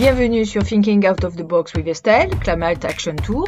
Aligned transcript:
Bienvenue 0.00 0.46
sur 0.46 0.64
Thinking 0.64 1.06
Out 1.06 1.24
of 1.24 1.36
the 1.36 1.42
Box 1.42 1.74
with 1.74 1.86
Estelle, 1.86 2.30
Climate 2.40 2.86
Action 2.86 3.14
Tour. 3.16 3.46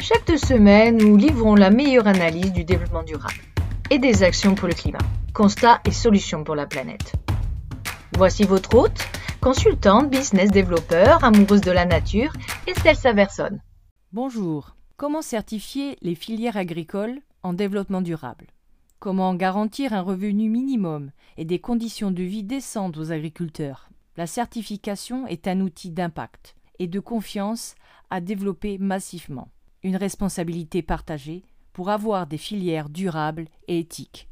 Chaque 0.00 0.24
deux 0.28 0.38
semaines, 0.38 0.96
nous 0.96 1.16
livrons 1.16 1.56
la 1.56 1.70
meilleure 1.70 2.06
analyse 2.06 2.52
du 2.52 2.62
développement 2.62 3.02
durable 3.02 3.42
et 3.90 3.98
des 3.98 4.22
actions 4.22 4.54
pour 4.54 4.68
le 4.68 4.74
climat, 4.74 5.00
constats 5.34 5.80
et 5.84 5.90
solutions 5.90 6.44
pour 6.44 6.54
la 6.54 6.66
planète. 6.66 7.14
Voici 8.16 8.44
votre 8.44 8.72
hôte, 8.76 9.08
consultante, 9.40 10.08
business 10.08 10.52
développeur, 10.52 11.24
amoureuse 11.24 11.62
de 11.62 11.72
la 11.72 11.84
nature, 11.84 12.32
Estelle 12.68 12.94
Saverson. 12.94 13.58
Bonjour. 14.12 14.76
Comment 14.96 15.20
certifier 15.20 15.96
les 16.00 16.14
filières 16.14 16.56
agricoles 16.56 17.18
en 17.42 17.54
développement 17.54 18.02
durable? 18.02 18.46
Comment 19.00 19.34
garantir 19.34 19.94
un 19.94 20.02
revenu 20.02 20.48
minimum 20.48 21.10
et 21.38 21.44
des 21.44 21.58
conditions 21.58 22.12
de 22.12 22.22
vie 22.22 22.44
décentes 22.44 22.98
aux 22.98 23.10
agriculteurs? 23.10 23.88
La 24.16 24.26
certification 24.26 25.26
est 25.26 25.48
un 25.48 25.60
outil 25.60 25.90
d'impact 25.90 26.54
et 26.78 26.86
de 26.86 27.00
confiance 27.00 27.74
à 28.10 28.20
développer 28.20 28.76
massivement. 28.76 29.48
Une 29.82 29.96
responsabilité 29.96 30.82
partagée 30.82 31.44
pour 31.72 31.88
avoir 31.88 32.26
des 32.26 32.36
filières 32.36 32.90
durables 32.90 33.46
et 33.68 33.78
éthiques. 33.78 34.28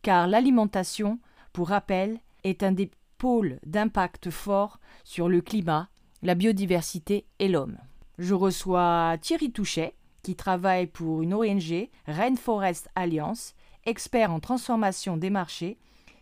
Car 0.00 0.26
l'alimentation, 0.26 1.18
pour 1.52 1.68
rappel, 1.68 2.18
est 2.44 2.62
un 2.62 2.72
des 2.72 2.90
pôles 3.18 3.60
d'impact 3.66 4.30
fort 4.30 4.80
sur 5.04 5.28
le 5.28 5.42
climat, 5.42 5.90
la 6.22 6.34
biodiversité 6.34 7.26
et 7.38 7.48
l'homme. 7.48 7.76
Je 8.18 8.32
reçois 8.32 9.16
Thierry 9.20 9.52
Touchet, 9.52 9.94
qui 10.22 10.34
travaille 10.34 10.86
pour 10.86 11.20
une 11.20 11.34
ONG, 11.34 11.90
Rainforest 12.06 12.88
Alliance, 12.94 13.54
expert 13.84 14.32
en 14.32 14.40
transformation 14.40 15.18
des 15.18 15.30
marchés 15.30 15.78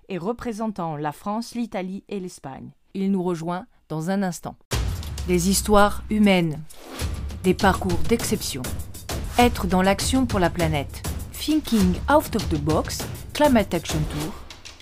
et 0.08 0.18
représentant 0.18 0.96
la 0.96 1.12
France, 1.12 1.54
l'Italie 1.54 2.02
et 2.08 2.18
l'Espagne. 2.18 2.72
Il 3.00 3.12
nous 3.12 3.22
rejoint 3.22 3.66
dans 3.88 4.10
un 4.10 4.24
instant. 4.24 4.56
Des 5.28 5.50
histoires 5.50 6.02
humaines, 6.10 6.58
des 7.44 7.54
parcours 7.54 8.00
d'exception. 8.08 8.62
Être 9.38 9.68
dans 9.68 9.82
l'action 9.82 10.26
pour 10.26 10.40
la 10.40 10.50
planète. 10.50 11.08
Thinking 11.30 11.94
Out 12.12 12.34
of 12.34 12.48
the 12.48 12.60
Box, 12.60 13.06
Climate 13.34 13.72
Action 13.72 14.00
Tour, 14.10 14.34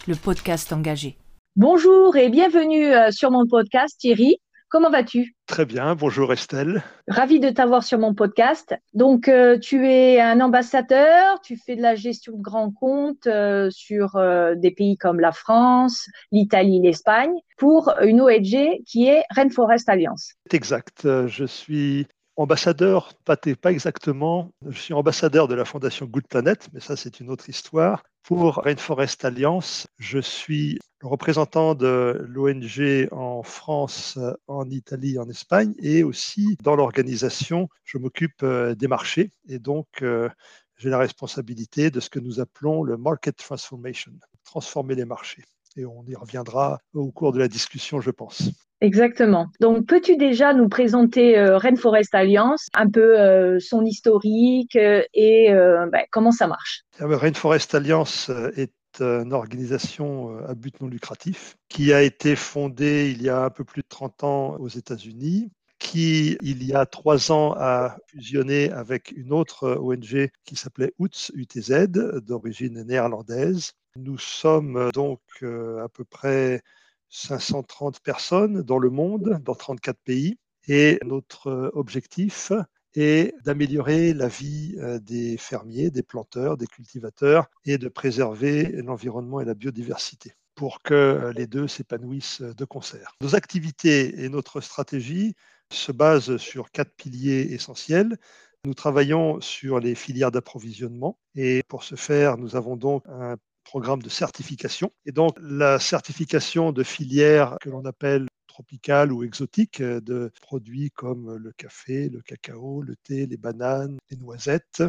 le 0.09 0.15
podcast 0.15 0.73
engagé. 0.73 1.19
Bonjour 1.57 2.17
et 2.17 2.31
bienvenue 2.31 2.87
euh, 2.87 3.11
sur 3.11 3.31
mon 3.31 3.47
podcast 3.47 3.97
Thierry. 3.99 4.39
Comment 4.69 4.91
vas-tu? 4.91 5.37
Très 5.47 5.65
bien, 5.65 5.95
bonjour 5.95 6.33
Estelle. 6.33 6.83
Ravi 7.07 7.39
de 7.39 7.51
t'avoir 7.51 7.85
sur 7.85 8.01
mon 8.01 8.15
podcast. 8.15 8.75
Donc, 8.95 9.29
euh, 9.29 9.59
tu 9.61 9.89
es 9.89 10.21
un 10.21 10.41
ambassadeur, 10.41 11.41
tu 11.41 11.57
fais 11.57 11.77
de 11.77 11.83
la 11.83 11.95
gestion 11.95 12.37
de 12.37 12.43
grands 12.43 12.73
comptes 12.73 13.29
euh, 13.29 13.71
sur 13.71 14.17
euh, 14.17 14.57
des 14.57 14.73
pays 14.73 14.97
comme 14.97 15.21
la 15.21 15.31
France, 15.31 16.09
l'Italie, 16.33 16.81
l'Espagne, 16.83 17.35
pour 17.59 17.95
une 18.03 18.21
ONG 18.21 18.83
qui 18.85 19.07
est 19.07 19.23
Rainforest 19.31 19.89
Alliance. 19.89 20.33
C'est 20.51 20.57
exact. 20.57 21.03
Je 21.29 21.45
suis 21.45 22.09
ambassadeur, 22.35 23.15
pas, 23.25 23.37
pas 23.37 23.71
exactement, 23.71 24.51
je 24.69 24.79
suis 24.79 24.95
ambassadeur 24.95 25.47
de 25.47 25.55
la 25.55 25.65
fondation 25.65 26.07
Good 26.07 26.27
Planet, 26.29 26.69
mais 26.73 26.81
ça 26.81 26.97
c'est 26.97 27.21
une 27.21 27.31
autre 27.31 27.49
histoire. 27.49 28.03
Pour 28.27 28.57
Rainforest 28.57 29.25
Alliance, 29.25 29.87
je 29.99 30.19
suis 30.19 30.81
le 31.01 31.07
représentant 31.07 31.77
de 31.77 32.27
l'ONG 32.29 33.07
en 33.13 33.45
France, 33.45 34.19
en 34.49 34.69
Italie, 34.69 35.17
en 35.21 35.31
Espagne, 35.31 35.75
et 35.79 36.03
aussi 36.03 36.59
dans 36.61 36.75
l'organisation, 36.75 37.69
je 37.85 37.99
m'occupe 37.99 38.43
euh, 38.43 38.75
des 38.75 38.89
marchés 38.89 39.31
et 39.49 39.61
donc 39.61 39.87
euh, 40.03 40.29
j'ai 40.77 40.91
la 40.91 40.99
responsabilité 40.99 41.93
de 41.93 42.01
ce 42.01 42.11
que 42.11 42.19
nous 42.19 42.41
appelons 42.41 42.83
le 42.83 42.97
market 42.97 43.37
transformation, 43.37 44.11
transformer 44.43 44.97
les 44.97 45.05
marchés. 45.05 45.45
Et 45.77 45.87
on 45.87 46.03
y 46.09 46.17
reviendra 46.17 46.81
au 46.95 47.13
cours 47.13 47.33
de 47.33 47.39
la 47.39 47.47
discussion, 47.47 48.01
je 48.01 48.11
pense. 48.11 48.51
Exactement. 48.81 49.47
Donc, 49.61 49.87
peux-tu 49.87 50.17
déjà 50.17 50.53
nous 50.53 50.69
présenter 50.69 51.39
euh, 51.39 51.57
Rainforest 51.57 52.15
Alliance, 52.15 52.69
un 52.75 52.89
peu 52.89 53.59
son 53.59 53.85
historique 53.85 54.77
et 54.77 55.49
ben, 55.51 56.03
comment 56.11 56.33
ça 56.33 56.47
marche? 56.47 56.83
Ah 56.99 57.07
ben, 57.07 57.17
Rainforest 57.17 57.75
Alliance 57.75 58.31
est 58.57 58.73
une 59.01 59.33
organisation 59.33 60.31
euh, 60.31 60.51
à 60.51 60.55
but 60.55 60.81
non 60.81 60.89
lucratif 60.89 61.57
qui 61.69 61.93
a 61.93 62.03
été 62.03 62.37
fondée 62.37 63.11
il 63.11 63.23
y 63.23 63.29
a 63.29 63.45
un 63.45 63.51
peu 63.51 63.65
plus 63.65 63.83
de 63.83 63.89
30 63.89 64.25
ans 64.25 64.57
aux 64.59 64.69
États-Unis 64.69 65.51
qui, 65.79 66.39
il 66.41 66.65
y 66.65 66.73
a 66.73 66.87
trois 66.87 67.31
ans, 67.31 67.53
a 67.55 67.99
fusionné 68.07 68.73
avec 68.73 69.13
une 69.15 69.31
autre 69.31 69.77
ONG 69.79 70.31
qui 70.45 70.57
s'appelait 70.57 70.95
UTZ, 70.99 71.33
UTZ 71.35 71.89
d'origine 72.23 72.83
néerlandaise. 72.85 73.73
Nous 73.97 74.17
sommes 74.17 74.91
donc 74.95 75.21
euh, 75.43 75.85
à 75.85 75.91
peu 75.91 76.05
près 76.05 76.63
530 77.09 78.01
personnes 78.01 78.63
dans 78.63 78.79
le 78.79 78.91
monde, 78.91 79.41
dans 79.45 79.55
34 79.55 79.99
pays. 80.05 80.39
Et 80.69 80.99
notre 81.05 81.71
objectif, 81.75 82.51
et 82.97 83.35
d'améliorer 83.45 84.15
la 84.15 84.27
vie 84.27 84.75
euh, 84.79 84.99
des 84.99 85.37
fermiers, 85.37 85.91
des 85.91 86.03
planteurs, 86.03 86.57
des 86.57 86.67
cultivateurs 86.67 87.47
et 87.65 87.79
de 87.79 87.89
préserver 87.89 88.83
l'environnement 88.83 89.41
et 89.41 89.45
la 89.45 89.55
biodiversité 89.55 90.33
pour 90.55 90.83
que 90.83 90.95
euh, 90.95 91.33
les 91.35 91.47
deux 91.47 91.69
s'épanouissent 91.69 92.41
de 92.41 92.65
concert. 92.65 93.13
Nos 93.21 93.37
activités 93.37 94.25
et 94.25 94.29
notre 94.31 94.63
stratégie 94.63 95.35
se 95.71 95.93
basent 95.93 96.39
sur 96.39 96.71
quatre 96.71 96.95
piliers 96.97 97.53
essentiels. 97.53 98.17
Nous 98.65 98.75
travaillons 98.75 99.41
sur 99.41 99.79
les 99.79 99.95
filières 99.95 100.31
d'approvisionnement 100.31 101.19
et 101.35 101.63
pour 101.69 101.85
ce 101.85 101.95
faire, 101.95 102.37
nous 102.37 102.57
avons 102.57 102.77
donc 102.77 103.05
un 103.09 103.37
programme 103.65 104.03
de 104.03 104.09
certification. 104.09 104.93
Et 105.05 105.13
donc, 105.13 105.37
la 105.41 105.79
certification 105.79 106.73
de 106.73 106.83
filières 106.83 107.57
que 107.61 107.69
l'on 107.69 107.85
appelle 107.85 108.27
tropicales 108.47 109.13
ou 109.13 109.23
exotiques 109.23 109.81
euh, 109.81 110.01
de 110.01 110.31
produits 110.41 110.91
comme 110.91 111.37
le 111.37 111.53
café, 111.53 112.09
le 112.09 112.23
cacao, 112.23 112.81
le 112.81 112.97
thé, 112.97 113.27
les 113.27 113.37
bananes, 113.37 113.99
les 114.11 114.17
noisettes 114.17 114.83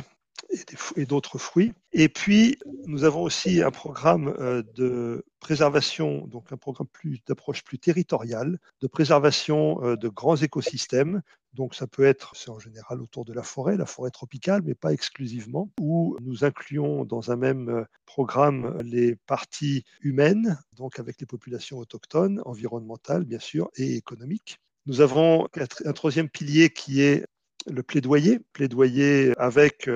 et 0.96 1.06
d'autres 1.06 1.38
fruits. 1.38 1.74
Et 1.92 2.10
puis, 2.10 2.58
nous 2.86 3.04
avons 3.04 3.24
aussi 3.24 3.62
un 3.62 3.72
programme 3.72 4.34
euh, 4.40 4.64
de 4.76 5.26
préservation, 5.40 6.28
donc 6.28 6.52
un 6.52 6.58
programme 6.58 6.88
d'approche 7.28 7.64
plus 7.64 7.80
territoriale, 7.80 8.60
de 8.82 8.88
préservation 8.88 9.84
euh, 9.84 9.96
de 9.96 10.08
grands 10.08 10.36
écosystèmes. 10.36 11.22
Donc, 11.58 11.74
ça 11.74 11.88
peut 11.88 12.06
être, 12.06 12.36
c'est 12.36 12.52
en 12.52 12.60
général 12.60 13.02
autour 13.02 13.26
de 13.26 13.34
la 13.34 13.42
forêt, 13.42 13.78
la 13.78 13.88
forêt 13.88 14.12
tropicale, 14.12 14.62
mais 14.64 14.76
pas 14.76 14.94
exclusivement, 14.94 15.72
où 15.82 16.16
nous 16.22 16.46
incluons 16.46 17.04
dans 17.04 17.32
un 17.32 17.36
même 17.36 17.70
euh, 17.70 17.84
programme 18.06 18.78
les 18.84 19.16
parties 19.16 19.84
humaines, 20.02 20.60
donc 20.74 21.00
avec 21.00 21.20
les 21.20 21.26
populations 21.26 21.80
autochtones, 21.80 22.42
environnementales, 22.46 23.26
bien 23.26 23.40
sûr, 23.40 23.72
et 23.76 23.96
économiques. 23.96 24.60
Nous 24.86 25.02
avons 25.02 25.48
un 25.84 25.94
troisième 25.94 26.30
pilier 26.30 26.70
qui 26.70 27.02
est 27.02 27.26
le 27.66 27.82
plaidoyer, 27.82 28.40
plaidoyer 28.54 29.34
avec 29.38 29.90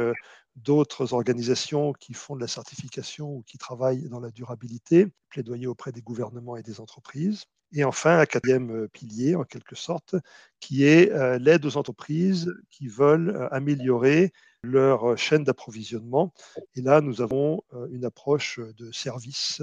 d'autres 0.56 1.13
organisations 1.13 1.94
qui 1.94 2.13
font 2.13 2.35
de 2.35 2.41
la 2.41 2.47
certification 2.47 3.29
ou 3.29 3.44
qui 3.44 3.57
travaillent 3.57 4.09
dans 4.09 4.19
la 4.19 4.31
durabilité, 4.31 5.07
plaidoyer 5.29 5.67
auprès 5.67 5.91
des 5.91 6.01
gouvernements 6.01 6.57
et 6.57 6.63
des 6.63 6.79
entreprises. 6.79 7.45
Et 7.73 7.84
enfin, 7.85 8.19
un 8.19 8.25
quatrième 8.25 8.72
euh, 8.72 8.88
pilier, 8.88 9.35
en 9.35 9.44
quelque 9.44 9.75
sorte, 9.75 10.16
qui 10.59 10.84
est 10.84 11.09
euh, 11.11 11.40
l'aide 11.40 11.66
aux 11.66 11.78
entreprises 11.78 12.53
qui 12.69 12.88
veulent 12.88 13.29
euh, 13.29 13.47
améliorer 13.50 14.34
leur 14.63 15.17
chaîne 15.17 15.44
d'approvisionnement. 15.44 16.34
Et 16.75 16.81
là, 16.81 17.01
nous 17.01 17.22
avons 17.22 17.63
une 17.90 18.06
approche 18.06 18.59
de 18.78 18.91
service 18.91 19.59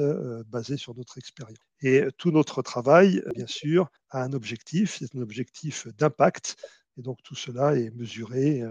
basée 0.48 0.76
sur 0.76 0.96
notre 0.96 1.18
expérience. 1.18 1.56
Et 1.82 2.02
tout 2.16 2.32
notre 2.32 2.62
travail, 2.62 3.22
bien 3.36 3.46
sûr, 3.46 3.92
a 4.10 4.24
un 4.24 4.32
objectif, 4.32 4.96
c'est 4.98 5.14
un 5.14 5.20
objectif 5.20 5.86
d'impact. 5.96 6.56
Et 6.96 7.02
donc 7.02 7.22
tout 7.22 7.36
cela 7.36 7.76
est 7.76 7.90
mesuré 7.94 8.64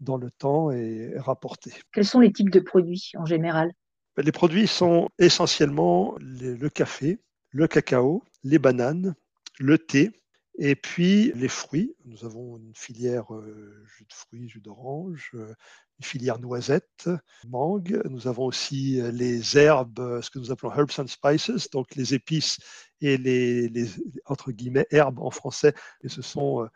dans 0.00 0.16
le 0.16 0.30
temps 0.30 0.70
et 0.70 1.12
rapporté. 1.18 1.72
Quels 1.92 2.04
sont 2.04 2.20
les 2.20 2.32
types 2.32 2.50
de 2.50 2.60
produits 2.60 3.12
en 3.16 3.26
général? 3.26 3.72
Ben, 4.16 4.24
Les 4.24 4.32
produits 4.32 4.66
sont 4.66 5.08
essentiellement 5.18 6.14
le 6.20 6.68
café, 6.68 7.20
le 7.50 7.66
cacao, 7.66 8.22
les 8.44 8.58
bananes, 8.58 9.14
le 9.58 9.78
thé 9.78 10.10
et 10.58 10.74
puis 10.74 11.32
les 11.34 11.48
fruits. 11.48 11.94
Nous 12.04 12.24
avons 12.24 12.56
une 12.56 12.74
filière 12.74 13.34
euh, 13.34 13.84
jus 13.86 14.04
de 14.04 14.12
fruits, 14.12 14.48
jus 14.48 14.60
d'orange, 14.60 15.32
euh, 15.34 15.54
une 15.98 16.04
filière 16.04 16.38
noisettes, 16.38 17.10
mangue. 17.46 18.00
Nous 18.08 18.26
avons 18.26 18.44
aussi 18.44 19.00
euh, 19.00 19.10
les 19.10 19.58
herbes, 19.58 20.20
ce 20.22 20.30
que 20.30 20.38
nous 20.38 20.50
appelons 20.50 20.72
herbs 20.72 20.98
and 20.98 21.06
spices, 21.06 21.70
donc 21.70 21.94
les 21.94 22.14
épices 22.14 22.58
et 23.00 23.18
les, 23.18 23.68
les 23.68 23.90
entre 24.24 24.50
guillemets 24.52 24.86
herbes 24.90 25.18
en 25.18 25.30
français. 25.30 25.74
Et 26.02 26.08
ce 26.08 26.22
sont 26.22 26.66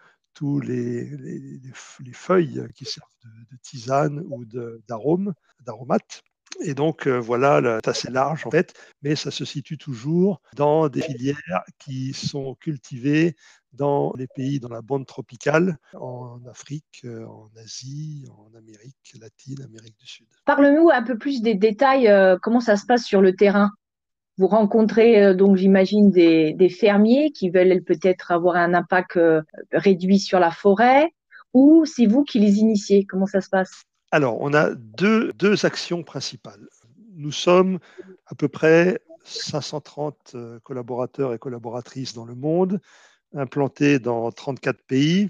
tous 0.41 0.59
les, 0.59 1.05
les, 1.05 2.13
feuilles 2.15 2.67
qui 2.75 2.87
servent 2.87 3.07
de, 3.51 3.57
tisane 3.63 4.25
ou 4.31 4.47
d'arôme, 4.89 5.35
d'aromates. 5.67 6.23
Et 6.63 6.73
donc 6.73 7.07
euh, 7.07 7.21
voilà, 7.21 7.79
c'est 7.85 7.91
assez 7.91 8.11
large 8.11 8.47
en 8.47 8.51
fait, 8.51 8.73
mais 9.03 9.17
ça 9.17 9.31
se 9.31 9.45
situe 9.45 9.77
toujours 9.77 10.41
dans 10.57 10.89
des 10.89 11.03
filières 11.03 11.63
qui 11.79 12.15
sont 12.15 12.55
cultivées 12.55 13.37
dans 13.75 14.15
les 14.17 14.29
pays 14.29 14.61
dans 14.61 14.71
la 14.71 14.81
bande 14.81 15.07
tropicale, 15.07 15.77
en 15.93 16.41
Afrique, 16.47 17.03
euh, 17.05 17.27
en 17.27 17.51
Asie, 17.63 18.25
en 18.31 18.57
Amérique 18.57 19.15
latine, 19.21 19.63
Amérique 19.63 19.99
du 19.99 20.07
Sud. 20.07 20.27
Parle-nous 20.47 20.89
un 20.89 21.03
peu 21.03 21.19
plus 21.19 21.43
des 21.43 21.55
détails, 21.55 22.09
euh, 22.09 22.39
comment 22.41 22.61
ça 22.61 22.79
se 22.79 22.87
passe 22.87 23.05
sur 23.05 23.21
le 23.21 23.37
terrain 23.37 23.73
vous 24.41 24.47
rencontrez 24.47 25.23
euh, 25.23 25.35
donc, 25.35 25.57
j'imagine, 25.57 26.11
des, 26.11 26.69
fermiers 26.71 27.31
qui 27.31 27.51
veulent 27.51 27.85
peut-être 27.85 28.33
avoir 28.33 28.57
un 28.57 28.73
impact 28.73 29.19
euh, 29.19 29.43
réduit 29.71 30.19
sur 30.19 30.41
la 30.41 30.51
forêt, 30.51 31.13
ou 31.53 31.85
c'est 31.85 32.07
vous 32.07 32.25
qui 32.25 32.39
les 32.39 32.57
initiez? 32.57 33.05
Comment 33.05 33.27
ça 33.27 33.43
se 33.43 33.51
passe? 33.51 33.85
Alors, 34.11 34.39
on 34.41 34.55
a 34.55 34.71
deux, 34.75 35.31
deux 35.35 35.67
actions 35.67 36.03
principales. 36.03 36.67
Nous 37.17 37.33
sommes 37.33 37.81
à 38.27 38.35
peu 38.35 38.49
près 38.49 39.01
530 39.25 40.37
collaborateurs 40.63 41.35
et 41.35 41.39
collaboratrices 41.39 42.15
dans 42.15 42.25
le 42.25 42.35
monde, 42.35 42.81
implantés 43.35 43.99
dans 43.99 44.33
34 44.33 44.81
pays 44.87 45.29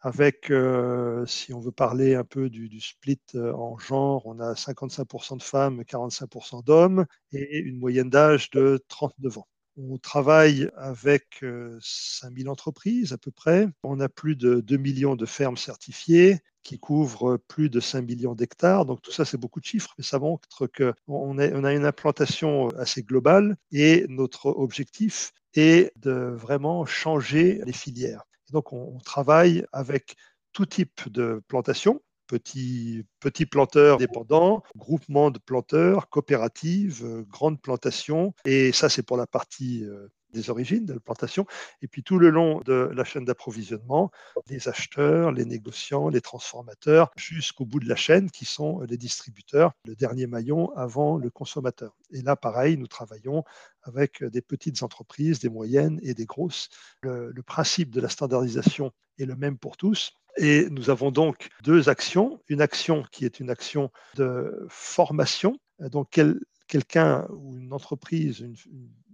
avec, 0.00 0.50
euh, 0.50 1.26
si 1.26 1.52
on 1.52 1.60
veut 1.60 1.72
parler 1.72 2.14
un 2.14 2.24
peu 2.24 2.48
du, 2.48 2.80
split 2.80 3.20
euh, 3.34 3.52
en 3.52 3.78
genre, 3.78 4.26
on 4.26 4.40
a 4.40 4.54
55% 4.54 5.36
de 5.38 5.42
femmes, 5.42 5.82
45% 5.82 6.64
d'hommes 6.64 7.06
et 7.32 7.58
une 7.58 7.78
moyenne 7.78 8.10
d'âge 8.10 8.50
de 8.50 8.82
39 8.88 9.38
ans. 9.38 9.48
On 9.76 9.98
travaille 9.98 10.70
avec 10.76 11.44
5000 11.80 12.48
euh, 12.48 12.50
entreprises 12.50 13.12
à 13.12 13.18
peu 13.18 13.30
près. 13.30 13.68
On 13.82 14.00
a 14.00 14.08
plus 14.08 14.36
de 14.36 14.60
2 14.60 14.76
millions 14.76 15.16
de 15.16 15.26
fermes 15.26 15.56
certifiées 15.56 16.38
qui 16.62 16.78
couvrent 16.78 17.38
plus 17.48 17.70
de 17.70 17.80
5 17.80 18.02
millions 18.02 18.34
d'hectares. 18.34 18.84
Donc 18.84 19.00
tout 19.02 19.12
ça, 19.12 19.24
c'est 19.24 19.38
beaucoup 19.38 19.60
de 19.60 19.64
chiffres, 19.64 19.94
mais 19.96 20.04
ça 20.04 20.18
montre 20.18 20.66
qu'on 20.66 20.94
on 21.08 21.38
a 21.38 21.72
une 21.72 21.84
implantation 21.84 22.68
assez 22.70 23.02
globale 23.02 23.56
et 23.72 24.06
notre 24.08 24.46
objectif 24.46 25.32
est 25.54 25.92
de 25.96 26.12
vraiment 26.12 26.84
changer 26.84 27.60
les 27.64 27.72
filières 27.72 28.24
donc, 28.52 28.72
on, 28.72 28.98
travaille 28.98 29.64
avec 29.72 30.16
tout 30.52 30.66
type 30.66 31.08
de 31.08 31.42
plantation, 31.48 32.02
petits, 32.26 33.04
petits 33.20 33.46
planteurs 33.46 33.98
dépendants, 33.98 34.62
groupements 34.76 35.30
de 35.30 35.38
planteurs, 35.38 36.08
coopératives, 36.08 37.04
euh, 37.04 37.22
grandes 37.28 37.60
plantations. 37.60 38.34
Et 38.44 38.72
ça, 38.72 38.88
c'est 38.88 39.02
pour 39.02 39.16
la 39.16 39.26
partie 39.26 39.84
euh, 39.84 40.08
des 40.32 40.50
origines 40.50 40.84
de 40.84 40.94
la 40.94 41.00
plantation. 41.00 41.46
Et 41.82 41.88
puis 41.88 42.02
tout 42.02 42.18
le 42.18 42.30
long 42.30 42.60
de 42.64 42.90
la 42.94 43.04
chaîne 43.04 43.24
d'approvisionnement, 43.24 44.10
les 44.48 44.68
acheteurs, 44.68 45.32
les 45.32 45.44
négociants, 45.44 46.08
les 46.08 46.20
transformateurs, 46.20 47.10
jusqu'au 47.16 47.64
bout 47.64 47.80
de 47.80 47.88
la 47.88 47.96
chaîne 47.96 48.30
qui 48.30 48.44
sont 48.44 48.80
les 48.80 48.96
distributeurs, 48.96 49.72
le 49.84 49.94
dernier 49.94 50.26
maillon 50.26 50.70
avant 50.76 51.16
le 51.16 51.30
consommateur. 51.30 51.96
Et 52.12 52.22
là, 52.22 52.36
pareil, 52.36 52.76
nous 52.76 52.86
travaillons 52.86 53.44
avec 53.82 54.24
des 54.24 54.42
petites 54.42 54.82
entreprises, 54.82 55.40
des 55.40 55.48
moyennes 55.48 55.98
et 56.02 56.14
des 56.14 56.26
grosses. 56.26 56.68
Le, 57.02 57.32
principe 57.42 57.90
de 57.90 58.00
la 58.00 58.08
standardisation 58.08 58.92
est 59.18 59.24
le 59.24 59.34
même 59.34 59.58
pour 59.58 59.76
tous. 59.76 60.12
Et 60.36 60.68
nous 60.70 60.90
avons 60.90 61.10
donc 61.10 61.48
deux 61.62 61.88
actions. 61.88 62.40
Une 62.48 62.60
action 62.60 63.04
qui 63.10 63.24
est 63.24 63.40
une 63.40 63.50
action 63.50 63.90
de 64.14 64.66
formation. 64.68 65.58
Donc, 65.80 66.20
quelqu'un 66.68 67.26
ou 67.30 67.56
une 67.56 67.72
entreprise, 67.72 68.40
une, 68.40 68.54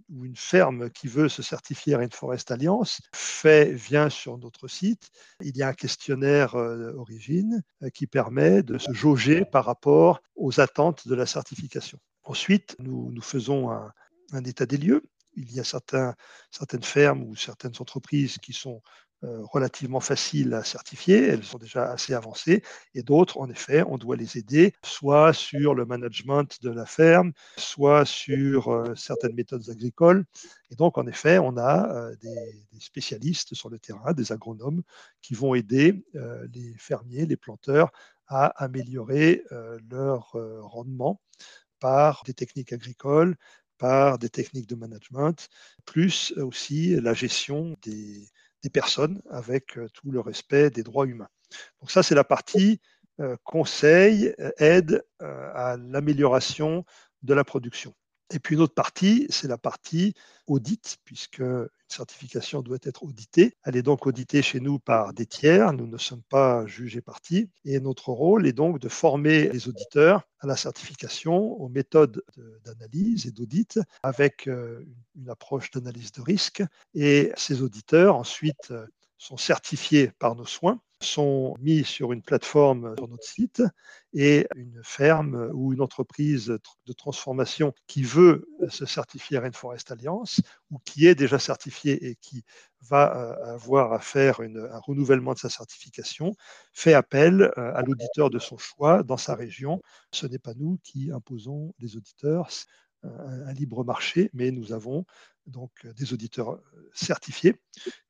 ou 0.09 0.25
une 0.25 0.35
ferme 0.35 0.89
qui 0.89 1.07
veut 1.07 1.29
se 1.29 1.41
certifier 1.41 1.95
à 1.95 1.97
Rainforest 1.99 2.51
Alliance 2.51 3.01
fait, 3.13 3.73
vient 3.73 4.09
sur 4.09 4.37
notre 4.37 4.67
site. 4.67 5.09
Il 5.41 5.55
y 5.57 5.63
a 5.63 5.69
un 5.69 5.73
questionnaire 5.73 6.55
euh, 6.55 6.93
d'origine 6.93 7.61
euh, 7.83 7.89
qui 7.89 8.07
permet 8.07 8.63
de 8.63 8.77
se 8.77 8.91
jauger 8.93 9.45
par 9.45 9.65
rapport 9.65 10.21
aux 10.35 10.59
attentes 10.59 11.07
de 11.07 11.15
la 11.15 11.25
certification. 11.25 11.99
Ensuite, 12.23 12.75
nous, 12.79 13.11
nous 13.11 13.21
faisons 13.21 13.71
un, 13.71 14.43
état 14.43 14.65
des 14.65 14.77
lieux. 14.77 15.03
Il 15.35 15.51
y 15.53 15.59
a 15.59 15.63
certaines 15.63 16.83
fermes 16.83 17.23
ou 17.23 17.35
certaines 17.35 17.75
entreprises 17.79 18.37
qui 18.37 18.53
sont 18.53 18.81
relativement 19.23 19.99
faciles 19.99 20.53
à 20.53 20.63
certifier, 20.63 21.23
elles 21.23 21.43
sont 21.43 21.57
déjà 21.57 21.91
assez 21.91 22.13
avancées, 22.13 22.61
et 22.93 23.01
d'autres, 23.01 23.39
en 23.39 23.49
effet, 23.49 23.83
on 23.87 23.97
doit 23.97 24.15
les 24.15 24.37
aider, 24.37 24.73
soit 24.83 25.33
sur 25.33 25.73
le 25.73 25.85
management 25.85 26.61
de 26.61 26.69
la 26.69 26.85
ferme, 26.85 27.33
soit 27.57 28.05
sur 28.05 28.69
euh, 28.69 28.93
certaines 28.95 29.33
méthodes 29.33 29.69
agricoles. 29.69 30.25
Et 30.69 30.75
donc, 30.75 30.97
en 30.97 31.07
effet, 31.07 31.39
on 31.39 31.57
a 31.57 31.89
euh, 31.89 32.15
des, 32.21 32.79
spécialistes 32.79 33.55
sur 33.55 33.69
le 33.69 33.79
terrain, 33.79 34.13
des 34.13 34.31
agronomes, 34.31 34.83
qui 35.21 35.33
vont 35.33 35.55
aider 35.55 36.05
les 36.53 36.75
fermiers, 36.77 37.25
les 37.25 37.37
planteurs, 37.37 37.91
à 38.27 38.45
améliorer 38.63 39.43
leur 39.89 40.35
rendement 40.61 41.19
par 41.79 42.21
des 42.25 42.33
techniques 42.33 42.71
agricoles, 42.71 43.35
par 43.77 44.19
des 44.19 44.29
techniques 44.29 44.67
de 44.67 44.75
management, 44.75 45.49
plus 45.85 46.33
aussi 46.37 46.95
la 47.01 47.13
gestion 47.13 47.75
des, 47.81 48.27
personnes 48.69 49.21
avec 49.29 49.77
euh, 49.77 49.87
tout 49.93 50.11
le 50.11 50.19
respect 50.19 50.69
des 50.69 50.83
droits 50.83 51.05
humains. 51.05 51.29
Donc 51.81 51.91
ça, 51.91 52.03
c'est 52.03 52.15
la 52.15 52.23
partie 52.23 52.81
euh, 53.19 53.35
conseil, 53.43 54.33
euh, 54.39 54.51
aide 54.57 55.03
à 55.19 55.77
l'amélioration 55.77 56.85
de 57.23 57.33
la 57.33 57.43
production. 57.43 57.93
Et 58.33 58.39
puis 58.39 58.55
une 58.55 58.61
autre 58.61 58.73
partie, 58.73 59.25
c'est 59.29 59.47
la 59.47 59.57
partie 59.57 60.13
audit, 60.47 60.97
puisque 61.05 61.39
une 61.39 61.69
certification 61.87 62.61
doit 62.61 62.77
être 62.83 63.03
auditée. 63.03 63.55
Elle 63.63 63.77
est 63.77 63.81
donc 63.83 64.05
auditée 64.05 64.41
chez 64.41 64.59
nous 64.59 64.79
par 64.79 65.13
des 65.13 65.25
tiers. 65.25 65.71
Nous 65.71 65.87
ne 65.87 65.97
sommes 65.97 66.23
pas 66.23 66.65
jugés 66.65 67.01
partis. 67.01 67.49
Et 67.63 67.79
notre 67.79 68.09
rôle 68.09 68.45
est 68.45 68.53
donc 68.53 68.79
de 68.79 68.89
former 68.89 69.47
les 69.49 69.69
auditeurs 69.69 70.27
à 70.39 70.47
la 70.47 70.57
certification, 70.57 71.37
aux 71.37 71.69
méthodes 71.69 72.21
d'analyse 72.65 73.27
et 73.27 73.31
d'audit, 73.31 73.79
avec 74.03 74.47
une 74.47 75.29
approche 75.29 75.71
d'analyse 75.71 76.11
de 76.11 76.21
risque. 76.21 76.63
Et 76.93 77.31
ces 77.37 77.61
auditeurs 77.61 78.17
ensuite 78.17 78.73
sont 79.17 79.37
certifiés 79.37 80.11
par 80.19 80.35
nos 80.35 80.45
soins 80.45 80.81
sont 81.01 81.55
mis 81.59 81.83
sur 81.83 82.11
une 82.11 82.21
plateforme 82.21 82.95
sur 82.97 83.07
notre 83.07 83.23
site 83.23 83.61
et 84.13 84.47
une 84.55 84.81
ferme 84.83 85.51
ou 85.53 85.73
une 85.73 85.81
entreprise 85.81 86.47
de 86.47 86.93
transformation 86.93 87.73
qui 87.85 88.03
veut 88.03 88.47
se 88.69 88.85
certifier 88.85 89.37
Rainforest 89.37 89.91
Alliance 89.91 90.41
ou 90.71 90.79
qui 90.79 91.07
est 91.07 91.15
déjà 91.15 91.39
certifiée 91.39 92.07
et 92.07 92.15
qui 92.15 92.43
va 92.81 93.15
euh, 93.15 93.55
avoir 93.55 93.93
à 93.93 93.99
faire 93.99 94.39
un 94.41 94.79
renouvellement 94.79 95.33
de 95.33 95.39
sa 95.39 95.49
certification, 95.49 96.33
fait 96.73 96.93
appel 96.93 97.51
euh, 97.57 97.73
à 97.75 97.81
l'auditeur 97.81 98.29
de 98.29 98.39
son 98.39 98.57
choix 98.57 99.03
dans 99.03 99.17
sa 99.17 99.35
région. 99.35 99.81
Ce 100.11 100.25
n'est 100.25 100.39
pas 100.39 100.53
nous 100.55 100.79
qui 100.83 101.11
imposons 101.11 101.73
les 101.79 101.95
auditeurs 101.97 102.49
un, 103.03 103.53
libre 103.53 103.83
marché, 103.83 104.29
mais 104.33 104.51
nous 104.51 104.73
avons 104.73 105.05
donc 105.47 105.71
euh, 105.85 105.93
des 105.93 106.13
auditeurs 106.13 106.51
euh, 106.51 106.89
certifiés 106.93 107.55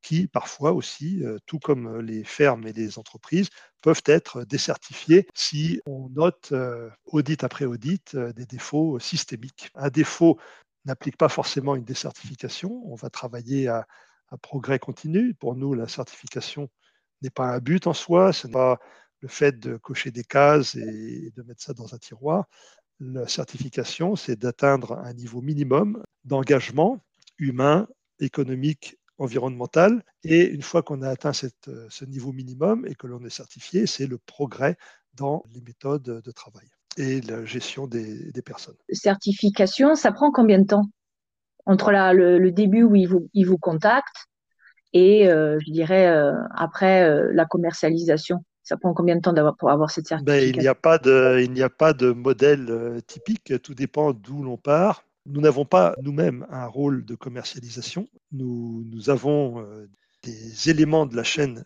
qui 0.02 0.28
parfois 0.28 0.74
aussi, 0.74 1.24
euh, 1.24 1.38
tout 1.46 1.60
comme 1.60 2.00
les 2.00 2.24
fermes 2.24 2.68
et 2.68 2.74
les 2.74 3.00
entreprises, 3.00 3.50
peuvent 3.82 4.02
être 4.06 4.44
décertifiés 4.44 5.28
si 5.34 5.82
on 5.86 6.10
note 6.10 6.54
audit 7.06 7.44
après 7.44 7.66
audit 7.66 8.16
des 8.16 8.46
défauts 8.46 9.00
systémiques. 9.00 9.70
Un 9.76 9.90
défaut 9.90 10.40
n'implique 10.86 11.18
pas 11.18 11.30
forcément 11.30 11.76
une 11.76 11.84
décertification. 11.84 12.82
On 12.86 12.96
va 12.96 13.10
travailler 13.10 13.68
à, 13.68 13.88
à, 14.30 14.38
progrès 14.38 14.80
continu. 14.80 15.34
Pour 15.36 15.56
nous, 15.56 15.74
la 15.74 15.88
certification 15.88 16.70
n'est 17.22 17.30
pas 17.30 17.48
un 17.48 17.60
but 17.60 17.88
en 17.88 17.94
soi, 17.94 18.34
ce 18.34 18.48
n'est 18.48 18.54
pas 18.54 18.80
le 19.22 19.28
fait 19.28 19.60
de 19.60 19.78
cocher 19.78 20.12
des 20.12 20.24
cases 20.24 20.76
et 20.76 21.32
de 21.36 21.44
mettre 21.44 21.62
ça 21.62 21.74
dans 21.74 21.94
un 21.94 21.98
tiroir. 21.98 22.46
La 23.00 23.28
certification, 23.28 24.16
c'est 24.16 24.38
d'atteindre 24.38 24.94
un 24.94 25.14
niveau 25.14 25.42
minimum 25.42 26.04
d'engagement 26.26 27.00
humain, 27.38 27.88
économique, 28.20 28.98
environnemental. 29.18 30.04
Et 30.24 30.46
une 30.46 30.62
fois 30.62 30.84
qu'on 30.84 31.02
a 31.02 31.10
atteint 31.10 31.34
ce 31.34 32.06
niveau 32.06 32.32
minimum 32.32 32.86
et 32.88 32.96
que 32.96 33.08
l'on 33.08 33.24
est 33.24 33.30
certifié, 33.30 33.88
c'est 33.88 34.08
le 34.08 34.18
progrès 34.18 34.78
dans 35.14 35.44
les 35.54 35.62
méthodes 35.62 36.04
de 36.04 36.32
travail 36.32 36.68
et 36.98 37.22
la 37.22 37.46
gestion 37.46 37.88
des, 37.88 38.32
personnes. 38.44 38.76
Certification, 38.92 39.96
ça 39.96 40.12
prend 40.12 40.32
combien 40.32 40.60
de 40.60 40.66
temps? 40.66 40.86
Entre 41.66 41.92
le, 41.92 42.50
début 42.52 42.84
où 42.84 42.96
il 42.96 43.08
vous, 43.08 43.30
il 43.34 43.46
vous 43.46 43.58
contacte 43.58 44.28
et, 44.94 45.28
euh, 45.28 45.60
je 45.60 45.72
dirais, 45.72 46.08
euh, 46.08 46.32
après 46.56 47.04
euh, 47.04 47.30
la 47.34 47.46
commercialisation 47.46 48.44
ça 48.68 48.76
prend 48.76 48.94
combien 48.94 49.16
de 49.16 49.22
temps 49.22 49.34
pour 49.58 49.72
avoir 49.72 49.90
cette 49.90 50.08
certification 50.08 50.44
ben, 50.44 50.56
Il 50.56 50.60
n'y 50.60 50.68
a, 50.68 50.76
pas 50.76 50.98
de, 50.98 51.40
il 51.42 51.54
n'y 51.54 51.62
a 51.62 51.70
pas 51.70 51.94
de 51.94 52.12
modèle 52.12 52.66
euh, 52.70 53.00
typique, 53.00 53.62
tout 53.62 53.74
dépend 53.74 54.12
d'où 54.12 54.44
l'on 54.44 54.58
part. 54.58 55.06
Nous 55.30 55.42
n'avons 55.42 55.66
pas 55.66 55.94
nous-mêmes 56.02 56.48
un 56.50 56.68
rôle 56.68 57.04
de 57.04 57.14
commercialisation. 57.14 58.08
Nous, 58.32 59.10
avons 59.10 59.62
euh, 59.62 59.90
des 60.24 60.70
éléments 60.70 61.06
de 61.06 61.18
la 61.18 61.24
chaîne 61.24 61.64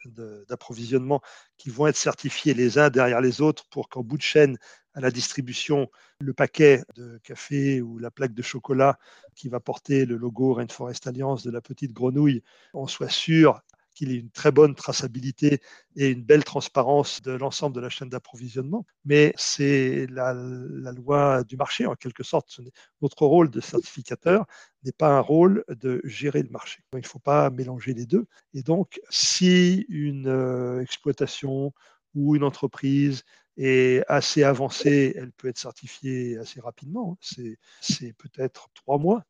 d'approvisionnement 0.50 1.22
qui 1.58 1.70
vont 1.70 1.86
être 1.86 1.96
certifiés 1.96 2.56
les 2.56 2.80
uns 2.80 2.90
derrière 2.90 3.22
les 3.22 3.40
autres 3.40 3.66
pour 3.70 3.88
qu'en 3.88 4.02
bout 4.02 4.18
de 4.18 4.24
chaîne, 4.24 4.58
à 4.96 5.00
la 5.00 5.12
distribution, 5.12 5.90
le 6.20 6.34
paquet 6.34 6.84
de 6.96 7.20
café 7.24 7.82
ou 7.82 8.00
la 8.00 8.10
plaque 8.10 8.34
de 8.34 8.42
chocolat 8.42 8.98
qui 9.36 9.48
va 9.48 9.60
porter 9.60 10.06
le 10.06 10.18
logo 10.18 10.54
Rainforest 10.54 11.06
Alliance 11.06 11.44
de 11.44 11.52
la 11.52 11.62
petite 11.62 11.94
grenouille, 11.94 12.44
on 12.74 12.88
soit 12.88 13.10
sûr 13.10 13.62
qu'il 13.94 14.12
ait 14.12 14.16
une 14.16 14.32
très 14.32 14.52
bonne 14.52 14.76
traçabilité 14.76 15.62
et 15.96 16.10
une 16.10 16.24
belle 16.24 16.44
transparence 16.44 17.22
de 17.22 17.32
l'ensemble 17.32 17.76
de 17.76 17.82
la 17.82 17.90
chaîne 17.90 18.10
d'approvisionnement. 18.10 18.86
Mais 19.06 19.34
c'est 19.38 20.08
la, 20.10 20.34
loi 20.34 21.44
du 21.44 21.58
marché, 21.58 21.86
en 21.86 21.96
quelque 21.96 22.24
sorte. 22.24 22.60
Notre 23.02 23.26
rôle 23.26 23.50
de 23.50 23.62
certificateur 23.62 24.46
n'est 24.84 24.92
pas 24.92 25.10
un 25.10 25.20
rôle 25.20 25.64
de 25.70 26.02
gérer 26.04 26.44
le 26.44 26.50
marché. 26.50 26.82
Il 26.94 27.00
ne 27.00 27.06
faut 27.06 27.20
pas 27.20 27.50
mélanger 27.50 27.94
les 27.94 28.06
deux. 28.06 28.26
Et 28.54 28.64
donc, 28.64 29.00
si 29.10 29.86
une 29.90 30.28
euh, 30.28 30.82
exploitation 30.82 31.74
ou 32.16 32.36
une 32.36 32.44
entreprise 32.44 33.24
est 33.58 34.04
assez 34.08 34.44
avancée, 34.44 35.14
elle 35.16 35.32
peut 35.32 35.50
être 35.50 35.58
certifiée 35.58 36.38
assez 36.38 36.62
rapidement. 36.62 37.18
C'est 37.22 38.14
peut-être 38.14 38.70
trois 38.74 38.98
mois 38.98 39.24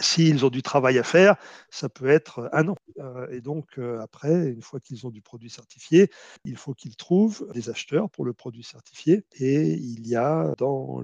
S'ils 0.00 0.44
ont 0.44 0.50
du 0.50 0.62
travail 0.62 0.98
à 0.98 1.02
faire, 1.02 1.36
ça 1.70 1.88
peut 1.88 2.08
être 2.08 2.48
un 2.52 2.68
an. 2.68 2.76
Euh, 2.98 3.28
et 3.30 3.40
donc, 3.40 3.78
euh, 3.78 4.00
après, 4.00 4.48
une 4.48 4.62
fois 4.62 4.80
qu'ils 4.80 5.06
ont 5.06 5.10
du 5.10 5.20
produit 5.22 5.50
certifié, 5.50 6.10
il 6.44 6.56
faut 6.56 6.74
qu'ils 6.74 6.96
trouvent 6.96 7.46
des 7.52 7.70
acheteurs 7.70 8.10
pour 8.10 8.24
le 8.24 8.32
produit 8.32 8.64
certifié. 8.64 9.24
Et 9.38 9.72
il 9.72 10.08
y 10.08 10.16
a 10.16 10.54
dans 10.58 11.02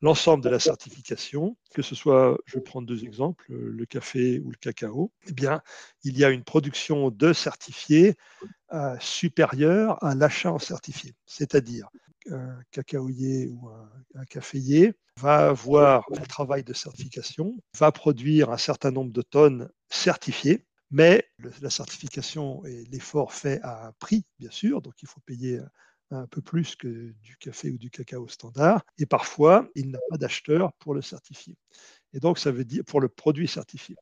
l'ensemble 0.00 0.44
de 0.44 0.48
la 0.48 0.58
certification, 0.58 1.56
que 1.74 1.82
ce 1.82 1.94
soit, 1.94 2.38
je 2.46 2.56
vais 2.56 2.62
prendre 2.62 2.86
deux 2.86 3.04
exemples, 3.04 3.52
le 3.52 3.86
café 3.86 4.40
ou 4.40 4.50
le 4.50 4.56
cacao, 4.56 5.12
eh 5.26 5.32
bien, 5.32 5.62
il 6.04 6.16
y 6.18 6.24
a 6.24 6.30
une 6.30 6.44
production 6.44 7.10
de 7.10 7.32
certifiés 7.32 8.14
euh, 8.72 8.96
supérieure 9.00 10.02
à 10.04 10.14
l'achat 10.14 10.52
en 10.52 10.58
certifié. 10.58 11.14
C'est-à-dire 11.26 11.88
un 12.32 12.60
cacaoyer 12.70 13.48
ou 13.48 13.68
un, 14.14 14.24
caféier 14.26 14.94
va 15.18 15.48
avoir 15.48 16.04
le 16.10 16.26
travail 16.26 16.64
de 16.64 16.72
certification, 16.72 17.56
va 17.76 17.92
produire 17.92 18.50
un 18.50 18.58
certain 18.58 18.90
nombre 18.90 19.12
de 19.12 19.22
tonnes 19.22 19.68
certifiées, 19.90 20.66
mais 20.90 21.24
la 21.60 21.70
certification 21.70 22.64
et 22.64 22.84
l'effort 22.90 23.32
fait 23.32 23.60
à 23.62 23.88
un 23.88 23.92
prix, 23.98 24.24
bien 24.38 24.50
sûr, 24.50 24.80
donc 24.80 24.94
il 25.02 25.08
faut 25.08 25.20
payer 25.20 25.60
un 26.10 26.26
peu 26.26 26.40
plus 26.40 26.74
que 26.74 27.12
du 27.22 27.36
café 27.36 27.70
ou 27.70 27.78
du 27.78 27.90
cacao 27.90 28.28
standard, 28.28 28.82
et 28.98 29.06
parfois 29.06 29.68
il 29.74 29.90
n'a 29.90 29.98
pas 30.08 30.16
d'acheteur 30.16 30.72
pour 30.78 30.94
le 30.94 31.02
certifier. 31.02 31.56
Et 32.14 32.20
donc, 32.20 32.38
ça 32.38 32.50
veut 32.50 32.64
dire 32.64 32.82
pour 32.86 33.00
le 33.00 33.08
produit 33.08 33.48
certifié. 33.48 33.96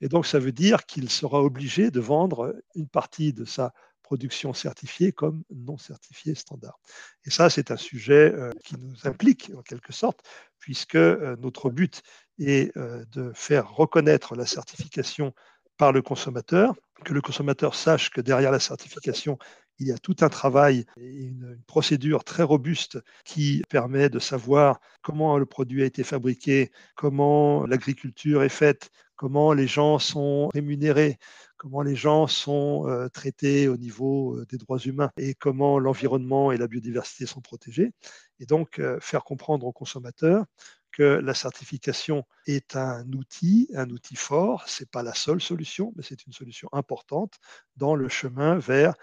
Et 0.00 0.08
donc, 0.08 0.26
ça 0.26 0.38
veut 0.38 0.52
dire 0.52 0.84
qu'il 0.86 1.08
sera 1.08 1.40
obligé 1.40 1.90
de 1.90 2.00
vendre 2.00 2.56
une 2.74 2.88
partie 2.88 3.32
de 3.32 3.44
sa 3.44 3.72
production 4.12 4.52
certifiée 4.52 5.10
comme 5.10 5.42
non 5.50 5.78
certifiée 5.78 6.34
standard. 6.34 6.78
Et 7.24 7.30
ça, 7.30 7.48
c'est 7.48 7.70
un 7.70 7.78
sujet 7.78 8.30
euh, 8.34 8.50
qui 8.62 8.76
nous 8.76 8.94
implique 9.04 9.50
en 9.56 9.62
quelque 9.62 9.94
sorte, 9.94 10.20
puisque 10.58 10.96
euh, 10.96 11.34
notre 11.40 11.70
but 11.70 12.02
est 12.38 12.76
euh, 12.76 13.06
de 13.12 13.32
faire 13.34 13.72
reconnaître 13.72 14.36
la 14.36 14.44
certification 14.44 15.32
par 15.78 15.92
le 15.92 16.02
consommateur, 16.02 16.74
que 17.06 17.14
le 17.14 17.22
consommateur 17.22 17.74
sache 17.74 18.10
que 18.10 18.20
derrière 18.20 18.52
la 18.52 18.60
certification, 18.60 19.38
il 19.78 19.86
y 19.86 19.92
a 19.92 19.98
tout 19.98 20.16
un 20.20 20.28
travail 20.28 20.84
et 20.98 21.22
une, 21.22 21.58
procédure 21.66 22.22
très 22.22 22.42
robuste 22.42 22.98
qui 23.24 23.62
permet 23.70 24.10
de 24.10 24.18
savoir 24.18 24.78
comment 25.00 25.38
le 25.38 25.46
produit 25.46 25.82
a 25.82 25.86
été 25.86 26.04
fabriqué, 26.04 26.70
comment 26.96 27.64
l'agriculture 27.64 28.42
est 28.42 28.50
faite, 28.50 28.90
comment 29.16 29.54
les 29.54 29.66
gens 29.66 29.98
sont 29.98 30.48
rémunérés, 30.48 31.18
comment 31.62 31.82
les 31.82 31.94
gens 31.94 32.26
sont 32.26 32.88
euh, 32.88 33.08
traités 33.08 33.68
au 33.68 33.76
niveau 33.76 34.36
euh, 34.36 34.44
des 34.46 34.58
droits 34.58 34.80
humains 34.80 35.12
et 35.16 35.32
comment 35.34 35.78
l'environnement 35.78 36.50
et 36.50 36.56
la 36.56 36.66
biodiversité 36.66 37.24
sont 37.24 37.40
protégés. 37.40 37.92
Et 38.40 38.46
donc, 38.46 38.80
euh, 38.80 38.98
faire 39.00 39.22
comprendre 39.22 39.64
aux 39.64 39.72
consommateurs 39.72 40.44
que 40.90 41.04
la 41.04 41.34
certification 41.34 42.24
est 42.48 42.74
un 42.74 43.06
outil, 43.12 43.70
un 43.76 43.88
outil 43.90 44.16
fort. 44.16 44.68
Ce 44.68 44.82
n'est 44.82 44.88
pas 44.88 45.04
la 45.04 45.14
seule 45.14 45.40
solution, 45.40 45.92
mais 45.94 46.02
c'est 46.02 46.26
une 46.26 46.32
solution 46.32 46.68
importante 46.72 47.34
dans 47.76 47.94
le 47.94 48.08
chemin 48.08 48.58
vers 48.58 48.94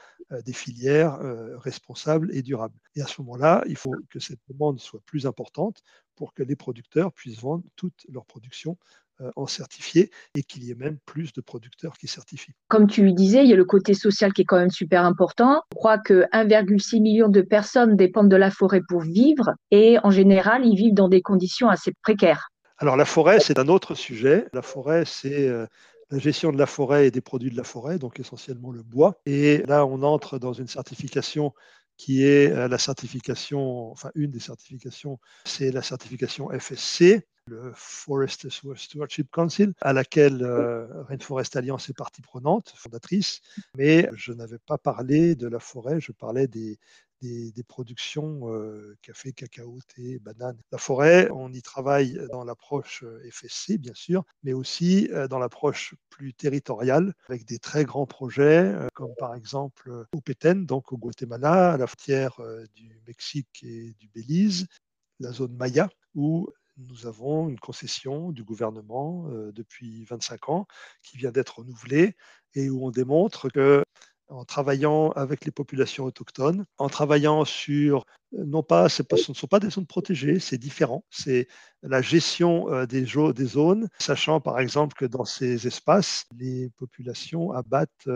des 0.46 0.54
filières 0.54 1.18
responsables 1.58 2.30
et 2.36 2.44
durables. 2.44 2.78
Et 2.94 3.02
à 3.02 3.08
ce 3.08 3.20
moment-là, 3.22 3.64
il 3.66 3.76
faut 3.76 3.96
que 4.12 4.20
cette 4.20 4.42
demande 4.48 4.80
soit 4.80 5.02
plus 5.08 5.26
importante 5.26 5.82
pour 6.16 6.36
que 6.36 6.44
les 6.44 6.56
producteurs 6.56 7.12
puissent 7.12 7.40
vendre 7.40 7.64
toute 7.76 8.06
leur 8.08 8.28
production 8.28 8.78
en 9.36 9.48
certifié 9.48 10.12
et 10.36 10.44
qu'il 10.44 10.64
y 10.64 10.72
ait 10.72 10.76
même 10.76 10.98
plus 11.06 11.34
de 11.34 11.42
producteurs 11.42 11.98
qui 11.98 12.08
certifient. 12.08 12.54
Comme 12.68 12.88
tu 12.88 13.04
le 13.04 13.12
disais, 13.12 13.44
il 13.44 13.50
y 13.50 13.54
a 13.54 13.58
le 13.58 13.66
côté 13.66 13.94
social 13.94 14.34
qui 14.34 14.42
est 14.42 14.46
quand 14.46 14.60
même 14.60 14.70
super 14.70 15.04
important. 15.04 15.62
Je 15.74 15.76
crois 15.76 15.98
que 15.98 16.26
1,6 16.32 17.02
million 17.02 17.30
de 17.30 17.42
personnes 17.42 17.96
dépendent 17.96 18.30
de 18.30 18.36
la 18.36 18.52
forêt 18.52 18.82
pour 18.88 19.02
vivre 19.02 19.54
et 19.72 19.98
en 20.04 20.12
général, 20.12 20.66
ils 20.66 20.76
vivent 20.76 20.94
dans 20.94 21.10
des 21.10 21.22
conditions 21.22 21.70
assez 21.70 21.92
précaires. 22.02 22.50
Alors 22.78 22.96
la 22.96 23.06
forêt, 23.06 23.40
c'est 23.40 23.60
un 23.60 23.68
autre 23.68 23.94
sujet. 23.94 24.48
La 24.54 24.62
forêt, 24.62 25.04
c'est 25.06 25.48
euh, 25.48 25.66
la 26.12 26.18
gestion 26.18 26.52
de 26.52 26.58
la 26.58 26.66
forêt 26.66 27.08
et 27.08 27.12
des 27.12 27.22
produits 27.22 27.52
de 27.52 27.58
la 27.58 27.64
forêt, 27.64 28.00
donc 28.00 28.20
essentiellement 28.20 28.72
le 28.72 28.84
bois. 28.84 29.20
Et 29.26 29.64
là, 29.68 29.86
on 29.86 30.02
entre 30.02 30.40
dans 30.40 30.54
une 30.54 30.68
certification 30.68 31.54
qui 31.98 32.24
est 32.24 32.52
euh, 32.52 32.70
la 32.70 32.78
certification, 32.78 33.92
enfin 33.92 34.12
une 34.16 34.32
des 34.32 34.40
certifications, 34.40 35.20
c'est 35.44 35.72
la 35.72 35.82
certification 35.82 36.50
FSC, 36.58 37.28
le 37.50 37.72
Forest 37.76 38.48
Stewardship 38.50 39.32
Council, 39.32 39.74
à 39.82 39.94
laquelle 39.94 40.44
euh, 40.44 41.04
Rainforest 41.04 41.56
Alliance 41.56 41.90
est 41.90 41.98
partie 41.98 42.22
prenante, 42.22 42.74
fondatrice, 42.76 43.42
mais 43.76 44.10
je 44.14 44.32
n'avais 44.32 44.60
pas 44.60 44.78
parlé 44.78 45.36
de 45.36 45.48
la 45.48 45.60
forêt, 45.60 46.00
je 46.00 46.12
parlais 46.12 46.48
des, 46.48 46.80
des, 47.22 47.64
productions 47.68 48.54
euh, 48.54 48.96
café, 49.02 49.34
cacao, 49.34 49.80
thé, 49.94 50.20
banane. 50.20 50.58
La 50.72 50.78
forêt, 50.78 51.30
on 51.32 51.52
y 51.52 51.62
travaille 51.62 52.20
dans 52.32 52.44
l'approche 52.44 53.04
euh, 53.04 53.20
FSC, 53.32 53.78
bien 53.78 53.94
sûr, 53.94 54.24
mais 54.44 54.54
aussi 54.54 55.10
dans 55.30 55.40
l'approche 55.40 55.96
plus 56.10 56.34
territoriale, 56.34 57.14
avec 57.28 57.46
des 57.46 57.60
très 57.60 57.84
grands 57.84 58.06
projets, 58.06 58.74
comme 58.94 59.14
par 59.18 59.34
exemple 59.36 60.06
au 60.14 60.22
Petén, 60.22 60.66
donc 60.66 60.94
au 60.94 60.98
Guatemala, 60.98 61.74
à 61.74 61.78
la 61.78 61.88
frontière 61.88 62.40
du 62.76 63.02
Mexique 63.08 63.64
et 63.64 63.94
du 64.00 64.08
Belize, 64.14 64.68
la 65.20 65.32
zone 65.32 65.56
Maya, 65.56 65.90
où 66.16 66.48
nous 66.88 67.08
avons 67.08 67.50
une 67.50 67.60
concession 67.60 68.32
du 68.32 68.44
gouvernement 68.44 69.28
euh, 69.30 69.52
depuis 69.52 70.06
25 70.06 70.50
ans 70.50 70.68
qui 71.04 71.18
vient 71.18 71.32
d'être 71.32 71.60
renouvelée 71.60 72.16
et 72.56 72.70
où 72.70 72.86
on 72.86 72.92
démontre 72.92 73.50
que 73.50 73.84
en 74.30 74.46
travaillant 74.46 75.10
avec 75.12 75.44
les 75.44 75.52
populations 75.52 76.06
autochtones, 76.06 76.66
en 76.78 76.88
travaillant 76.88 77.46
sur, 77.46 78.06
euh, 78.36 78.46
non 78.46 78.62
pas, 78.62 78.88
ce 78.88 79.02
ne 79.12 79.34
sont 79.34 79.48
pas 79.48 79.60
des 79.60 79.72
zones 79.72 79.88
protégées, 79.88 80.40
c'est 80.40 80.60
différent, 80.60 81.04
c'est 81.10 81.48
la 81.82 82.02
gestion 82.02 82.72
euh, 82.72 82.86
des, 82.86 83.02
des, 83.02 83.46
zones, 83.46 83.90
sachant 83.98 84.40
par 84.40 84.60
exemple 84.60 84.96
que 84.96 85.06
dans 85.06 85.26
ces 85.26 85.66
espaces, 85.66 86.26
les 86.38 86.70
populations 86.78 87.52
abattent 87.52 88.08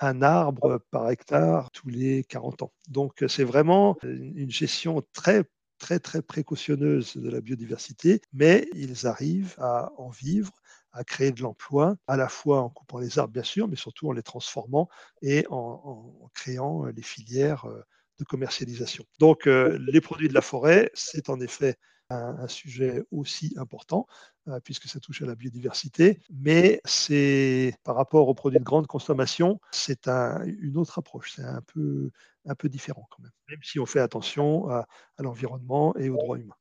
un 0.00 0.22
arbre 0.22 0.80
par 0.90 1.10
hectare 1.10 1.70
tous 1.70 1.88
les 1.88 2.24
40 2.24 2.62
ans. 2.62 2.72
Donc 2.88 3.24
c'est 3.28 3.44
vraiment 3.44 3.96
une 4.02 4.50
gestion 4.50 5.02
très 5.14 5.44
très 5.84 5.98
très 5.98 6.22
précautionneuse 6.22 7.14
de 7.18 7.28
la 7.28 7.42
biodiversité, 7.42 8.22
mais 8.32 8.66
ils 8.72 9.06
arrivent 9.06 9.54
à 9.58 9.92
en 9.98 10.08
vivre, 10.08 10.50
à 10.92 11.04
créer 11.04 11.30
de 11.30 11.42
l'emploi, 11.42 11.96
à 12.06 12.16
la 12.16 12.30
fois 12.30 12.62
en 12.62 12.70
coupant 12.70 13.00
les 13.00 13.18
arbres 13.18 13.34
bien 13.34 13.42
sûr, 13.42 13.68
mais 13.68 13.76
surtout 13.76 14.08
en 14.08 14.12
les 14.12 14.22
transformant 14.22 14.88
et 15.20 15.44
en, 15.50 16.30
créant 16.32 16.86
les 16.86 17.02
filières 17.02 17.66
euh, 17.66 17.82
de 18.18 18.24
commercialisation. 18.24 19.04
Donc 19.18 19.46
euh, 19.46 19.76
les 19.92 20.00
produits 20.00 20.28
de 20.28 20.32
la 20.32 20.40
forêt, 20.40 20.90
c'est 20.94 21.28
en 21.28 21.38
effet 21.38 21.76
un, 22.14 22.48
sujet 22.48 23.02
aussi 23.10 23.54
important 23.56 24.06
euh, 24.48 24.60
puisque 24.62 24.86
ça 24.86 25.00
touche 25.00 25.22
à 25.22 25.26
la 25.26 25.34
biodiversité, 25.34 26.20
mais 26.32 26.80
c'est 26.84 27.74
par 27.84 27.96
rapport 27.96 28.28
aux 28.28 28.34
produits 28.34 28.58
de 28.58 28.64
grande 28.64 28.86
consommation, 28.86 29.60
c'est 29.70 30.08
une 30.08 30.76
autre 30.76 30.98
approche, 30.98 31.32
c'est 31.36 31.44
un 31.44 31.62
peu, 31.72 32.10
un 32.46 32.54
peu 32.54 32.68
différent 32.68 33.06
quand 33.10 33.22
même, 33.22 33.32
même 33.48 33.60
si 33.62 33.78
on 33.80 33.86
fait 33.86 34.00
attention 34.00 34.68
à, 34.68 34.86
l'environnement 35.18 35.96
et 35.96 36.08
aux 36.10 36.16
droits 36.16 36.38
humains. 36.38 36.54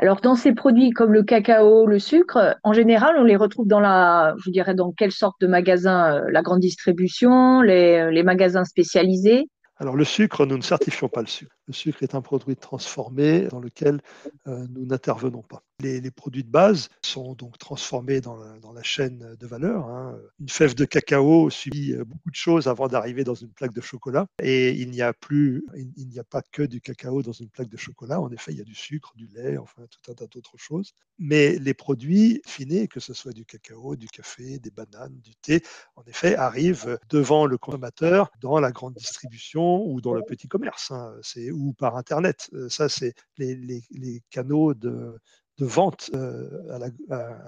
Alors, 0.00 0.20
dans 0.20 0.36
ces 0.36 0.52
produits 0.52 0.90
comme 0.90 1.12
le 1.12 1.24
cacao, 1.24 1.84
le 1.86 1.98
sucre, 1.98 2.56
en 2.62 2.72
général, 2.72 3.16
on 3.18 3.24
les 3.24 3.34
retrouve 3.34 3.66
dans 3.66 3.80
la, 3.80 4.34
je 4.44 4.50
dirais, 4.50 4.76
dans 4.76 4.92
quelle 4.92 5.10
sorte 5.10 5.40
de 5.40 5.48
magasin 5.48 6.14
euh, 6.14 6.30
La 6.30 6.42
grande 6.42 6.60
distribution, 6.60 7.62
les, 7.62 8.12
les 8.12 8.22
magasins 8.22 8.64
spécialisés? 8.64 9.48
Alors 9.76 9.96
le 9.96 10.04
sucre, 10.04 10.46
nous 10.46 10.56
ne 10.56 10.62
certifions 10.62 11.08
pas 11.08 11.20
le 11.20 11.26
sucre. 11.26 11.57
Le 11.68 11.74
sucre 11.74 12.02
est 12.02 12.14
un 12.14 12.22
produit 12.22 12.56
transformé 12.56 13.42
dans 13.48 13.60
lequel 13.60 14.00
euh, 14.46 14.66
nous 14.70 14.86
n'intervenons 14.86 15.42
pas. 15.42 15.62
Les, 15.80 16.10
produits 16.10 16.42
de 16.42 16.50
base 16.50 16.88
sont 17.04 17.34
donc 17.34 17.56
transformés 17.58 18.20
dans 18.20 18.36
la, 18.36 18.82
chaîne 18.82 19.36
de 19.38 19.46
valeur. 19.46 19.86
Hein. 19.86 20.18
Une 20.40 20.48
fève 20.48 20.74
de 20.74 20.84
cacao 20.84 21.50
subit 21.50 21.92
euh, 21.92 22.04
beaucoup 22.04 22.30
de 22.30 22.34
choses 22.34 22.68
avant 22.68 22.88
d'arriver 22.88 23.22
dans 23.22 23.34
une 23.34 23.50
plaque 23.50 23.74
de 23.74 23.80
chocolat. 23.82 24.26
Et 24.42 24.70
il 24.70 24.90
n'y 24.90 25.02
a 25.02 25.12
plus, 25.12 25.64
il, 25.76 26.08
n'y 26.08 26.18
a 26.18 26.24
pas 26.24 26.42
que 26.42 26.62
du 26.62 26.80
cacao 26.80 27.22
dans 27.22 27.32
une 27.32 27.50
plaque 27.50 27.68
de 27.68 27.76
chocolat. 27.76 28.18
En 28.18 28.30
effet, 28.30 28.52
il 28.52 28.58
y 28.58 28.62
a 28.62 28.64
du 28.64 28.74
sucre, 28.74 29.12
du 29.14 29.26
lait, 29.26 29.58
enfin 29.58 29.82
tout 29.90 30.10
un 30.10 30.14
tas 30.14 30.26
d'autres 30.26 30.56
choses. 30.56 30.94
Mais 31.18 31.58
les 31.58 31.74
produits 31.74 32.40
finis, 32.46 32.88
que 32.88 32.98
ce 32.98 33.12
soit 33.12 33.32
du 33.32 33.44
cacao, 33.44 33.94
du 33.94 34.08
café, 34.08 34.58
des 34.58 34.70
bananes, 34.70 35.20
du 35.22 35.36
thé, 35.36 35.62
en 35.96 36.02
effet, 36.04 36.34
arrivent 36.34 36.98
devant 37.10 37.44
le 37.44 37.58
consommateur 37.58 38.30
dans 38.40 38.58
la 38.58 38.72
grande 38.72 38.94
distribution 38.94 39.84
ou 39.86 40.00
dans 40.00 40.14
le 40.14 40.22
petit 40.22 40.48
commerce. 40.48 40.90
Hein. 40.90 41.14
Ou 41.58 41.72
par 41.72 41.96
Internet. 41.96 42.48
Euh, 42.52 42.68
ça, 42.68 42.88
c'est 42.88 43.14
les, 43.36 44.22
canaux 44.30 44.74
de, 44.74 45.18
vente 45.58 46.10
euh, 46.14 46.72
à 46.72 46.78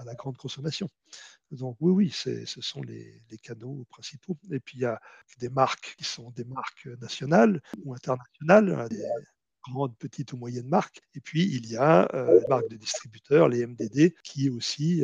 la, 0.03 0.15
grande 0.15 0.37
consommation. 0.37 0.89
Donc 1.51 1.77
oui, 1.79 1.91
oui, 1.91 2.09
ce 2.11 2.61
sont 2.61 2.81
les, 2.81 3.21
canaux 3.41 3.85
principaux. 3.89 4.37
Et 4.51 4.59
puis 4.59 4.77
il 4.77 4.81
y 4.81 4.85
a 4.85 4.99
des 5.39 5.49
marques 5.49 5.95
qui 5.97 6.03
sont 6.03 6.31
des 6.31 6.45
marques 6.45 6.87
nationales 6.99 7.61
ou 7.83 7.93
internationales, 7.93 8.69
hein, 8.69 8.87
des 8.89 9.03
grandes, 9.69 9.95
petites 9.97 10.33
ou 10.33 10.37
moyennes 10.37 10.67
marques. 10.67 11.01
Et 11.13 11.21
puis 11.21 11.43
il 11.43 11.67
y 11.69 11.77
a 11.77 12.07
euh, 12.15 12.39
les 12.39 12.47
marques 12.47 12.69
de 12.69 12.77
distributeurs, 12.77 13.47
les 13.47 13.65
MDD, 13.65 14.13
qui 14.23 14.49
aussi 14.49 15.03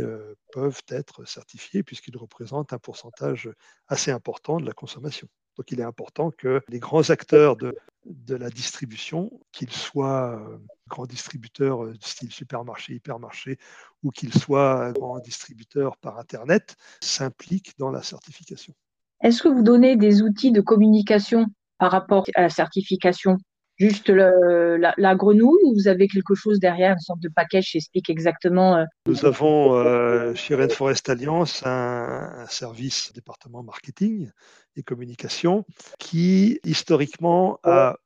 peuvent 0.52 0.82
être 0.90 1.26
certifiés 1.26 1.84
puisqu'ils 1.84 2.18
représentent 2.18 2.74
un 2.74 2.80
pourcentage 2.80 3.50
assez 3.88 4.12
important 4.12 4.60
de 4.60 4.66
la 4.66 4.74
consommation. 4.74 5.28
Donc 5.58 5.72
il 5.72 5.80
est 5.80 5.84
important 5.84 6.32
que 6.32 6.62
les 6.70 6.80
grands 6.80 7.10
acteurs 7.10 7.58
de, 7.58 7.76
de 8.10 8.36
la 8.36 8.50
distribution, 8.50 9.32
qu'il 9.52 9.72
soit 9.72 10.42
grand 10.88 11.06
distributeur 11.06 11.92
style 12.02 12.32
supermarché, 12.32 12.94
hypermarché, 12.94 13.58
ou 14.04 14.12
qu'il 14.12 14.34
soit 14.34 14.92
grand 14.94 15.20
distributeur 15.20 15.98
par 15.98 16.20
Internet, 16.20 16.76
s'implique 17.02 17.78
dans 17.78 17.90
la 17.90 18.02
certification. 18.02 18.74
Est-ce 19.22 19.42
que 19.42 19.48
vous 19.48 19.64
donnez 19.64 19.96
des 19.96 20.22
outils 20.22 20.52
de 20.52 20.62
communication 20.62 21.46
par 21.80 21.92
rapport 21.92 22.26
à 22.36 22.42
la 22.42 22.50
certification? 22.50 23.38
Juste 23.78 24.10
la, 24.10 25.16
grenouille 25.16 25.62
ou 25.64 25.76
vous 25.76 25.88
avez 25.88 26.08
quelque 26.08 26.34
chose 26.34 26.60
derrière, 26.60 26.94
une 26.94 27.00
sorte 27.00 27.20
de 27.20 27.30
package 27.30 27.72
qui 27.72 27.78
explique 27.78 28.10
exactement 28.10 28.76
euh, 28.76 28.86
Nous 29.06 29.24
avons 29.24 29.76
euh, 29.76 30.34
chez 30.34 30.56
Rainforest 30.56 31.08
Alliance 31.10 31.62
un, 31.64 32.30
un, 32.40 32.48
service 32.48 33.14
département 33.14 33.62
marketing 33.62 34.32
et 34.78 34.84
communication 34.84 35.66
qui 36.00 36.60
historiquement 36.64 37.60
a 37.64 37.98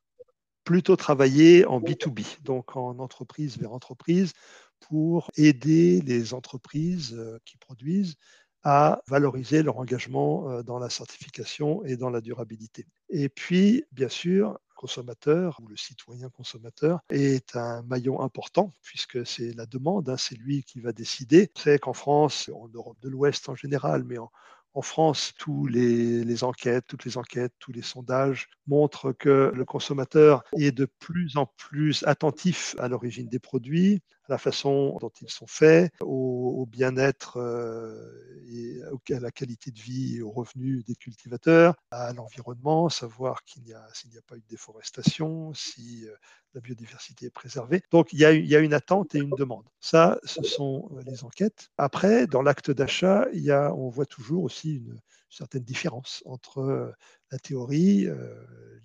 plutôt 0.64 0.96
travaillé 0.96 1.64
en 1.66 1.80
B2B, 1.80 2.42
donc 2.42 2.76
en 2.76 2.98
entreprise 2.98 3.58
vers 3.58 3.72
entreprise, 3.72 4.32
pour 4.80 5.30
aider 5.36 6.00
les 6.00 6.34
entreprises 6.34 7.14
euh, 7.14 7.38
qui 7.44 7.56
produisent 7.56 8.16
à 8.64 9.00
valoriser 9.08 9.62
leur 9.62 9.78
engagement 9.78 10.50
euh, 10.50 10.62
dans 10.62 10.78
la 10.78 10.90
certification 10.90 11.84
et 11.84 11.96
dans 11.96 12.10
la 12.10 12.20
durabilité. 12.20 12.86
Et 13.08 13.28
puis, 13.28 13.84
bien 13.92 14.08
sûr, 14.08 14.58
consommateur 14.76 15.58
ou 15.62 15.68
le 15.68 15.76
citoyen 15.76 16.28
consommateur 16.30 17.00
est 17.10 17.56
un 17.56 17.82
maillon 17.82 18.20
important 18.20 18.72
puisque 18.82 19.24
c'est 19.26 19.52
la 19.54 19.66
demande, 19.66 20.08
hein, 20.08 20.16
c'est 20.16 20.36
lui 20.36 20.64
qui 20.64 20.80
va 20.80 20.92
décider. 20.92 21.50
C'est 21.56 21.78
qu'en 21.78 21.92
France, 21.92 22.50
en 22.52 22.68
Europe 22.68 22.98
de 23.00 23.08
l'Ouest 23.08 23.48
en 23.48 23.54
général, 23.54 24.04
mais 24.04 24.18
en, 24.18 24.30
en 24.74 24.82
France, 24.82 25.34
tous 25.38 25.66
les, 25.66 26.44
enquêtes, 26.44 26.84
toutes 26.86 27.04
les 27.04 27.18
enquêtes, 27.18 27.52
tous 27.58 27.72
les 27.72 27.82
sondages 27.82 28.48
montrent 28.66 29.12
que 29.12 29.52
le 29.54 29.64
consommateur 29.64 30.44
est 30.58 30.72
de 30.72 30.86
plus 30.86 31.36
en 31.36 31.46
plus 31.56 32.04
attentif 32.04 32.74
à 32.78 32.88
l'origine 32.88 33.28
des 33.28 33.38
produits, 33.38 34.02
à 34.28 34.32
la 34.32 34.38
façon 34.38 34.96
dont 35.00 35.12
ils 35.20 35.30
sont 35.30 35.46
faits, 35.46 35.92
au, 36.00 36.66
bien-être 36.66 37.38
euh, 37.38 38.40
et 38.48 38.80
à 39.12 39.20
la 39.20 39.30
qualité 39.30 39.70
de 39.70 39.80
vie 39.80 40.16
et 40.16 40.22
aux 40.22 40.30
revenus 40.30 40.84
des 40.84 40.94
cultivateurs, 40.94 41.74
à 41.90 42.12
l'environnement, 42.12 42.88
savoir 42.88 43.42
qu'il 43.44 43.64
n'y 43.64 43.72
a, 43.72 43.84
s'il 43.92 44.10
n'y 44.10 44.18
a 44.18 44.22
pas 44.22 44.36
eu 44.36 44.40
de 44.40 44.48
déforestation, 44.48 45.52
si 45.54 46.06
euh, 46.06 46.14
la 46.54 46.60
biodiversité 46.60 47.26
est 47.26 47.30
préservée. 47.30 47.82
Donc 47.90 48.12
il 48.12 48.20
y, 48.20 48.24
a, 48.24 48.58
une 48.58 48.74
attente 48.74 49.14
et 49.14 49.18
une 49.18 49.30
demande. 49.30 49.64
Ça, 49.80 50.18
ce 50.24 50.42
sont 50.42 50.88
euh, 50.92 51.02
les 51.04 51.24
enquêtes. 51.24 51.70
Après, 51.76 52.26
dans 52.26 52.42
l'acte 52.42 52.70
d'achat, 52.70 53.26
on 53.74 53.88
voit 53.88 54.06
toujours 54.06 54.44
aussi 54.44 54.76
une 54.76 55.00
certaine 55.28 55.64
différence 55.64 56.22
entre 56.26 56.94
la 57.30 57.38
théorie, 57.38 58.06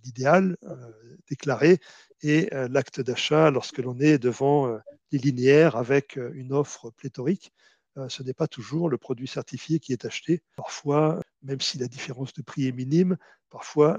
l'idéal 0.04 0.56
déclaré, 1.28 1.80
et 2.22 2.50
l'acte 2.70 3.02
d'achat 3.02 3.52
lorsque 3.52 3.80
l'on 3.80 4.00
est 4.00 4.18
devant 4.18 4.80
des 5.12 5.18
linéaires 5.18 5.76
avec 5.76 6.18
une 6.34 6.54
offre 6.54 6.92
pléthorique. 6.92 7.52
Ce 8.10 8.22
n'est 8.22 8.34
pas 8.34 8.48
toujours 8.48 8.90
le 8.90 8.98
produit 8.98 9.28
certifié 9.28 9.80
qui 9.80 9.92
est 9.92 10.06
acheté. 10.06 10.42
Parfois, 10.56 11.20
même 11.42 11.62
si 11.62 11.80
la 11.80 11.88
différence 11.88 12.32
de 12.34 12.44
prix 12.44 12.68
est 12.68 12.72
minime, 12.72 13.18
parfois 13.50 13.98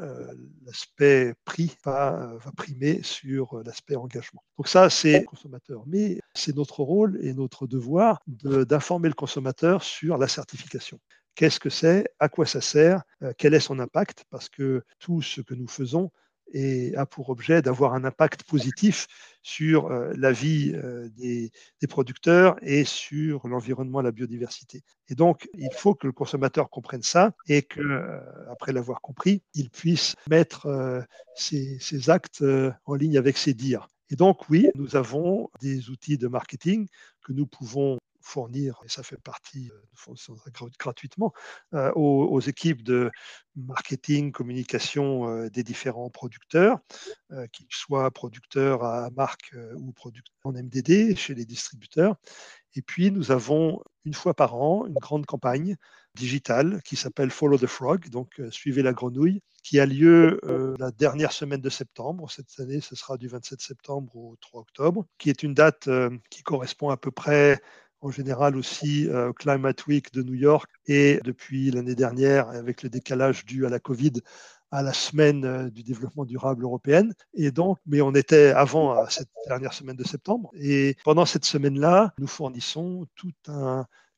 l'aspect 0.64 1.34
prix 1.44 1.76
va, 1.84 2.32
va, 2.36 2.52
primer 2.52 3.02
sur 3.02 3.60
l'aspect 3.64 3.96
engagement. 3.96 4.42
Donc 4.56 4.68
ça, 4.68 4.88
c'est 4.88 5.20
le 5.20 5.24
consommateur. 5.26 5.82
Mais 5.86 6.20
c'est 6.34 6.54
notre 6.54 6.84
rôle 6.84 7.18
et 7.22 7.34
notre 7.34 7.66
devoir 7.66 8.20
d'informer 8.26 9.08
le 9.08 9.14
consommateur 9.14 9.82
sur 9.82 10.16
la 10.16 10.28
certification. 10.28 11.00
Qu'est-ce 11.34 11.58
que 11.58 11.70
c'est? 11.70 12.06
À 12.20 12.28
quoi 12.28 12.46
ça 12.46 12.60
sert? 12.60 13.02
Quel 13.36 13.54
est 13.54 13.60
son 13.60 13.80
impact? 13.80 14.24
Parce 14.30 14.48
que 14.48 14.84
tout 15.00 15.22
ce 15.22 15.40
que 15.40 15.54
nous 15.54 15.68
faisons 15.68 16.12
et 16.52 16.94
a 16.96 17.06
pour 17.06 17.30
objet 17.30 17.62
d'avoir 17.62 17.94
un 17.94 18.04
impact 18.04 18.44
positif 18.44 19.06
sur 19.42 19.86
euh, 19.86 20.12
la 20.16 20.32
vie 20.32 20.72
euh, 20.74 21.08
des, 21.16 21.50
producteurs 21.88 22.56
et 22.62 22.84
sur 22.84 23.48
l'environnement, 23.48 24.02
la 24.02 24.12
biodiversité. 24.12 24.82
Et 25.08 25.14
donc, 25.14 25.48
il 25.54 25.72
faut 25.72 25.94
que 25.94 26.06
le 26.06 26.12
consommateur 26.12 26.70
comprenne 26.70 27.02
ça 27.02 27.32
et 27.48 27.62
que, 27.62 27.80
euh, 27.80 28.20
après 28.50 28.72
l'avoir 28.72 29.00
compris, 29.00 29.42
il 29.54 29.70
puisse 29.70 30.16
mettre 30.28 31.06
ses, 31.34 31.78
ses, 31.80 32.10
actes 32.10 32.44
en 32.84 32.94
ligne 32.94 33.16
avec 33.16 33.38
ses 33.38 33.54
dires. 33.54 33.88
Et 34.10 34.16
donc, 34.16 34.48
oui, 34.48 34.68
nous 34.74 34.96
avons 34.96 35.50
des 35.60 35.90
outils 35.90 36.18
de 36.18 36.28
marketing 36.28 36.88
que 37.22 37.32
nous 37.32 37.46
pouvons 37.46 37.98
fournir, 38.28 38.78
et 38.84 38.88
ça 38.88 39.02
fait 39.02 39.20
partie, 39.20 39.70
euh, 39.70 40.66
gratuitement, 40.78 41.32
euh, 41.74 41.90
aux, 41.94 42.40
équipes 42.40 42.82
de 42.82 43.10
marketing, 43.56 44.30
communication 44.30 45.28
euh, 45.28 45.50
des 45.50 45.62
différents 45.64 46.10
producteurs, 46.10 46.78
qu'ils 47.52 47.66
soient 47.70 48.10
producteurs 48.10 48.84
à 48.84 49.10
marque 49.10 49.54
ou 49.76 49.92
producteurs 49.92 50.34
en 50.44 50.52
MDD 50.52 51.16
chez 51.16 51.34
les 51.34 51.44
distributeurs. 51.44 52.16
Et 52.74 52.82
puis, 52.82 53.10
nous 53.10 53.32
avons 53.32 53.82
une 54.04 54.14
fois 54.14 54.34
par 54.34 54.54
an 54.54 54.86
une 54.86 54.94
grande 54.94 55.26
campagne 55.26 55.76
digitale 56.14 56.80
qui 56.84 56.96
s'appelle 56.96 57.30
Follow 57.30 57.58
the 57.58 57.66
Frog, 57.66 58.08
donc 58.08 58.40
suivez 58.50 58.82
la 58.82 58.92
grenouille, 58.92 59.42
qui 59.62 59.80
a 59.80 59.86
lieu 59.86 60.40
la 60.78 60.90
dernière 60.90 61.32
semaine 61.32 61.60
de 61.60 61.70
septembre. 61.70 62.30
Cette 62.30 62.58
année, 62.60 62.80
ce 62.80 62.96
sera 62.96 63.16
du 63.16 63.28
27 63.28 63.60
septembre 63.60 64.14
au 64.16 64.36
3 64.40 64.60
octobre, 64.60 65.06
qui 65.18 65.28
est 65.30 65.42
une 65.42 65.54
date 65.54 65.88
qui 66.30 66.42
correspond 66.42 66.90
à 66.90 66.96
peu 66.96 67.10
près 67.10 67.60
en 68.00 68.10
général 68.10 68.56
aussi 68.56 69.08
euh, 69.08 69.32
Climate 69.32 69.86
Week 69.86 70.12
de 70.12 70.22
New 70.22 70.34
York 70.34 70.70
et 70.86 71.20
depuis 71.24 71.70
l'année 71.70 71.94
dernière, 71.94 72.48
avec 72.48 72.82
le 72.82 72.88
décalage 72.88 73.44
dû 73.44 73.66
à 73.66 73.68
la 73.68 73.80
Covid, 73.80 74.12
à 74.70 74.82
la 74.82 74.92
semaine 74.92 75.44
euh, 75.44 75.70
du 75.70 75.82
développement 75.82 76.24
durable 76.24 76.64
européenne. 76.64 77.14
Et 77.34 77.50
donc, 77.50 77.78
mais 77.86 78.00
on 78.00 78.14
était 78.14 78.50
avant 78.50 78.92
à 78.92 79.08
cette 79.10 79.30
dernière 79.46 79.72
semaine 79.72 79.96
de 79.96 80.06
septembre. 80.06 80.50
Et 80.54 80.96
pendant 81.04 81.26
cette 81.26 81.44
semaine-là, 81.44 82.14
nous 82.18 82.26
fournissons 82.26 83.06
toute 83.14 83.48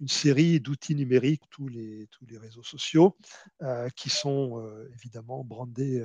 une 0.00 0.08
série 0.08 0.60
d'outils 0.60 0.94
numériques, 0.94 1.42
tous 1.50 1.68
les, 1.68 2.08
tous 2.10 2.26
les 2.26 2.38
réseaux 2.38 2.62
sociaux, 2.62 3.16
euh, 3.62 3.88
qui 3.90 4.10
sont 4.10 4.64
évidemment 4.94 5.44
brandés 5.44 6.02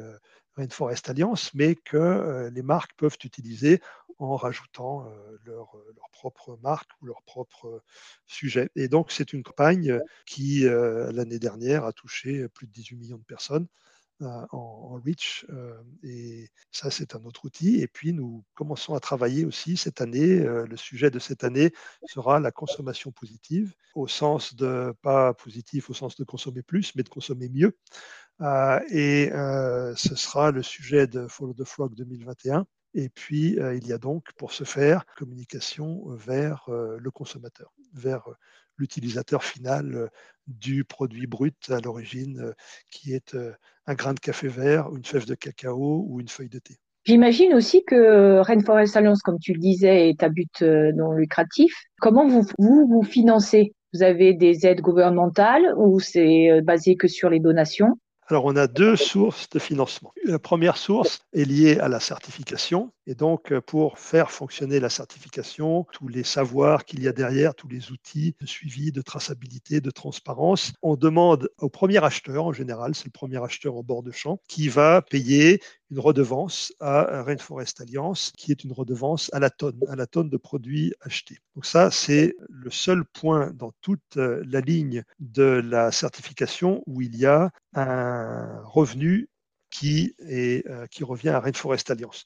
Rainforest 0.56 1.10
Alliance, 1.10 1.54
mais 1.54 1.76
que 1.76 2.50
les 2.54 2.62
marques 2.62 2.94
peuvent 2.98 3.18
utiliser 3.24 3.82
en 4.20 4.36
rajoutant 4.36 5.06
leur, 5.44 5.76
leur, 5.96 6.10
propre 6.12 6.58
marque 6.62 6.90
ou 7.02 7.06
leur 7.06 7.22
propre 7.24 7.84
sujet. 8.26 8.70
Et 8.76 8.88
donc, 8.88 9.12
c'est 9.12 9.34
une 9.34 9.44
campagne 9.44 10.00
qui, 10.26 10.64
l'année 10.64 11.40
dernière, 11.40 11.86
a 11.86 11.94
touché 11.94 12.48
plus 12.50 12.68
de 12.68 12.72
18 12.72 12.96
millions 12.96 13.18
de 13.18 13.24
personnes. 13.24 13.68
En, 14.22 15.00
reach 15.04 15.46
et 16.04 16.48
ça 16.72 16.90
c'est 16.90 17.16
un 17.16 17.24
autre 17.26 17.46
outil. 17.46 17.82
Et 17.82 17.88
puis 17.88 18.14
nous 18.14 18.44
commençons 18.54 18.94
à 18.94 19.00
travailler 19.00 19.46
aussi 19.46 19.78
cette 19.78 20.02
année 20.02 20.38
le 20.40 20.78
sujet 20.78 21.12
de 21.12 21.20
cette 21.20 21.44
année 21.44 21.72
sera 22.06 22.40
la 22.40 22.52
consommation 22.52 23.12
positive 23.12 23.74
au 23.94 24.08
sens 24.08 24.56
de 24.56 24.94
pas 25.02 25.34
positif 25.34 25.90
au 25.90 25.94
sens 25.94 26.16
de 26.16 26.24
consommer 26.24 26.62
plus 26.62 26.96
mais 26.96 27.04
de 27.04 27.10
consommer 27.10 27.50
mieux. 27.50 27.78
Et 28.90 29.30
ce 29.32 30.16
sera 30.16 30.52
le 30.52 30.64
sujet 30.64 31.08
de 31.08 31.28
Follow 31.28 31.54
the 31.54 31.66
Frog 31.66 31.94
2021 31.96 32.66
et 32.96 33.10
puis, 33.10 33.60
euh, 33.60 33.76
il 33.76 33.86
y 33.86 33.94
a 33.94 33.98
donc, 33.98 34.32
pour 34.38 34.54
ce 34.54 34.64
faire, 34.64 35.06
communication 35.18 36.10
euh, 36.10 36.16
vers 36.16 36.64
euh, 36.70 36.98
le 36.98 37.12
consommateur, 37.12 37.74
vers 37.96 38.28
l'utilisateur 38.78 39.44
final 39.44 40.10
du 40.48 40.84
produit 40.84 41.28
brut 41.28 41.70
à 41.70 41.80
l'origine, 41.80 42.54
qui 42.92 43.14
est 43.14 43.36
un 43.88 43.94
grain 43.96 44.14
de 44.14 44.20
café 44.20 44.48
vert, 44.48 44.90
une 44.96 45.06
fève 45.06 45.26
de 45.26 45.36
cacao 45.36 46.06
ou 46.08 46.20
une 46.20 46.28
feuille 46.28 46.50
de 46.50 46.60
thé. 46.60 46.76
J'imagine 47.06 47.54
aussi 47.54 47.84
que 47.86 48.40
Rainforest 48.40 48.98
Alliance, 48.98 49.22
comme 49.22 49.40
tu 49.40 49.54
le 49.54 49.60
disais, 49.60 50.10
est 50.10 50.24
à 50.24 50.30
but 50.30 50.62
non 50.62 51.12
lucratif. 51.12 51.74
Comment 52.00 52.28
vous 52.28 52.46
vous, 52.60 52.88
vous 52.88 53.04
financez? 53.04 53.74
Vous 53.94 54.04
avez 54.04 54.34
des 54.34 54.66
aides 54.66 54.82
gouvernementales 54.82 55.74
ou 55.78 56.00
c'est 56.00 56.62
basé 56.64 56.96
que 56.98 57.08
sur 57.08 57.30
les 57.30 57.40
donations? 57.40 57.98
Alors, 58.28 58.46
on 58.46 58.56
a 58.56 58.68
deux 58.68 58.96
sources 58.96 59.48
de 59.52 59.60
financement. 59.60 60.12
La 60.26 60.40
première 60.40 60.78
source 60.78 61.20
est 61.32 61.46
liée 61.46 61.78
à 61.80 61.88
la 61.88 62.00
certification. 62.00 62.92
Et 63.08 63.16
donc, 63.16 63.58
pour 63.62 64.00
faire 64.00 64.32
fonctionner 64.32 64.80
la 64.80 64.90
certification, 64.90 65.86
tous 65.92 66.08
les 66.08 66.24
savoirs 66.24 66.86
qu'il 66.86 67.04
y 67.04 67.08
a 67.08 67.14
derrière, 67.14 67.54
tous 67.54 67.68
les 67.68 67.92
outils 67.92 68.36
de 68.40 68.48
suivi, 68.48 68.92
de 68.92 69.02
traçabilité, 69.02 69.80
de 69.80 69.92
transparence, 69.92 70.74
on 70.82 70.96
demande 70.96 71.50
au 71.60 71.70
premier 71.70 72.04
acheteur, 72.04 72.46
en 72.46 72.54
général, 72.54 72.96
c'est 72.96 73.06
le 73.06 73.12
premier 73.12 73.44
acheteur 73.44 73.76
en 73.76 73.84
bord 73.84 74.02
de 74.02 74.12
champ, 74.12 74.40
qui 74.48 74.70
va 74.70 75.02
payer 75.02 75.62
une 75.92 76.00
redevance 76.00 76.74
à 76.80 77.22
Rainforest 77.22 77.82
Alliance, 77.82 78.34
qui 78.38 78.52
est 78.52 78.64
une 78.64 78.72
redevance 78.72 79.30
à 79.34 79.40
la 79.40 79.50
tonne, 79.50 79.80
à 79.88 79.96
la 79.96 80.08
tonne 80.08 80.30
de 80.30 80.38
produits 80.38 80.94
achetés. 81.02 81.38
Donc 81.54 81.66
ça, 81.66 81.92
c'est 81.92 82.36
le 82.50 82.72
seul 82.72 83.06
point 83.06 83.52
dans 83.52 83.72
toute 83.82 84.18
euh, 84.18 84.44
la 84.48 84.62
ligne 84.62 85.04
de 85.20 85.44
la 85.44 85.92
certification 85.92 86.82
où 86.88 87.02
il 87.02 87.16
y 87.16 87.26
a 87.26 87.52
un 87.76 88.62
revenu 88.64 89.30
qui, 89.70 90.16
euh, 90.22 90.88
qui 90.88 91.04
revient 91.04 91.30
à 91.30 91.40
Rainforest 91.40 91.92
Alliance. 91.92 92.26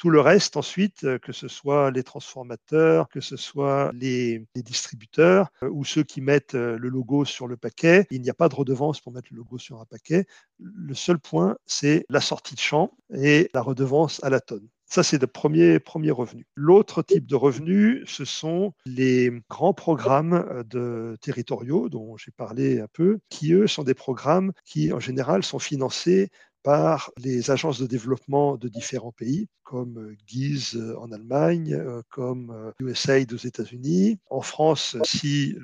Tout 0.00 0.08
le 0.08 0.22
reste, 0.22 0.56
ensuite, 0.56 1.04
euh, 1.04 1.18
que 1.18 1.30
ce 1.30 1.46
soit 1.46 1.90
les 1.90 2.02
transformateurs, 2.02 3.06
que 3.10 3.20
ce 3.20 3.36
soit 3.36 3.90
les, 3.92 4.46
distributeurs 4.54 5.50
euh, 5.62 5.68
ou 5.70 5.84
ceux 5.84 6.04
qui 6.04 6.22
mettent 6.22 6.54
euh, 6.54 6.78
le 6.78 6.88
logo 6.88 7.26
sur 7.26 7.46
le 7.46 7.58
paquet, 7.58 8.06
il 8.10 8.22
n'y 8.22 8.30
a 8.30 8.34
pas 8.34 8.48
de 8.48 8.54
redevance 8.54 9.02
pour 9.02 9.12
mettre 9.12 9.28
le 9.30 9.36
logo 9.36 9.58
sur 9.58 9.78
un 9.78 9.84
paquet. 9.84 10.24
Le 10.58 10.94
seul 10.94 11.18
point, 11.18 11.58
c'est 11.66 12.06
la 12.08 12.22
sortie 12.22 12.54
de 12.54 12.60
champ 12.60 12.96
et 13.14 13.50
la 13.52 13.60
redevance 13.60 14.24
à 14.24 14.30
la 14.30 14.40
tonne. 14.40 14.66
Ça, 14.86 15.02
c'est 15.02 15.20
le 15.20 15.26
premier, 15.28 15.78
premier 15.78 16.10
revenu. 16.10 16.46
L'autre 16.56 17.02
type 17.02 17.26
de 17.26 17.36
revenu, 17.36 18.02
ce 18.06 18.24
sont 18.24 18.72
les 18.86 19.30
grands 19.48 19.74
programmes 19.74 20.64
de 20.68 21.16
territoriaux 21.20 21.88
dont 21.88 22.16
j'ai 22.16 22.32
parlé 22.32 22.80
un 22.80 22.88
peu, 22.92 23.20
qui, 23.28 23.52
eux, 23.52 23.68
sont 23.68 23.84
des 23.84 23.94
programmes 23.94 24.52
qui, 24.64 24.92
en 24.92 24.98
général, 24.98 25.44
sont 25.44 25.60
financés 25.60 26.30
par 26.62 27.10
les 27.16 27.50
agences 27.50 27.80
de 27.80 27.86
développement 27.86 28.56
de 28.56 28.68
différents 28.68 29.12
pays, 29.12 29.48
comme 29.62 29.98
euh, 29.98 30.16
GIZ 30.26 30.76
euh, 30.76 30.98
en 30.98 31.10
Allemagne, 31.12 31.74
euh, 31.74 32.02
comme 32.10 32.72
USAID 32.80 33.32
aux 33.32 33.36
États-Unis. 33.36 34.18
En 34.28 34.42
France, 34.42 34.96
si 35.04 35.56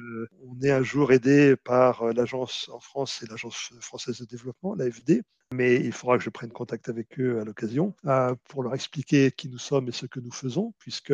on 0.46 0.60
est 0.62 0.70
un 0.70 0.82
jour 0.82 1.12
aidé 1.12 1.56
par 1.56 2.12
l'agence, 2.12 2.70
en 2.72 2.80
France, 2.80 3.18
c'est 3.18 3.28
l'agence 3.28 3.70
française 3.80 4.18
de 4.18 4.24
développement, 4.24 4.74
l'AFD, 4.74 5.22
mais 5.54 5.76
il 5.76 5.92
faudra 5.92 6.18
que 6.18 6.24
je 6.24 6.30
prenne 6.30 6.50
contact 6.50 6.88
avec 6.88 7.18
eux 7.20 7.40
à 7.40 7.44
l'occasion 7.44 7.94
pour 8.48 8.62
leur 8.62 8.74
expliquer 8.74 9.30
qui 9.30 9.48
nous 9.48 9.58
sommes 9.58 9.88
et 9.88 9.92
ce 9.92 10.06
que 10.06 10.20
nous 10.20 10.32
faisons, 10.32 10.72
puisque 10.78 11.12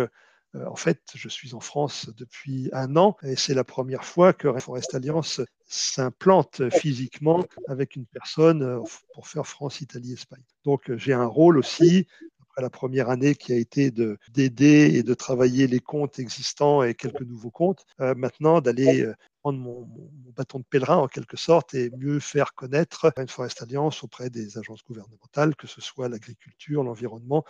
en 0.54 0.76
fait, 0.76 1.00
je 1.14 1.28
suis 1.28 1.54
en 1.54 1.60
France 1.60 2.10
depuis 2.16 2.68
un 2.72 2.96
an 2.96 3.16
et 3.22 3.36
c'est 3.36 3.54
la 3.54 3.64
première 3.64 4.04
fois 4.04 4.32
que 4.32 4.48
Rainforest 4.48 4.94
Alliance 4.94 5.40
s'implante 5.66 6.68
physiquement 6.70 7.44
avec 7.68 7.96
une 7.96 8.04
personne 8.04 8.62
euh, 8.62 8.80
pour 9.14 9.26
faire 9.28 9.46
France, 9.46 9.80
Italie, 9.80 10.12
Espagne. 10.12 10.42
Donc 10.64 10.90
euh, 10.90 10.98
j'ai 10.98 11.14
un 11.14 11.26
rôle 11.26 11.58
aussi 11.58 12.06
après 12.40 12.60
la 12.60 12.70
première 12.70 13.08
année 13.08 13.34
qui 13.34 13.54
a 13.54 13.56
été 13.56 13.90
d'aider 13.90 14.90
et 14.94 15.02
de 15.02 15.14
travailler 15.14 15.66
les 15.66 15.80
comptes 15.80 16.18
existants 16.18 16.82
et 16.82 16.94
quelques 16.94 17.22
nouveaux 17.22 17.50
comptes, 17.50 17.86
maintenant 17.98 18.60
d'aller 18.60 19.10
prendre 19.40 19.58
mon, 19.58 19.88
bâton 20.36 20.58
de 20.58 20.64
pèlerin 20.64 20.98
en 20.98 21.08
quelque 21.08 21.38
sorte 21.38 21.72
et 21.72 21.90
mieux 21.96 22.20
faire 22.20 22.54
connaître 22.54 23.10
Rainforest 23.16 23.62
Alliance 23.62 24.04
auprès 24.04 24.28
des 24.28 24.58
agences 24.58 24.84
gouvernementales, 24.84 25.56
que 25.56 25.66
ce 25.66 25.80
soit 25.80 26.10
l'agriculture, 26.10 26.84
l'environnement 26.84 27.42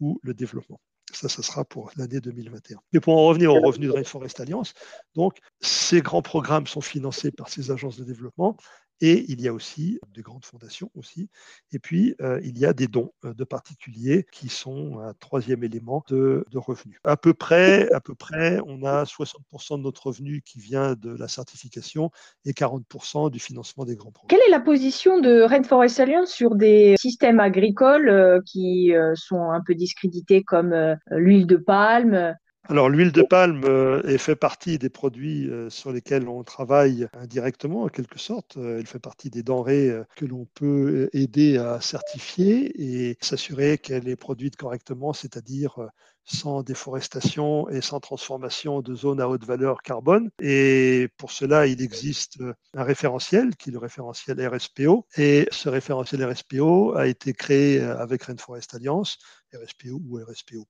ou 0.00 0.18
le 0.24 0.34
développement. 0.34 0.80
Ça, 1.12 1.28
ça 1.28 1.42
sera 1.42 1.64
pour 1.64 1.90
l'année 1.96 2.20
2021. 2.20 2.78
Mais 2.92 3.00
pour 3.00 3.16
en 3.16 3.26
revenir 3.26 3.54
aux 3.54 3.60
revenus 3.60 3.88
de 3.88 3.94
Rainforest 3.94 4.40
Alliance, 4.40 4.74
donc 5.14 5.38
ces 5.60 6.02
grands 6.02 6.22
programmes 6.22 6.66
sont 6.66 6.80
financés 6.80 7.30
par 7.30 7.48
ces 7.48 7.70
agences 7.70 7.96
de 7.96 8.04
développement 8.04 8.56
et 9.00 9.24
il 9.28 9.40
y 9.40 9.48
a 9.48 9.52
aussi 9.52 10.00
des 10.14 10.22
grandes 10.22 10.44
fondations 10.44 10.90
aussi. 10.94 11.28
Et 11.72 11.78
puis, 11.78 12.14
euh, 12.20 12.40
il 12.42 12.58
y 12.58 12.66
a 12.66 12.72
des 12.72 12.88
dons 12.88 13.12
euh, 13.24 13.34
de 13.34 13.44
particuliers 13.44 14.26
qui 14.32 14.48
sont 14.48 14.98
un 15.00 15.14
troisième 15.14 15.62
élément 15.62 16.04
de, 16.08 16.44
revenus. 16.54 16.98
À 17.04 17.16
peu 17.16 17.34
près, 17.34 17.90
à 17.92 18.00
peu 18.00 18.14
près, 18.14 18.58
on 18.66 18.84
a 18.84 19.04
60% 19.04 19.78
de 19.78 19.82
notre 19.82 20.08
revenu 20.08 20.42
qui 20.42 20.58
vient 20.58 20.94
de 20.94 21.10
la 21.16 21.28
certification 21.28 22.10
et 22.44 22.52
40% 22.52 23.30
du 23.30 23.38
financement 23.38 23.84
des 23.84 23.94
grands 23.94 24.10
programmes. 24.10 24.28
Quelle 24.28 24.48
est 24.48 24.50
la 24.50 24.60
position 24.60 25.20
de 25.20 25.42
Rainforest 25.42 26.00
Alliance 26.00 26.32
sur 26.32 26.56
des 26.56 26.96
systèmes 26.98 27.40
agricoles 27.40 28.08
euh, 28.08 28.40
qui 28.44 28.92
sont 29.14 29.50
un 29.50 29.60
peu 29.60 29.74
discrédités 29.74 30.42
comme 30.42 30.74
l'huile 31.10 31.46
de 31.46 31.56
palme 31.56 32.34
alors 32.64 32.90
l'huile 32.90 33.12
de 33.12 33.22
palme 33.22 33.64
euh, 33.64 34.18
fait 34.18 34.36
partie 34.36 34.78
des 34.78 34.90
produits 34.90 35.48
euh, 35.48 35.70
sur 35.70 35.90
lesquels 35.90 36.28
on 36.28 36.44
travaille 36.44 37.08
indirectement 37.14 37.84
en 37.84 37.88
quelque 37.88 38.18
sorte. 38.18 38.58
Euh, 38.58 38.78
elle 38.78 38.86
fait 38.86 38.98
partie 38.98 39.30
des 39.30 39.42
denrées 39.42 39.90
que 40.16 40.26
l'on 40.26 40.46
peut 40.54 41.08
aider 41.14 41.56
à 41.56 41.80
certifier 41.80 43.10
et 43.10 43.16
s'assurer 43.22 43.78
qu'elle 43.78 44.08
est 44.08 44.16
produite 44.16 44.56
correctement, 44.56 45.12
c'est-à-dire 45.14 45.88
sans 46.28 46.62
déforestation 46.62 47.68
et 47.68 47.80
sans 47.80 48.00
transformation 48.00 48.80
de 48.80 48.94
zones 48.94 49.20
à 49.20 49.28
haute 49.28 49.44
valeur 49.44 49.82
carbone. 49.82 50.30
Et 50.40 51.08
pour 51.16 51.32
cela, 51.32 51.66
il 51.66 51.82
existe 51.82 52.38
un 52.74 52.82
référentiel 52.82 53.56
qui 53.56 53.70
est 53.70 53.72
le 53.72 53.78
référentiel 53.78 54.46
RSPO. 54.46 55.06
Et 55.16 55.48
ce 55.50 55.68
référentiel 55.68 56.24
RSPO 56.24 56.94
a 56.94 57.06
été 57.06 57.32
créé 57.32 57.80
avec 57.80 58.24
Rainforest 58.24 58.74
Alliance 58.74 59.18
RSPO 59.54 60.00
ou 60.06 60.18
RSPO+. 60.18 60.66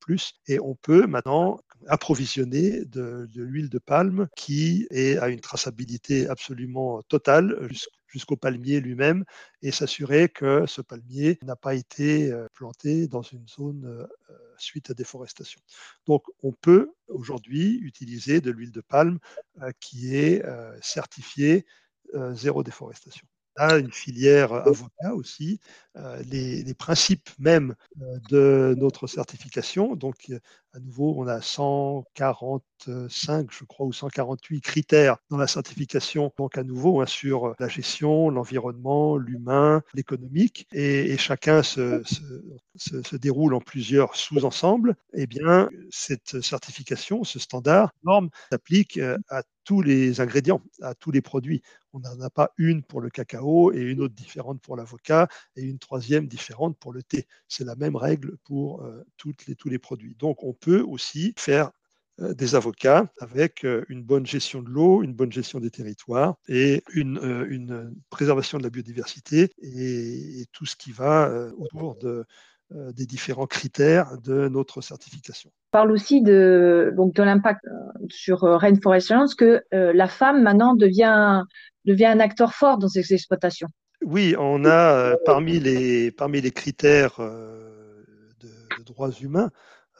Et 0.47 0.61
on 0.61 0.75
peut 0.75 1.07
maintenant 1.07 1.61
approvisionner 1.87 2.85
de, 2.85 3.29
l'huile 3.35 3.68
de 3.68 3.79
palme 3.79 4.29
qui 4.37 4.87
est, 4.90 5.18
a 5.18 5.29
une 5.29 5.40
traçabilité 5.40 6.29
absolument 6.29 7.03
totale 7.09 7.57
jusqu'au 7.68 7.98
palmier 8.40 8.81
lui-même 8.81 9.25
et 9.62 9.71
s'assurer 9.71 10.29
que 10.29 10.66
ce 10.66 10.81
palmier 10.81 11.38
n'a 11.42 11.57
pas 11.57 11.75
été 11.75 12.31
euh, 12.33 12.47
planté 12.55 13.09
dans 13.09 13.23
une 13.23 13.47
zone 13.49 13.85
euh, 13.87 14.07
suite 14.59 14.90
à 14.90 14.94
déforestation. 14.94 15.61
Donc 16.07 16.25
on 16.42 16.53
peut 16.53 16.92
aujourd'hui 17.09 17.79
utiliser 17.79 18.40
de 18.40 18.51
l'huile 18.51 18.73
de 18.73 18.81
palme 18.81 19.18
euh, 19.62 19.71
qui 19.81 20.16
est 20.16 20.42
certifiée 20.81 21.66
zéro 22.35 22.62
déforestation 22.62 23.27
une 23.59 23.92
filière 23.92 24.53
avocat 24.53 25.14
aussi, 25.14 25.61
euh, 25.97 26.23
les, 26.31 26.75
principes 26.75 27.31
même 27.38 27.75
euh, 28.01 28.18
de 28.31 28.75
notre 28.79 29.07
certification. 29.07 29.97
Donc, 29.97 30.31
nouveau, 30.79 31.14
on 31.17 31.27
a 31.27 31.41
145, 31.41 33.51
je 33.51 33.64
crois, 33.64 33.87
ou 33.87 33.93
148 33.93 34.61
critères 34.61 35.17
dans 35.31 35.37
la 35.37 35.47
certification. 35.47 36.33
Donc, 36.38 36.59
à 36.59 36.62
nouveau, 36.62 37.01
hein, 37.01 37.07
sur 37.07 37.55
la 37.59 37.69
gestion, 37.69 38.31
l'environnement, 38.31 39.17
l'humain, 39.17 39.83
l'économique. 39.95 40.67
Et, 40.73 41.17
chacun 41.19 41.62
se, 41.62 42.03
se, 42.77 43.17
déroule 43.17 43.55
en 43.55 43.61
plusieurs 43.61 44.17
sous-ensembles. 44.17 44.95
Eh 45.14 45.27
bien, 45.27 45.69
cette 45.91 46.41
certification, 46.41 47.25
ce 47.25 47.38
standard, 47.38 47.93
norme, 48.05 48.31
s'applique 48.51 48.99
euh, 48.99 49.19
à 49.29 49.43
tous 49.69 49.83
les 49.83 50.23
ingrédients, 50.23 50.62
à 50.81 50.95
tous 50.95 51.11
les 51.11 51.21
produits. 51.21 51.61
On 51.93 52.01
n'en 52.01 52.21
a 52.23 52.31
pas 52.31 52.53
une 52.57 52.83
pour 52.83 53.03
le 53.03 53.11
cacao 53.11 53.71
et 53.73 53.81
une 53.81 54.01
autre 54.01 54.14
différente 54.14 54.62
pour 54.62 54.77
l'avocat 54.77 55.29
et 55.57 55.62
une 55.62 55.79
troisième 55.79 56.27
différente 56.27 56.79
pour 56.79 56.93
le 56.93 57.03
thé. 57.03 57.27
C'est 57.49 57.64
la 57.64 57.77
même 57.77 57.95
règle 57.95 58.38
pour 58.45 58.83
euh, 58.83 59.05
les, 59.47 59.57
tous 59.57 59.69
les 59.69 59.79
produits. 59.79 60.14
Donc 60.19 60.43
on 60.43 60.55
peut 60.55 60.67
aussi 60.76 61.35
faire 61.37 61.70
euh, 62.20 62.35
des 62.35 62.54
avocats 62.54 63.07
avec 63.20 63.64
euh, 63.64 63.85
une 63.88 64.02
bonne 64.02 64.26
gestion 64.26 64.62
de 64.62 64.68
l'eau, 64.68 65.02
une 65.02 65.14
bonne 65.14 65.33
gestion 65.33 65.61
des 65.61 65.70
territoires 65.70 66.37
et 66.48 66.83
une, 66.92 67.18
une 67.48 67.94
préservation 68.11 68.59
de 68.59 68.62
la 68.62 68.70
biodiversité 68.70 69.50
et, 69.62 70.46
tout 70.52 70.66
ce 70.66 70.76
qui 70.76 70.92
va 70.92 71.31
autour 71.59 71.96
de, 71.96 72.24
des 72.70 73.07
différents 73.07 73.46
critères 73.46 74.18
de 74.18 74.48
notre 74.48 74.81
certification 74.81 75.50
parle 75.70 75.92
aussi 75.92 76.22
de, 76.22 76.92
donc 76.96 77.14
de 77.14 77.22
l'impact 77.22 77.64
euh, 77.66 78.07
sur 78.09 78.44
euh, 78.44 78.57
Rainforest 78.57 79.11
Alliance 79.11 79.35
que 79.35 79.62
euh, 79.74 79.92
la 79.92 80.09
femme 80.09 80.42
maintenant 80.42 80.74
devient, 80.74 81.42
devient 81.85 82.07
un 82.07 82.20
acteur 82.20 82.54
fort 82.54 82.78
dans 82.78 82.88
ces 82.88 83.12
exploitations. 83.12 83.68
Oui, 84.04 84.35
on 84.38 84.64
a 84.64 85.16
parmi, 85.24 85.59
les, 85.59 86.12
parmi 86.12 86.40
les 86.40 86.52
critères 86.52 87.18
de, 87.18 88.83
droits 88.85 89.11
humains, 89.11 89.50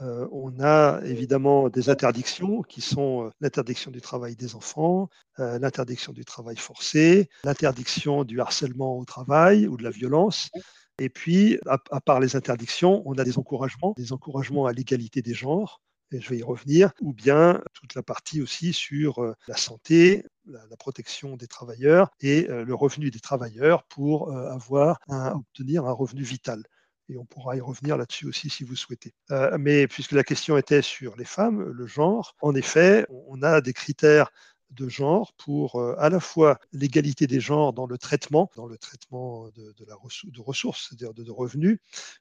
on 0.01 0.61
a 0.61 1.01
évidemment 1.05 1.69
des 1.69 1.91
interdictions 1.91 2.63
qui 2.63 2.81
sont 2.81 3.31
l'interdiction 3.41 3.91
du 3.91 4.01
travail 4.01 4.37
des 4.37 4.55
enfants, 4.55 5.09
l'interdiction 5.39 6.13
du 6.13 6.25
travail 6.25 6.57
forcé, 6.57 7.29
l'interdiction 7.45 8.25
du 8.25 8.41
harcèlement 8.41 8.99
au 8.99 9.05
travail 9.05 9.67
ou 9.67 9.77
de 9.77 9.83
la 9.83 9.91
violence, 9.91 10.51
et 10.99 11.09
puis, 11.09 11.59
à, 11.67 12.01
part 12.01 12.19
les 12.19 12.35
interdictions, 12.35 13.03
on 13.07 13.15
a 13.15 13.25
des 13.25 13.39
encouragements, 13.39 13.95
des 13.97 14.13
encouragements 14.13 14.67
à 14.67 14.73
l'égalité 14.73 15.23
des 15.23 15.35
genres, 15.35 15.81
et 16.11 16.21
je 16.21 16.29
vais 16.31 16.39
y 16.39 16.43
revenir, 16.43 16.91
ou 17.01 17.13
bien 17.13 17.63
toute 17.75 17.95
la 17.95 18.03
partie 18.03 18.43
aussi 18.43 18.73
sur 18.73 19.23
euh, 19.23 19.35
la 19.47 19.57
santé, 19.57 20.25
la, 20.47 20.77
protection 20.77 21.37
des 21.37 21.47
travailleurs 21.47 22.11
et 22.21 22.49
euh, 22.49 22.65
le 22.65 22.75
revenu 22.75 23.11
des 23.11 23.21
travailleurs 23.21 23.85
pour 23.85 24.31
euh, 24.31 24.51
avoir 24.51 24.99
obtenir 25.09 25.87
un 25.87 25.93
revenu 25.93 26.23
vital. 26.23 26.65
Et 27.11 27.17
on 27.17 27.25
pourra 27.25 27.57
y 27.57 27.61
revenir 27.61 27.97
là-dessus 27.97 28.27
aussi 28.27 28.51
si 28.51 28.65
vous 28.65 28.77
souhaitez. 28.77 29.15
mais 29.59 29.87
puisque 29.89 30.13
la 30.13 30.25
question 30.25 30.59
était 30.59 30.83
sur 30.83 31.17
les 31.17 31.25
femmes, 31.25 31.63
le 31.63 31.87
genre, 31.87 32.35
en 32.43 32.55
effet, 32.55 33.07
on 33.11 33.43
a 33.43 33.61
des 33.61 33.73
critères 33.73 34.31
de 34.71 34.89
genre 34.89 35.33
pour 35.35 35.77
euh, 35.77 35.95
à 35.99 36.11
la 36.11 36.21
fois 36.21 36.59
l'égalité 36.73 37.27
des 37.27 37.41
genres 37.41 37.73
dans 37.73 37.87
le 37.87 37.99
traitement, 37.99 38.51
dans 38.57 38.67
le 38.67 38.77
traitement 38.79 39.49
de, 39.57 39.75
la 39.87 39.95
de 40.25 40.41
ressources, 40.41 40.89
c'est-à-dire 40.89 41.15
de, 41.15 41.31
revenus, 41.31 41.79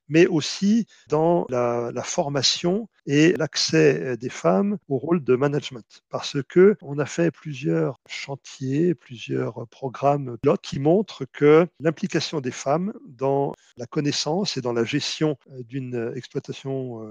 mais 0.10 0.28
aussi 0.28 0.88
dans 1.08 1.46
la, 1.50 1.92
formation 2.04 2.88
et 3.06 3.34
l'accès 3.34 4.02
euh, 4.02 4.18
des 4.18 4.30
femmes 4.30 4.78
au 4.88 4.98
rôle 4.98 5.24
de 5.24 5.36
management. 5.36 6.04
Parce 6.10 6.38
que 6.48 6.78
on 6.82 7.00
a 7.00 7.06
fait 7.06 7.32
plusieurs 7.32 8.00
chantiers, 8.08 8.96
plusieurs 8.96 9.68
programmes 9.68 10.38
qui 10.62 10.80
montrent 10.80 11.26
que 11.26 11.68
l'implication 11.80 12.42
des 12.42 12.52
femmes 12.52 12.94
dans 13.08 13.54
la 13.78 13.86
connaissance 13.86 14.58
et 14.58 14.62
dans 14.62 14.74
la 14.74 14.84
gestion 14.84 15.38
euh, 15.52 15.64
d'une 15.64 16.14
exploitation 16.16 17.04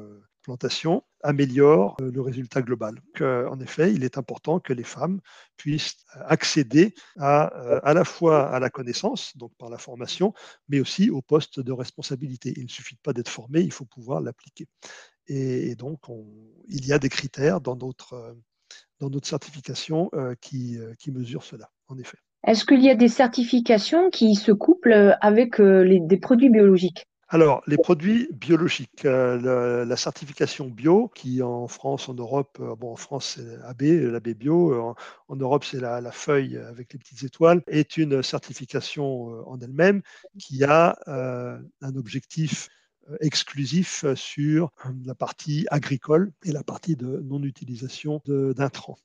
améliore 1.23 1.97
le 2.01 2.21
résultat 2.21 2.63
global. 2.63 3.01
en 3.21 3.59
effet, 3.61 3.93
il 3.93 4.05
est 4.05 4.19
important 4.19 4.61
que 4.61 4.73
les 4.73 4.85
femmes 4.85 5.21
puissent 5.57 5.97
accéder 6.15 6.95
à, 7.19 7.93
la 7.95 8.05
fois 8.05 8.49
à 8.49 8.61
la 8.61 8.71
connaissance, 8.71 9.37
donc 9.37 9.53
par 9.59 9.71
la 9.71 9.79
formation, 9.79 10.33
mais 10.69 10.81
aussi 10.81 11.11
au 11.11 11.23
poste 11.23 11.61
de 11.61 11.73
responsabilité. 11.73 12.53
Il 12.57 12.65
ne 12.65 12.69
suffit 12.69 12.97
pas 12.97 13.13
d'être 13.13 13.29
formé, 13.29 13.61
il 13.61 13.73
faut 13.73 13.85
pouvoir 13.85 14.21
l'appliquer. 14.21 14.67
Et, 15.29 15.75
donc, 15.75 16.01
il 16.69 16.87
y 16.87 16.93
a 16.93 16.99
des 16.99 17.09
critères 17.09 17.61
dans 17.61 17.77
notre, 17.77 18.37
certification 19.25 20.11
qui, 20.41 20.79
mesurent 21.09 21.45
cela, 21.45 21.71
en 21.89 21.99
effet. 21.99 22.19
Est-ce 22.47 22.65
qu'il 22.65 22.83
y 22.83 22.91
a 22.91 22.95
des 22.95 23.09
certifications 23.09 24.11
qui 24.11 24.37
se 24.37 24.53
couplent 24.53 25.17
avec 25.21 25.61
des 25.61 26.19
produits 26.19 26.51
biologiques? 26.51 27.07
Alors, 27.29 27.63
les 27.67 27.77
produits 27.77 28.29
biologiques, 28.33 29.03
la, 29.03 29.97
certification 29.97 30.69
bio, 30.69 31.09
qui 31.09 31.43
en 31.43 31.67
France, 31.67 32.09
en 32.09 32.15
Europe, 32.15 32.63
bon, 32.79 32.93
en 32.93 32.97
France 32.97 33.37
c'est 33.37 33.63
AB, 33.65 33.83
l'AB 34.13 34.29
bio, 34.29 34.95
en, 35.29 35.37
Europe 35.37 35.65
c'est 35.65 35.81
la, 35.81 36.13
feuille 36.13 36.57
avec 36.57 36.93
les 36.93 36.99
petites 37.01 37.25
étoiles, 37.25 37.63
est 37.67 37.97
une 37.97 38.23
certification 38.23 39.49
en 39.49 39.59
elle-même 39.59 40.03
qui 40.39 40.63
a 40.63 40.97
un 41.07 41.97
objectif 41.97 42.69
exclusif 43.21 44.05
sur 44.15 44.71
la 45.05 45.15
partie 45.15 45.67
agricole 45.71 46.33
et 46.45 46.53
la 46.53 46.63
partie 46.63 46.95
de 46.95 47.21
non-utilisation 47.25 48.23
d'intrants. 48.27 48.99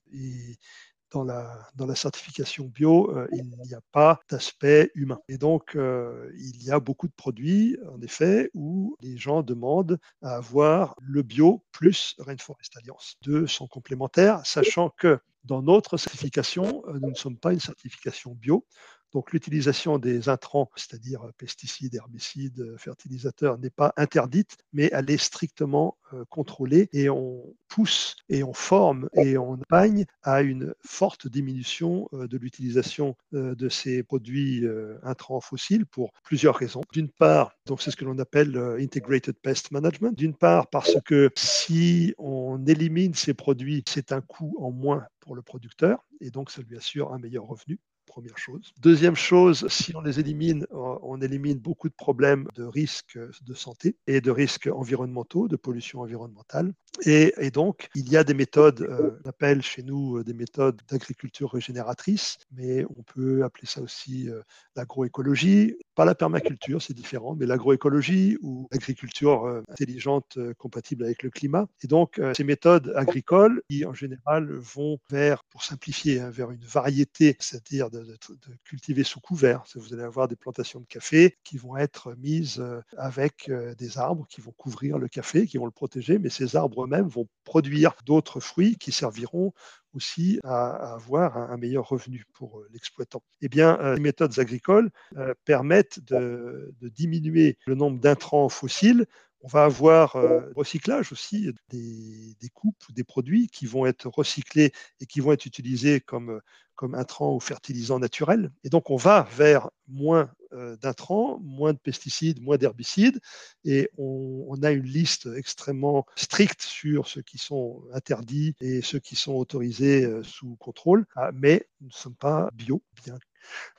Dans 1.12 1.24
la, 1.24 1.96
certification 1.96 2.66
bio, 2.66 3.14
il 3.34 3.50
n'y 3.66 3.74
a 3.74 3.82
pas 3.92 4.20
d'aspect 4.30 4.92
humain. 4.96 5.20
Et 5.28 5.38
donc, 5.38 5.76
il 5.76 6.64
y 6.64 6.72
a 6.72 6.80
beaucoup 6.80 7.08
de 7.08 7.14
produits, 7.14 7.78
en 7.94 8.02
effet, 8.02 8.50
où 8.54 8.96
les 9.02 9.18
gens 9.18 9.44
demandent 9.44 10.00
à 10.22 10.36
avoir 10.36 10.96
le 11.02 11.22
bio 11.22 11.64
plus 11.72 12.16
Rainforest 12.20 12.78
Alliance. 12.78 13.18
Deux 13.22 13.48
sont 13.48 13.68
complémentaires, 13.68 14.46
sachant 14.46 14.90
que 14.90 15.20
dans 15.44 15.62
notre 15.62 15.98
certification, 15.98 16.84
nous 17.02 17.10
ne 17.10 17.16
sommes 17.16 17.38
pas 17.38 17.54
une 17.54 17.60
certification 17.60 18.36
bio. 18.36 18.66
Donc 19.14 19.32
l'utilisation 19.32 20.00
des 20.00 20.30
intrants, 20.30 20.70
c'est-à-dire 20.76 21.32
pesticides, 21.38 21.96
herbicides, 21.96 22.76
fertilisateurs, 22.78 23.58
n'est 23.58 23.70
pas 23.70 23.94
interdite, 23.98 24.58
mais 24.74 24.90
elle 24.94 25.10
est 25.10 25.22
strictement 25.22 25.98
euh, 26.14 26.26
contrôlée 26.30 26.90
et 26.94 27.10
on 27.10 27.54
pousse 27.68 28.16
et 28.30 28.44
on 28.44 28.54
forme 28.54 29.10
et 29.14 29.38
on 29.38 29.58
bagne 29.70 30.06
à 30.24 30.42
une 30.42 30.74
forte 30.82 31.28
diminution 31.28 32.10
euh, 32.14 32.28
de 32.28 32.38
l'utilisation 32.38 33.16
euh, 33.34 33.56
de 33.56 33.70
ces 33.70 34.04
produits 34.04 34.66
intrants 35.04 35.42
fossiles 35.42 35.86
pour 35.86 36.12
plusieurs 36.24 36.56
raisons. 36.56 36.82
D'une 36.92 37.10
part, 37.10 37.56
donc 37.66 37.82
c'est 37.82 37.92
ce 37.92 37.96
que 37.96 38.06
l'on 38.06 38.18
appelle 38.20 38.58
integrated 38.80 39.36
pest 39.42 39.72
management. 39.72 40.18
D'une 40.18 40.36
part 40.36 40.68
parce 40.68 40.98
que 41.06 41.32
si 41.36 42.14
on 42.18 42.66
élimine 42.66 43.14
ces 43.14 43.34
produits, 43.34 43.84
c'est 43.88 44.12
un 44.12 44.22
coût 44.22 44.56
en 44.60 44.72
moins 44.72 45.06
pour 45.20 45.36
le 45.36 45.42
producteur 45.42 46.04
et 46.20 46.30
donc 46.30 46.52
ça 46.52 46.62
lui 46.62 46.78
assure 46.78 47.14
un 47.14 47.20
meilleur 47.20 47.46
revenu 47.46 47.80
première 48.12 48.38
chose. 48.38 48.74
Deuxième 48.82 49.16
chose, 49.16 49.66
si 49.70 49.96
on 49.96 50.02
les 50.02 50.20
élimine, 50.20 50.68
on 50.72 51.22
élimine 51.22 51.60
beaucoup 51.60 51.88
de 51.88 51.94
problèmes 51.94 52.46
de 52.56 52.66
risques 52.66 53.18
de 53.18 53.54
santé 53.54 53.96
et 54.06 54.20
de 54.20 54.32
risques 54.32 54.68
environnementaux, 54.68 55.48
de 55.48 55.56
pollution 55.56 56.02
environnementale. 56.02 56.74
Et, 57.06 57.52
donc, 57.52 57.90
il 57.96 58.10
y 58.10 58.18
a 58.18 58.24
des 58.24 58.34
méthodes, 58.34 58.82
euh, 58.82 59.18
on 59.24 59.30
appelle 59.30 59.62
chez 59.62 59.82
nous 59.82 60.18
euh, 60.18 60.24
des 60.24 60.34
méthodes 60.34 60.82
d'agriculture 60.90 61.52
régénératrice, 61.52 62.38
mais 62.52 62.86
on 62.98 63.02
peut 63.02 63.44
appeler 63.44 63.66
ça 63.66 63.82
aussi 63.82 64.30
euh, 64.30 64.42
l'agroécologie. 64.76 65.78
Pas 65.96 66.04
la 66.04 66.16
permaculture, 66.16 66.82
c'est 66.82 66.94
différent, 66.94 67.36
mais 67.36 67.46
l'agroécologie 67.46 68.38
ou 68.42 68.68
l'agriculture 68.72 69.64
intelligente 69.70 70.38
compatible 70.58 71.06
avec 71.06 71.24
le 71.24 71.30
climat. 71.30 71.68
Et 71.84 71.88
donc, 71.88 72.20
ces 72.36 72.44
méthodes 72.44 72.94
agricoles 72.96 73.62
qui, 73.70 73.86
en 73.86 73.94
général, 73.94 74.52
vont 74.52 75.00
vers, 75.10 75.44
pour 75.46 75.64
simplifier, 75.64 76.20
hein, 76.20 76.30
vers 76.30 76.52
une 76.52 76.64
variété, 76.64 77.36
c'est-à-dire 77.40 77.90
de, 77.90 78.01
de, 78.04 78.18
cultiver 78.64 79.04
sous 79.04 79.20
couvert. 79.20 79.64
Vous 79.76 79.94
allez 79.94 80.04
avoir 80.04 80.28
des 80.28 80.36
plantations 80.36 80.80
de 80.80 80.86
café 80.86 81.38
qui 81.44 81.58
vont 81.58 81.78
être 81.78 82.16
mises 82.16 82.64
avec 82.98 83.52
des 83.78 83.98
arbres 83.98 84.26
qui 84.30 84.42
vont 84.42 84.52
couvrir 84.52 84.98
le 84.98 85.08
café, 85.08 85.48
qui 85.48 85.58
vont 85.58 85.66
le 85.66 85.72
protéger, 85.72 86.20
mais 86.20 86.30
ces 86.30 86.56
arbres 86.56 86.84
eux-mêmes 86.84 87.08
vont 87.08 87.28
produire 87.44 87.94
d'autres 88.06 88.40
fruits 88.40 88.78
qui 88.78 88.92
serviront 88.92 89.54
aussi 89.94 90.40
à, 90.44 90.94
avoir 90.94 91.38
un, 91.38 91.58
meilleur 91.58 91.88
revenu 91.88 92.26
pour 92.34 92.60
euh, 92.60 92.68
l'exploitant. 92.72 93.24
Eh 93.42 93.50
bien, 93.50 93.78
euh, 93.80 93.96
les 93.96 94.02
méthodes 94.02 94.40
agricoles 94.40 94.90
euh, 95.18 95.34
permettent 95.46 96.00
de, 96.00 96.74
diminuer 96.82 97.58
le 97.66 97.76
nombre 97.76 98.00
d'intrants 98.00 98.50
fossiles 98.50 99.06
on 99.44 99.48
va 99.48 99.66
avoir 99.66 100.16
recyclage 100.56 101.12
aussi 101.12 101.52
des, 101.70 102.50
coupes, 102.54 102.84
des 102.92 103.04
produits 103.04 103.48
qui 103.48 103.66
vont 103.66 103.86
être 103.86 104.08
recyclés 104.08 104.72
et 105.00 105.06
qui 105.06 105.20
vont 105.20 105.32
être 105.32 105.46
utilisés 105.46 106.00
comme, 106.00 106.42
comme 106.82 106.96
intrants 106.96 107.36
ou 107.36 107.40
fertilisants 107.40 108.00
naturels. 108.00 108.52
Et 108.64 108.70
donc, 108.70 108.90
on 108.90 108.96
va 108.96 109.28
vers 109.38 109.70
moins 109.88 110.32
euh, 110.54 110.76
d'intrants, 110.78 111.40
moins 111.40 111.74
de 111.74 111.78
pesticides, 111.78 112.42
moins 112.42 112.58
d'herbicides, 112.58 113.20
et 113.64 113.92
on, 114.00 114.58
a 114.64 114.72
une 114.72 114.86
liste 114.86 115.30
extrêmement 115.38 116.08
stricte 116.16 116.64
sur 116.64 117.08
ceux 117.08 117.22
qui 117.22 117.38
sont 117.38 117.84
interdits 117.94 118.56
et 118.62 118.82
ceux 118.82 118.98
qui 118.98 119.16
sont 119.16 119.34
autorisés 119.34 120.06
euh, 120.06 120.24
sous 120.24 120.56
contrôle, 120.56 121.06
ah, 121.16 121.30
mais 121.36 121.68
nous 121.82 121.90
ne 121.90 121.94
sommes 121.94 122.16
pas 122.16 122.50
bio, 122.56 122.82
bien. 123.06 123.18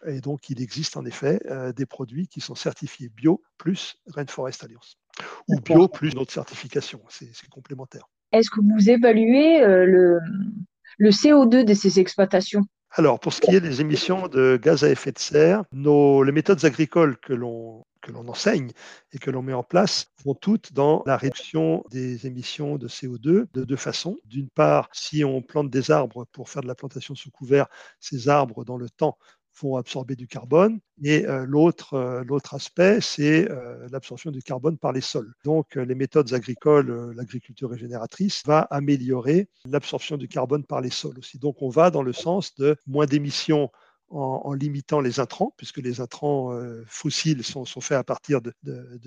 Et 0.06 0.20
donc, 0.20 0.48
il 0.48 0.62
existe 0.62 0.96
en 0.96 1.04
effet 1.04 1.40
euh, 1.46 1.72
des 1.72 1.86
produits 1.86 2.28
qui 2.28 2.40
sont 2.40 2.54
certifiés 2.54 3.08
bio 3.08 3.42
plus 3.58 3.96
Rainforest 4.06 4.62
Alliance, 4.62 4.96
ou 5.48 5.60
bio 5.60 5.88
plus 5.88 6.14
notre 6.14 6.32
certification, 6.32 7.00
c'est 7.08 7.48
complémentaire. 7.50 8.08
Est-ce 8.32 8.50
que 8.50 8.60
vous 8.60 8.90
évaluez 8.90 9.60
le, 9.60 10.18
le 10.98 11.10
CO2 11.10 11.64
de 11.64 11.74
ces 11.74 12.00
exploitations? 12.00 12.62
Alors, 12.94 13.20
pour 13.20 13.32
ce 13.32 13.40
qui 13.40 13.54
est 13.54 13.60
des 13.60 13.80
émissions 13.80 14.28
de 14.28 14.58
gaz 14.62 14.84
à 14.84 14.90
effet 14.90 15.12
de 15.12 15.18
serre, 15.18 15.64
nos, 15.72 16.22
les 16.22 16.32
méthodes 16.32 16.64
agricoles 16.64 17.16
que 17.18 17.32
l'on 17.32 17.84
que 18.02 18.12
l'on 18.12 18.28
enseigne 18.28 18.70
et 19.12 19.18
que 19.18 19.30
l'on 19.30 19.42
met 19.42 19.52
en 19.52 19.62
place 19.62 20.08
vont 20.24 20.34
toutes 20.34 20.72
dans 20.72 21.02
la 21.06 21.16
réduction 21.16 21.84
des 21.90 22.26
émissions 22.26 22.76
de 22.76 22.88
CO2 22.88 23.46
de 23.52 23.64
deux 23.64 23.76
façons. 23.76 24.18
D'une 24.24 24.50
part, 24.50 24.88
si 24.92 25.24
on 25.24 25.40
plante 25.40 25.70
des 25.70 25.90
arbres 25.90 26.26
pour 26.32 26.50
faire 26.50 26.62
de 26.62 26.66
la 26.66 26.74
plantation 26.74 27.14
sous 27.14 27.30
couvert, 27.30 27.68
ces 28.00 28.28
arbres, 28.28 28.64
dans 28.64 28.76
le 28.76 28.90
temps, 28.90 29.16
vont 29.60 29.76
absorber 29.76 30.16
du 30.16 30.26
carbone. 30.26 30.80
Et 31.02 31.26
euh, 31.26 31.44
l'autre, 31.46 31.94
euh, 31.94 32.24
l'autre 32.24 32.54
aspect, 32.54 33.00
c'est 33.00 33.50
euh, 33.50 33.88
l'absorption 33.90 34.30
du 34.30 34.42
carbone 34.42 34.78
par 34.78 34.92
les 34.92 35.00
sols. 35.00 35.34
Donc, 35.44 35.74
les 35.74 35.94
méthodes 35.94 36.32
agricoles, 36.32 37.12
l'agriculture 37.16 37.70
régénératrice, 37.70 38.42
va 38.46 38.60
améliorer 38.70 39.48
l'absorption 39.66 40.16
du 40.16 40.28
carbone 40.28 40.64
par 40.64 40.80
les 40.80 40.90
sols 40.90 41.18
aussi. 41.18 41.38
Donc, 41.38 41.62
on 41.62 41.68
va 41.68 41.90
dans 41.90 42.02
le 42.02 42.12
sens 42.12 42.54
de 42.56 42.76
moins 42.86 43.06
d'émissions 43.06 43.70
en, 44.10 44.52
limitant 44.52 45.00
les 45.00 45.20
intrants, 45.20 45.54
puisque 45.56 45.78
les 45.78 46.02
intrants 46.02 46.54
fossiles 46.86 47.42
sont, 47.42 47.64
faits 47.64 47.96
à 47.96 48.04
partir 48.04 48.42
de, 48.42 48.52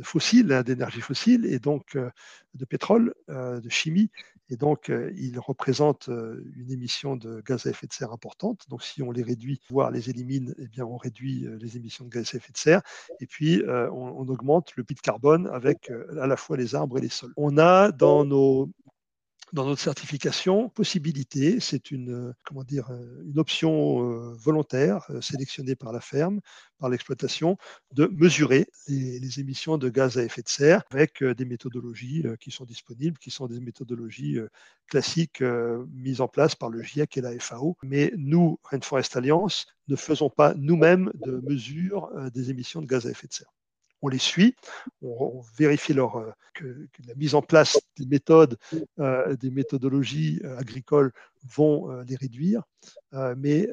fossiles, 0.01 0.51
hein, 0.51 0.63
d'énergie 0.63 0.99
fossile, 0.99 1.45
et 1.45 1.59
donc 1.59 1.95
de 1.95 2.65
pétrole, 2.65 3.13
de 3.27 3.69
chimie, 3.69 4.09
et 4.49 4.57
donc 4.57 4.91
ils 5.15 5.39
représentent 5.39 6.09
une 6.55 6.71
émission 6.71 7.15
de 7.15 7.41
gaz 7.41 7.65
à 7.65 7.69
effet 7.71 7.87
de 7.87 7.93
serre 7.93 8.11
importante. 8.11 8.65
Donc 8.69 8.83
si 8.83 9.01
on 9.01 9.11
les 9.11 9.23
réduit, 9.23 9.61
voire 9.69 9.91
les 9.91 10.09
élimine, 10.09 10.53
eh 10.57 10.67
bien 10.67 10.85
on 10.85 10.97
réduit 10.97 11.47
les 11.59 11.77
émissions 11.77 12.05
de 12.05 12.09
gaz 12.09 12.31
à 12.33 12.37
effet 12.37 12.51
de 12.51 12.57
serre, 12.57 12.81
et 13.19 13.25
puis 13.25 13.63
on, 13.67 13.91
on, 13.91 14.27
augmente 14.27 14.75
le 14.75 14.83
puits 14.83 14.95
de 14.95 15.01
carbone 15.01 15.47
avec 15.47 15.91
à 16.19 16.27
la 16.27 16.37
fois 16.37 16.57
les 16.57 16.75
arbres 16.75 16.97
et 16.97 17.01
les 17.01 17.09
sols. 17.09 17.33
On 17.37 17.57
a 17.57 17.91
dans 17.91 18.25
nos 18.25 18.69
dans 19.55 19.65
notre 19.65 19.81
certification, 19.81 20.67
possibilité, 20.67 21.61
c'est 21.61 21.89
une, 21.89 22.11
euh, 22.11 22.33
comment 22.43 22.65
dire, 22.65 22.91
euh, 22.91 23.23
une 23.25 23.39
option 23.39 24.03
euh, 24.03 24.33
volontaire 24.33 25.09
sélectionnée 25.21 25.75
par 25.75 25.93
la 25.93 26.01
ferme, 26.01 26.41
par 26.77 26.89
l'exploitation, 26.89 27.57
de 27.93 28.07
mesurer 28.07 28.67
les, 28.89 29.39
émissions 29.39 29.77
de 29.77 29.87
gaz 29.87 30.17
à 30.17 30.23
effet 30.23 30.41
de 30.41 30.49
serre 30.49 30.83
avec 30.91 31.23
des 31.23 31.45
méthodologies 31.45 32.25
qui 32.39 32.51
sont 32.51 32.65
disponibles, 32.65 33.17
qui 33.17 33.31
sont 33.31 33.47
des 33.47 33.59
méthodologies 33.59 34.37
classiques 34.87 35.41
mises 35.41 36.21
en 36.21 36.27
place 36.27 36.55
par 36.55 36.69
le 36.69 36.81
GIEC 36.81 37.17
et 37.17 37.21
la 37.21 37.37
FAO. 37.39 37.77
Mais 37.83 38.13
nous, 38.17 38.59
Rainforest 38.63 39.15
Alliance, 39.15 39.67
ne 39.87 39.95
faisons 39.95 40.29
pas 40.29 40.53
nous-mêmes 40.55 41.11
de 41.15 41.41
mesure 41.49 42.09
des 42.33 42.49
émissions 42.49 42.81
de 42.81 42.87
gaz 42.87 43.07
à 43.07 43.11
effet 43.11 43.27
de 43.27 43.33
serre 43.33 43.54
on 44.05 44.07
les 44.07 44.19
suit, 44.19 44.55
on, 45.01 45.41
vérifie 45.57 45.93
euh, 45.97 46.31
que, 46.53 46.87
la 47.07 47.15
mise 47.15 47.33
en 47.33 47.41
place 47.41 47.79
des 47.97 48.05
méthodes, 48.05 48.57
euh, 48.99 49.35
des 49.35 49.49
méthodologies 49.49 50.39
euh, 50.43 50.57
agricoles 50.57 51.11
vont 51.43 52.01
les 52.01 52.15
réduire, 52.15 52.63
mais 53.37 53.67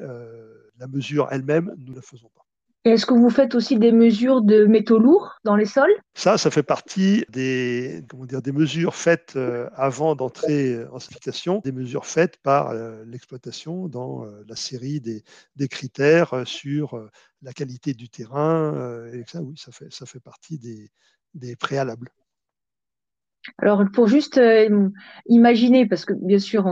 la 0.77 0.87
mesure 0.87 1.27
elle-même, 1.31 1.73
nous 1.77 1.91
ne 1.91 1.95
la 1.95 2.03
faisons 2.03 2.29
pas. 2.35 2.45
Est-ce 2.85 3.05
que 3.05 3.13
vous 3.13 3.29
faites 3.29 3.55
aussi 3.55 3.79
des 3.79 3.93
mesures 3.93 4.41
de 4.41 4.65
métaux 4.65 4.99
lourds 4.99 5.39
dans 5.45 5.55
les 5.55 5.65
sols? 5.65 5.93
Ça, 6.15 6.37
ça 6.37 6.51
fait 6.51 6.63
partie 6.63 7.23
des, 7.29 8.03
comment 8.09 8.25
dire, 8.25 8.41
des 8.41 8.51
mesures 8.51 8.95
faites 8.95 9.37
euh, 9.37 9.69
avant 9.73 10.15
d'entrer 10.15 10.85
en 10.91 10.99
certification, 10.99 11.61
des 11.63 11.71
mesures 11.71 12.05
faites 12.05 12.37
par 12.37 12.71
euh, 12.71 13.05
l'exploitation 13.05 13.87
dans 13.87 14.25
euh, 14.25 14.43
la 14.49 14.57
série 14.57 14.99
des, 14.99 15.23
critères 15.69 16.43
sur 16.45 17.09
la 17.41 17.53
qualité 17.53 17.93
du 17.93 18.09
terrain. 18.09 19.05
et 19.13 19.23
ça, 19.27 19.41
oui, 19.41 19.55
ça 19.57 19.71
fait, 19.71 19.87
ça 19.89 20.05
fait 20.05 20.19
partie 20.19 20.59
des 21.33 21.55
préalables. 21.55 22.09
Alors, 23.57 23.83
pour 23.93 24.07
juste 24.07 24.37
euh, 24.37 24.89
imaginer, 25.27 25.85
parce 25.85 26.05
que 26.05 26.13
bien 26.13 26.39
sûr, 26.39 26.65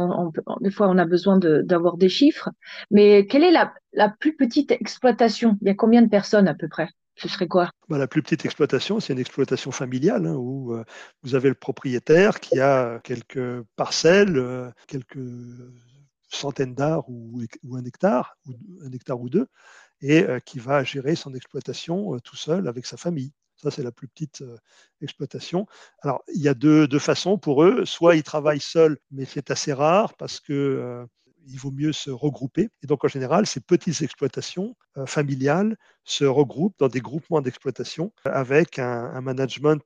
des 0.61 0.71
fois, 0.71 0.87
on 0.89 0.97
a 0.97 1.05
besoin 1.05 1.37
d'avoir 1.37 1.97
des 1.97 2.09
chiffres, 2.09 2.49
mais 2.89 3.27
quelle 3.27 3.43
est 3.43 3.51
la, 3.51 4.09
plus 4.19 4.35
petite 4.35 4.71
exploitation? 4.71 5.57
Il 5.61 5.67
y 5.67 5.71
a 5.71 5.75
combien 5.75 6.01
de 6.01 6.09
personnes 6.09 6.47
à 6.47 6.53
peu 6.53 6.67
près? 6.67 6.89
Ce 7.15 7.27
serait 7.27 7.47
quoi? 7.47 7.69
Bah, 7.89 7.97
La 7.97 8.07
plus 8.07 8.23
petite 8.23 8.45
exploitation, 8.45 8.99
c'est 8.99 9.13
une 9.13 9.19
exploitation 9.19 9.71
familiale, 9.71 10.25
hein, 10.25 10.35
où 10.35 10.73
euh, 10.73 10.83
vous 11.23 11.35
avez 11.35 11.49
le 11.49 11.55
propriétaire 11.55 12.39
qui 12.39 12.59
a 12.59 12.99
quelques 13.03 13.61
parcelles, 13.75 14.37
euh, 14.37 14.71
quelques 14.87 15.19
centaines 16.29 16.73
d'arts 16.73 17.09
ou, 17.09 17.41
ou, 17.63 17.75
un 17.75 17.83
hectare, 17.83 18.37
ou 18.47 18.53
un 18.85 18.91
hectare 18.91 19.19
ou 19.19 19.29
deux, 19.29 19.47
et 20.01 20.25
qui 20.45 20.57
va 20.57 20.83
gérer 20.83 21.15
son 21.15 21.35
exploitation 21.35 22.17
tout 22.19 22.37
seul 22.37 22.67
avec 22.67 22.85
sa 22.87 22.97
famille. 22.97 23.33
Ça, 23.61 23.69
c'est 23.69 23.83
la 23.83 23.91
plus 23.91 24.07
petite 24.07 24.41
euh, 24.41 24.57
exploitation. 25.01 25.67
Alors, 26.01 26.23
il 26.33 26.41
y 26.41 26.47
a 26.47 26.53
deux, 26.55 26.87
façons 26.99 27.37
pour 27.37 27.63
eux. 27.63 27.85
Soit 27.85 28.15
ils 28.15 28.23
travaillent 28.23 28.59
seuls, 28.59 28.97
mais 29.11 29.25
c'est 29.25 29.51
assez 29.51 29.71
rare 29.71 30.15
parce 30.15 30.39
que 30.39 30.53
euh, 30.53 31.05
il 31.47 31.57
vaut 31.57 31.71
mieux 31.71 31.93
se 31.93 32.09
regrouper. 32.09 32.69
Et 32.83 32.87
donc, 32.87 33.03
en 33.03 33.07
général, 33.07 33.45
ces 33.45 33.59
petites 33.59 34.01
exploitations 34.01 34.75
euh, 34.97 35.05
familiales 35.05 35.77
se 36.03 36.25
regroupent 36.25 36.77
dans 36.79 36.87
des 36.87 37.01
groupements 37.01 37.41
d'exploitation 37.41 38.11
avec 38.25 38.79
un, 38.79 39.21
management 39.21 39.81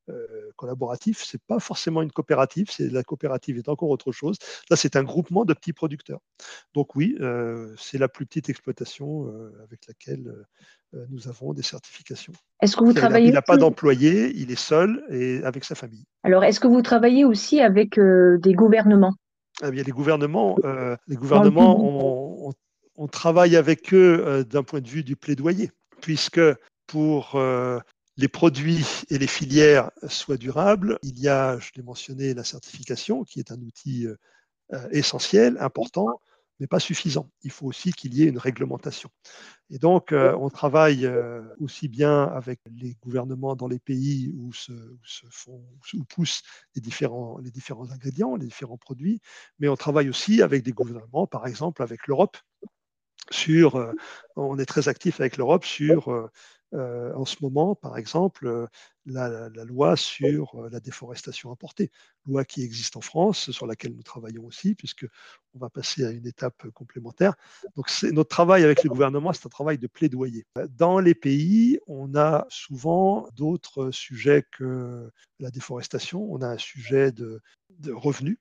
collaboratif. 0.56 1.24
Ce 1.24 1.36
n'est 1.36 1.42
pas 1.46 1.60
forcément 1.60 2.02
une 2.02 2.12
coopérative, 2.12 2.68
c'est 2.72 2.90
la 2.90 3.04
coopérative 3.04 3.58
est 3.58 3.68
encore 3.68 3.90
autre 3.90 4.14
chose. 4.14 4.38
Là, 4.70 4.78
c'est 4.78 4.96
un 4.96 5.04
groupement 5.04 5.44
de 5.44 5.54
petits 5.54 5.74
producteurs. 5.74 6.22
Donc 6.74 6.96
oui, 6.96 7.18
c'est 7.78 7.98
la 7.98 8.08
plus 8.08 8.26
petite 8.26 8.48
exploitation 8.48 9.30
avec 9.62 9.88
laquelle 9.88 10.46
euh, 10.96 11.06
nous 11.10 11.28
avons 11.28 11.54
des 11.54 11.62
certifications. 11.62 12.34
Est-ce 12.62 12.76
que 12.76 12.84
vous 12.84 12.94
travaillez 12.94 13.28
Il 13.28 13.34
n'a 13.34 13.42
pas 13.42 13.58
d'employé, 13.58 14.32
il 14.36 14.52
est 14.52 14.60
seul 14.60 15.04
et 15.10 15.44
avec 15.44 15.64
sa 15.64 15.76
famille. 15.76 16.06
Alors, 16.24 16.44
est-ce 16.44 16.60
que 16.60 16.68
vous 16.68 16.82
travaillez 16.82 17.26
aussi 17.26 17.62
avec 17.62 17.98
euh, 17.98 18.38
des 18.40 18.54
gouvernements? 18.54 19.14
Eh 19.64 19.72
bien, 19.72 19.84
les 19.84 19.92
gouvernements, 19.92 20.58
euh, 20.64 20.96
les 21.08 21.16
gouvernements 21.16 22.54
on, 22.98 23.08
travaille 23.08 23.56
avec 23.56 23.94
eux 23.94 24.46
d'un 24.50 24.64
point 24.64 24.80
de 24.80 24.88
vue 24.88 25.04
du 25.04 25.16
plaidoyer, 25.16 25.72
puisque 26.02 26.42
pour 26.88 27.40
les 28.18 28.28
produits 28.30 28.86
et 29.10 29.18
les 29.18 29.28
filières 29.28 29.92
soient 30.08 30.38
durables, 30.38 30.98
il 31.04 31.20
y 31.20 31.28
a, 31.28 31.60
je 31.60 31.72
l'ai 31.76 31.84
mentionné, 31.84 32.34
la 32.34 32.46
certification, 32.46 33.24
qui 33.24 33.40
est 33.40 33.52
un 33.52 33.60
outil 33.60 34.08
essentiel, 34.92 35.58
important, 35.60 36.22
mais 36.60 36.68
pas 36.68 36.80
suffisant. 36.80 37.30
Il 37.44 37.52
faut 37.52 37.66
aussi 37.66 37.92
qu'il 37.92 38.14
y 38.14 38.24
ait 38.24 38.28
une 38.28 38.38
réglementation. 38.38 39.10
Et 39.70 39.80
donc, 39.80 40.12
euh, 40.12 40.36
on 40.40 40.50
travaille 40.50 41.06
euh, 41.06 41.42
aussi 41.60 41.88
bien 41.88 42.24
avec 42.24 42.60
les 42.72 42.96
gouvernements 43.02 43.56
dans 43.56 43.68
les 43.68 43.80
pays 43.80 44.32
où 44.36 44.54
se, 44.54 44.72
font, 45.32 45.64
où 45.94 46.04
poussent 46.06 46.44
les 46.76 46.82
différents, 46.82 47.38
les 47.40 47.52
différents 47.52 47.92
ingrédients, 47.92 48.36
les 48.36 48.46
différents 48.46 48.78
produits, 48.78 49.20
mais 49.60 49.68
on 49.68 49.76
travaille 49.76 50.10
aussi 50.10 50.42
avec 50.42 50.64
des 50.64 50.72
gouvernements, 50.72 51.28
par 51.28 51.48
exemple 51.48 51.82
avec 51.82 52.08
l'Europe, 52.08 52.38
sur, 53.32 53.76
euh, 53.76 53.92
on 54.36 54.60
est 54.60 54.66
très 54.66 54.88
actif 54.88 55.20
avec 55.20 55.38
l'Europe 55.38 55.66
sur 55.66 56.30
euh, 56.76 57.14
en 57.14 57.26
ce 57.26 57.38
moment, 57.42 57.76
par 57.76 57.98
exemple, 57.98 58.48
euh, 58.48 58.68
la, 59.06 59.50
loi 59.66 59.96
sur 59.96 60.56
euh, 60.56 60.70
la 60.70 60.80
déforestation 60.80 61.52
importée, 61.52 61.90
loi 62.26 62.44
qui 62.44 62.64
existe 62.64 62.98
en 62.98 63.02
France, 63.02 63.52
sur 63.52 63.66
laquelle 63.66 63.96
nous 63.96 64.04
travaillons 64.04 64.46
aussi, 64.46 64.76
puisque 64.76 65.08
on 65.54 65.60
va 65.60 65.70
passer 65.70 66.06
à 66.06 66.12
une 66.12 66.28
étape 66.28 66.68
complémentaire. 66.72 67.36
Donc, 67.76 67.90
notre 68.04 68.30
travail 68.30 68.64
avec 68.64 68.84
le 68.84 68.90
gouvernement, 68.90 69.32
c'est 69.32 69.46
un 69.46 69.50
travail 69.50 69.78
de 69.78 69.88
plaidoyer. 69.88 70.46
Dans 70.70 71.00
les 71.00 71.16
pays, 71.16 71.80
on 71.88 72.16
a 72.16 72.46
souvent 72.50 73.30
d'autres 73.36 73.92
sujets 73.92 74.44
que 74.52 75.10
la 75.40 75.52
déforestation. 75.52 76.28
On 76.32 76.42
a 76.42 76.48
un 76.48 76.58
sujet 76.58 77.12
de 77.12 77.42
revenus 77.90 78.38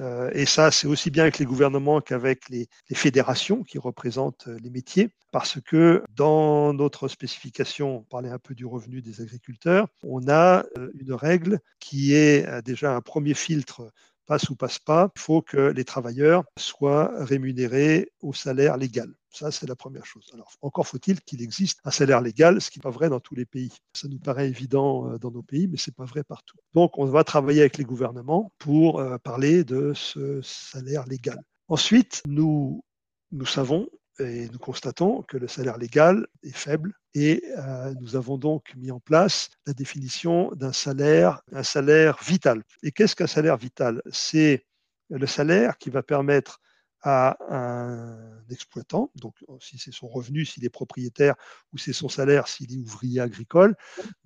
euh, 0.00 0.30
et 0.32 0.46
ça, 0.46 0.70
c'est 0.70 0.86
aussi 0.86 1.10
bien 1.10 1.24
avec 1.24 1.38
les 1.38 1.44
gouvernements 1.44 2.00
qu'avec 2.00 2.48
les, 2.48 2.68
fédérations 2.94 3.62
qui 3.62 3.78
représentent 3.78 4.48
euh, 4.48 4.56
les 4.62 4.70
métiers, 4.70 5.10
parce 5.32 5.60
que 5.60 6.02
dans 6.14 6.72
notre 6.72 7.08
spécification, 7.08 7.98
on 7.98 8.02
parlait 8.02 8.30
un 8.30 8.38
peu 8.38 8.54
du 8.54 8.64
revenu 8.64 9.02
des 9.02 9.20
agriculteurs, 9.20 9.88
on 10.02 10.28
a 10.28 10.64
euh, 10.78 10.90
une 10.98 11.12
règle 11.12 11.60
qui 11.78 12.14
est 12.14 12.62
déjà 12.62 12.94
un 12.94 13.00
premier 13.00 13.34
filtre 13.34 13.92
passe 14.26 14.50
ou 14.50 14.56
passe 14.56 14.78
pas, 14.78 15.10
il 15.16 15.20
faut 15.20 15.42
que 15.42 15.58
les 15.58 15.84
travailleurs 15.84 16.44
soient 16.58 17.12
rémunérés 17.24 18.12
au 18.20 18.32
salaire 18.32 18.76
légal. 18.76 19.12
Ça, 19.30 19.50
c'est 19.50 19.66
la 19.66 19.76
première 19.76 20.04
chose. 20.04 20.28
Alors, 20.34 20.52
encore 20.60 20.86
faut-il 20.86 21.20
qu'il 21.22 21.40
existe 21.40 21.80
un 21.84 21.90
salaire 21.90 22.20
légal, 22.20 22.60
ce 22.60 22.70
qui 22.70 22.78
n'est 22.78 22.82
pas 22.82 22.90
vrai 22.90 23.08
dans 23.08 23.20
tous 23.20 23.34
les 23.34 23.46
pays. 23.46 23.72
Ça 23.94 24.06
nous 24.08 24.18
paraît 24.18 24.48
évident 24.48 25.08
euh, 25.08 25.18
dans 25.18 25.30
nos 25.30 25.42
pays, 25.42 25.68
mais 25.68 25.78
ce 25.78 25.88
n'est 25.88 25.94
pas 25.94 26.04
vrai 26.04 26.22
partout. 26.22 26.58
Donc, 26.74 26.98
on 26.98 27.06
va 27.06 27.24
travailler 27.24 27.60
avec 27.60 27.78
les 27.78 27.84
gouvernements 27.84 28.52
pour 28.58 29.00
euh, 29.00 29.16
parler 29.18 29.64
de 29.64 29.94
ce 29.94 30.42
salaire 30.42 31.06
légal. 31.06 31.40
Ensuite, 31.68 32.22
nous, 32.26 32.84
nous 33.30 33.46
savons 33.46 33.88
et 34.18 34.48
nous 34.50 34.58
constatons 34.58 35.22
que 35.22 35.36
le 35.36 35.48
salaire 35.48 35.78
légal 35.78 36.26
est 36.42 36.56
faible 36.56 36.92
et 37.14 37.42
euh, 37.58 37.94
nous 38.00 38.16
avons 38.16 38.38
donc 38.38 38.74
mis 38.76 38.90
en 38.90 39.00
place 39.00 39.50
la 39.66 39.72
définition 39.72 40.50
d'un 40.54 40.72
salaire, 40.72 41.42
un 41.52 41.62
salaire 41.62 42.18
vital. 42.22 42.62
Et 42.82 42.92
qu'est-ce 42.92 43.16
qu'un 43.16 43.26
salaire 43.26 43.56
vital? 43.56 44.02
C'est 44.10 44.66
le 45.10 45.26
salaire 45.26 45.78
qui 45.78 45.90
va 45.90 46.02
permettre 46.02 46.60
à 47.02 47.36
un 47.48 48.16
exploitant, 48.48 49.10
donc 49.16 49.34
si 49.60 49.76
c'est 49.76 49.92
son 49.92 50.06
revenu, 50.06 50.44
s'il 50.44 50.64
est 50.64 50.70
propriétaire, 50.70 51.34
ou 51.72 51.78
c'est 51.78 51.92
son 51.92 52.08
salaire 52.08 52.46
s'il 52.46 52.72
est 52.72 52.78
ouvrier 52.78 53.20
agricole, 53.20 53.74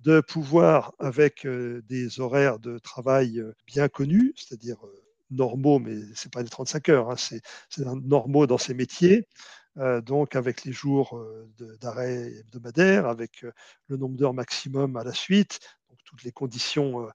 de 0.01 0.21
pouvoir, 0.21 0.93
avec 0.99 1.45
euh, 1.45 1.81
des 1.89 2.19
horaires 2.19 2.59
de 2.59 2.77
travail 2.77 3.39
euh, 3.39 3.53
bien 3.65 3.89
connus, 3.89 4.33
c'est-à-dire 4.35 4.77
normaux, 5.31 5.79
mais 5.79 5.95
ce 6.13 6.27
n'est 6.27 6.31
pas 6.31 6.43
les 6.43 6.49
35 6.49 6.89
heures, 6.89 7.11
hein, 7.11 7.15
c'est 7.17 7.41
normaux 7.85 8.47
dans 8.47 8.57
ces 8.57 8.75
métiers, 8.75 9.27
donc 10.05 10.35
avec 10.35 10.63
les 10.63 10.71
jours 10.71 11.23
d'arrêt 11.79 12.31
hebdomadaire, 12.39 13.07
avec 13.07 13.45
le 13.87 13.97
nombre 13.97 14.15
d'heures 14.15 14.33
maximum 14.33 14.97
à 14.97 15.03
la 15.03 15.13
suite, 15.13 15.59
donc 15.89 15.99
toutes 16.03 16.23
les 16.23 16.31
conditions 16.31 17.07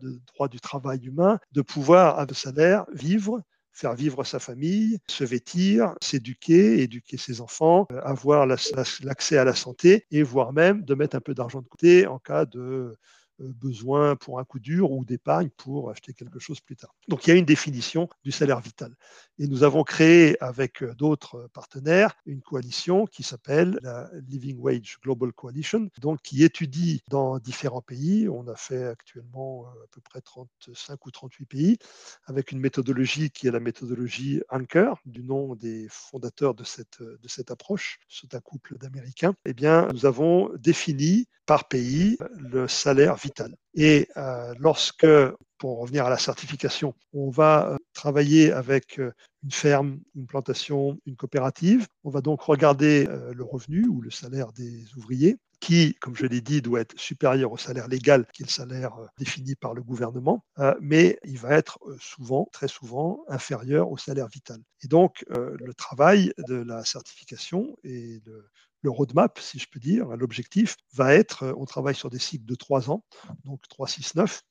de 0.00 0.20
droit 0.34 0.48
du 0.48 0.60
travail 0.60 1.06
humain, 1.06 1.38
de 1.52 1.62
pouvoir, 1.62 2.18
à 2.18 2.26
salaire, 2.34 2.84
vivre 2.92 3.42
faire 3.72 3.94
vivre 3.94 4.24
sa 4.24 4.38
famille, 4.38 4.98
se 5.08 5.24
vêtir, 5.24 5.94
s'éduquer, 6.02 6.82
éduquer 6.82 7.16
ses 7.16 7.40
enfants, 7.40 7.86
avoir 8.02 8.46
l'accès 8.46 9.38
à 9.38 9.44
la 9.44 9.54
santé 9.54 10.06
et 10.10 10.22
voire 10.22 10.52
même 10.52 10.82
de 10.84 10.94
mettre 10.94 11.16
un 11.16 11.20
peu 11.20 11.34
d'argent 11.34 11.62
de 11.62 11.68
côté 11.68 12.06
en 12.06 12.18
cas 12.18 12.44
de 12.44 12.96
besoin 13.40 14.16
pour 14.16 14.38
un 14.38 14.44
coup 14.44 14.58
dur 14.58 14.92
ou 14.92 15.04
d'épargne 15.04 15.50
pour 15.56 15.90
acheter 15.90 16.12
quelque 16.12 16.38
chose 16.38 16.60
plus 16.60 16.76
tard. 16.76 16.94
Donc 17.08 17.26
il 17.26 17.30
y 17.30 17.32
a 17.32 17.36
une 17.36 17.44
définition 17.44 18.08
du 18.24 18.32
salaire 18.32 18.60
vital. 18.60 18.94
Et 19.38 19.46
nous 19.46 19.62
avons 19.62 19.82
créé 19.84 20.36
avec 20.42 20.82
euh, 20.82 20.94
d'autres 20.94 21.48
partenaires 21.52 22.14
une 22.26 22.42
coalition 22.42 23.06
qui 23.06 23.22
s'appelle 23.22 23.78
la 23.82 24.10
Living 24.28 24.58
Wage 24.58 24.98
Global 25.02 25.32
Coalition, 25.32 25.88
donc 26.00 26.20
qui 26.22 26.44
étudie 26.44 27.02
dans 27.08 27.38
différents 27.38 27.80
pays. 27.80 28.28
On 28.28 28.46
a 28.48 28.56
fait 28.56 28.84
actuellement 28.84 29.66
euh, 29.66 29.84
à 29.84 29.86
peu 29.90 30.00
près 30.00 30.20
35 30.20 31.06
ou 31.06 31.10
38 31.10 31.46
pays 31.46 31.78
avec 32.26 32.52
une 32.52 32.60
méthodologie 32.60 33.30
qui 33.30 33.46
est 33.46 33.50
la 33.50 33.60
méthodologie 33.60 34.42
Anchor, 34.50 34.98
du 35.06 35.22
nom 35.22 35.54
des 35.54 35.86
fondateurs 35.88 36.54
de 36.54 36.64
cette, 36.64 37.02
de 37.02 37.28
cette 37.28 37.50
approche. 37.50 37.98
C'est 38.08 38.34
un 38.34 38.40
couple 38.40 38.78
d'Américains. 38.78 39.34
Eh 39.44 39.54
bien, 39.54 39.88
nous 39.92 40.06
avons 40.06 40.50
défini 40.58 41.26
par 41.50 41.66
pays 41.66 42.16
le 42.36 42.68
salaire 42.68 43.16
vital. 43.16 43.56
Et 43.74 44.06
euh, 44.16 44.54
lorsque, 44.60 45.04
pour 45.58 45.80
revenir 45.80 46.06
à 46.06 46.10
la 46.10 46.16
certification, 46.16 46.94
on 47.12 47.28
va 47.28 47.70
euh, 47.70 47.76
travailler 47.92 48.52
avec 48.52 49.00
euh, 49.00 49.10
une 49.42 49.50
ferme, 49.50 49.98
une 50.14 50.28
plantation, 50.28 51.00
une 51.06 51.16
coopérative, 51.16 51.88
on 52.04 52.10
va 52.10 52.20
donc 52.20 52.40
regarder 52.42 53.08
le 53.32 53.42
revenu 53.42 53.88
ou 53.88 54.00
le 54.00 54.12
salaire 54.12 54.52
des 54.52 54.84
ouvriers 54.96 55.38
qui, 55.58 55.96
comme 56.00 56.14
je 56.14 56.26
l'ai 56.26 56.40
dit, 56.40 56.62
doit 56.62 56.82
être 56.82 56.96
supérieur 56.96 57.50
au 57.50 57.56
salaire 57.56 57.88
légal, 57.88 58.26
qui 58.32 58.42
est 58.42 58.46
le 58.46 58.52
salaire 58.52 58.92
défini 59.18 59.56
par 59.56 59.74
le 59.74 59.82
gouvernement, 59.82 60.44
mais 60.80 61.18
il 61.24 61.38
va 61.38 61.56
être 61.56 61.78
souvent, 61.98 62.48
très 62.52 62.68
souvent, 62.68 63.24
inférieur 63.28 63.90
au 63.90 63.96
salaire 63.96 64.28
vital. 64.28 64.60
Et 64.82 64.88
donc, 64.88 65.24
le 65.28 65.74
travail 65.74 66.32
de 66.48 66.56
la 66.56 66.84
certification 66.84 67.76
et 67.82 68.20
de 68.20 68.46
le 68.82 68.90
roadmap, 68.90 69.38
si 69.38 69.58
je 69.58 69.66
peux 69.70 69.80
dire, 69.80 70.08
l'objectif 70.16 70.76
va 70.94 71.14
être, 71.14 71.44
euh, 71.44 71.52
on 71.56 71.64
travaille 71.64 71.94
sur 71.94 72.10
des 72.10 72.18
cycles 72.18 72.46
de 72.46 72.54
3 72.54 72.90
ans, 72.90 73.04
donc 73.44 73.60
3, 73.68 73.86
6, 73.88 74.14
9, 74.14 74.42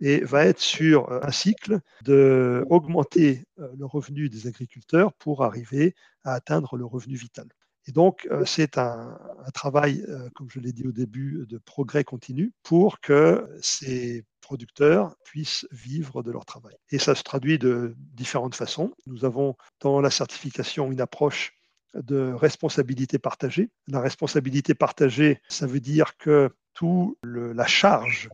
et 0.00 0.20
va 0.24 0.44
être 0.44 0.60
sur 0.60 1.10
euh, 1.10 1.20
un 1.22 1.30
cycle 1.30 1.80
d'augmenter 2.02 3.44
euh, 3.58 3.68
le 3.76 3.86
revenu 3.86 4.28
des 4.28 4.46
agriculteurs 4.46 5.12
pour 5.14 5.44
arriver 5.44 5.94
à 6.24 6.34
atteindre 6.34 6.76
le 6.76 6.84
revenu 6.84 7.16
vital. 7.16 7.48
Et 7.88 7.92
donc, 7.92 8.28
c'est 8.46 8.78
un, 8.78 9.16
travail, 9.54 10.04
comme 10.34 10.50
je 10.50 10.58
l'ai 10.58 10.72
dit 10.72 10.88
au 10.88 10.90
début, 10.90 11.46
de 11.48 11.56
progrès 11.56 12.02
continu 12.02 12.52
pour 12.64 12.98
que 12.98 13.48
ces 13.62 14.24
producteurs 14.40 15.14
puissent 15.24 15.68
vivre 15.70 16.24
de 16.24 16.32
leur 16.32 16.44
travail. 16.44 16.74
Et 16.90 16.98
ça 16.98 17.14
se 17.14 17.22
traduit 17.22 17.60
de 17.60 17.94
différentes 17.96 18.56
façons. 18.56 18.92
Nous 19.06 19.24
avons 19.24 19.54
dans 19.78 20.00
la 20.00 20.10
certification 20.10 20.90
une 20.90 21.00
approche 21.00 21.55
de 22.02 22.32
responsabilité 22.32 23.18
partagée. 23.18 23.70
La 23.88 24.00
responsabilité 24.00 24.74
partagée, 24.74 25.40
ça 25.48 25.66
veut 25.66 25.80
dire 25.80 26.16
que 26.16 26.50
toute 26.74 27.18
la 27.24 27.66
charge 27.66 28.28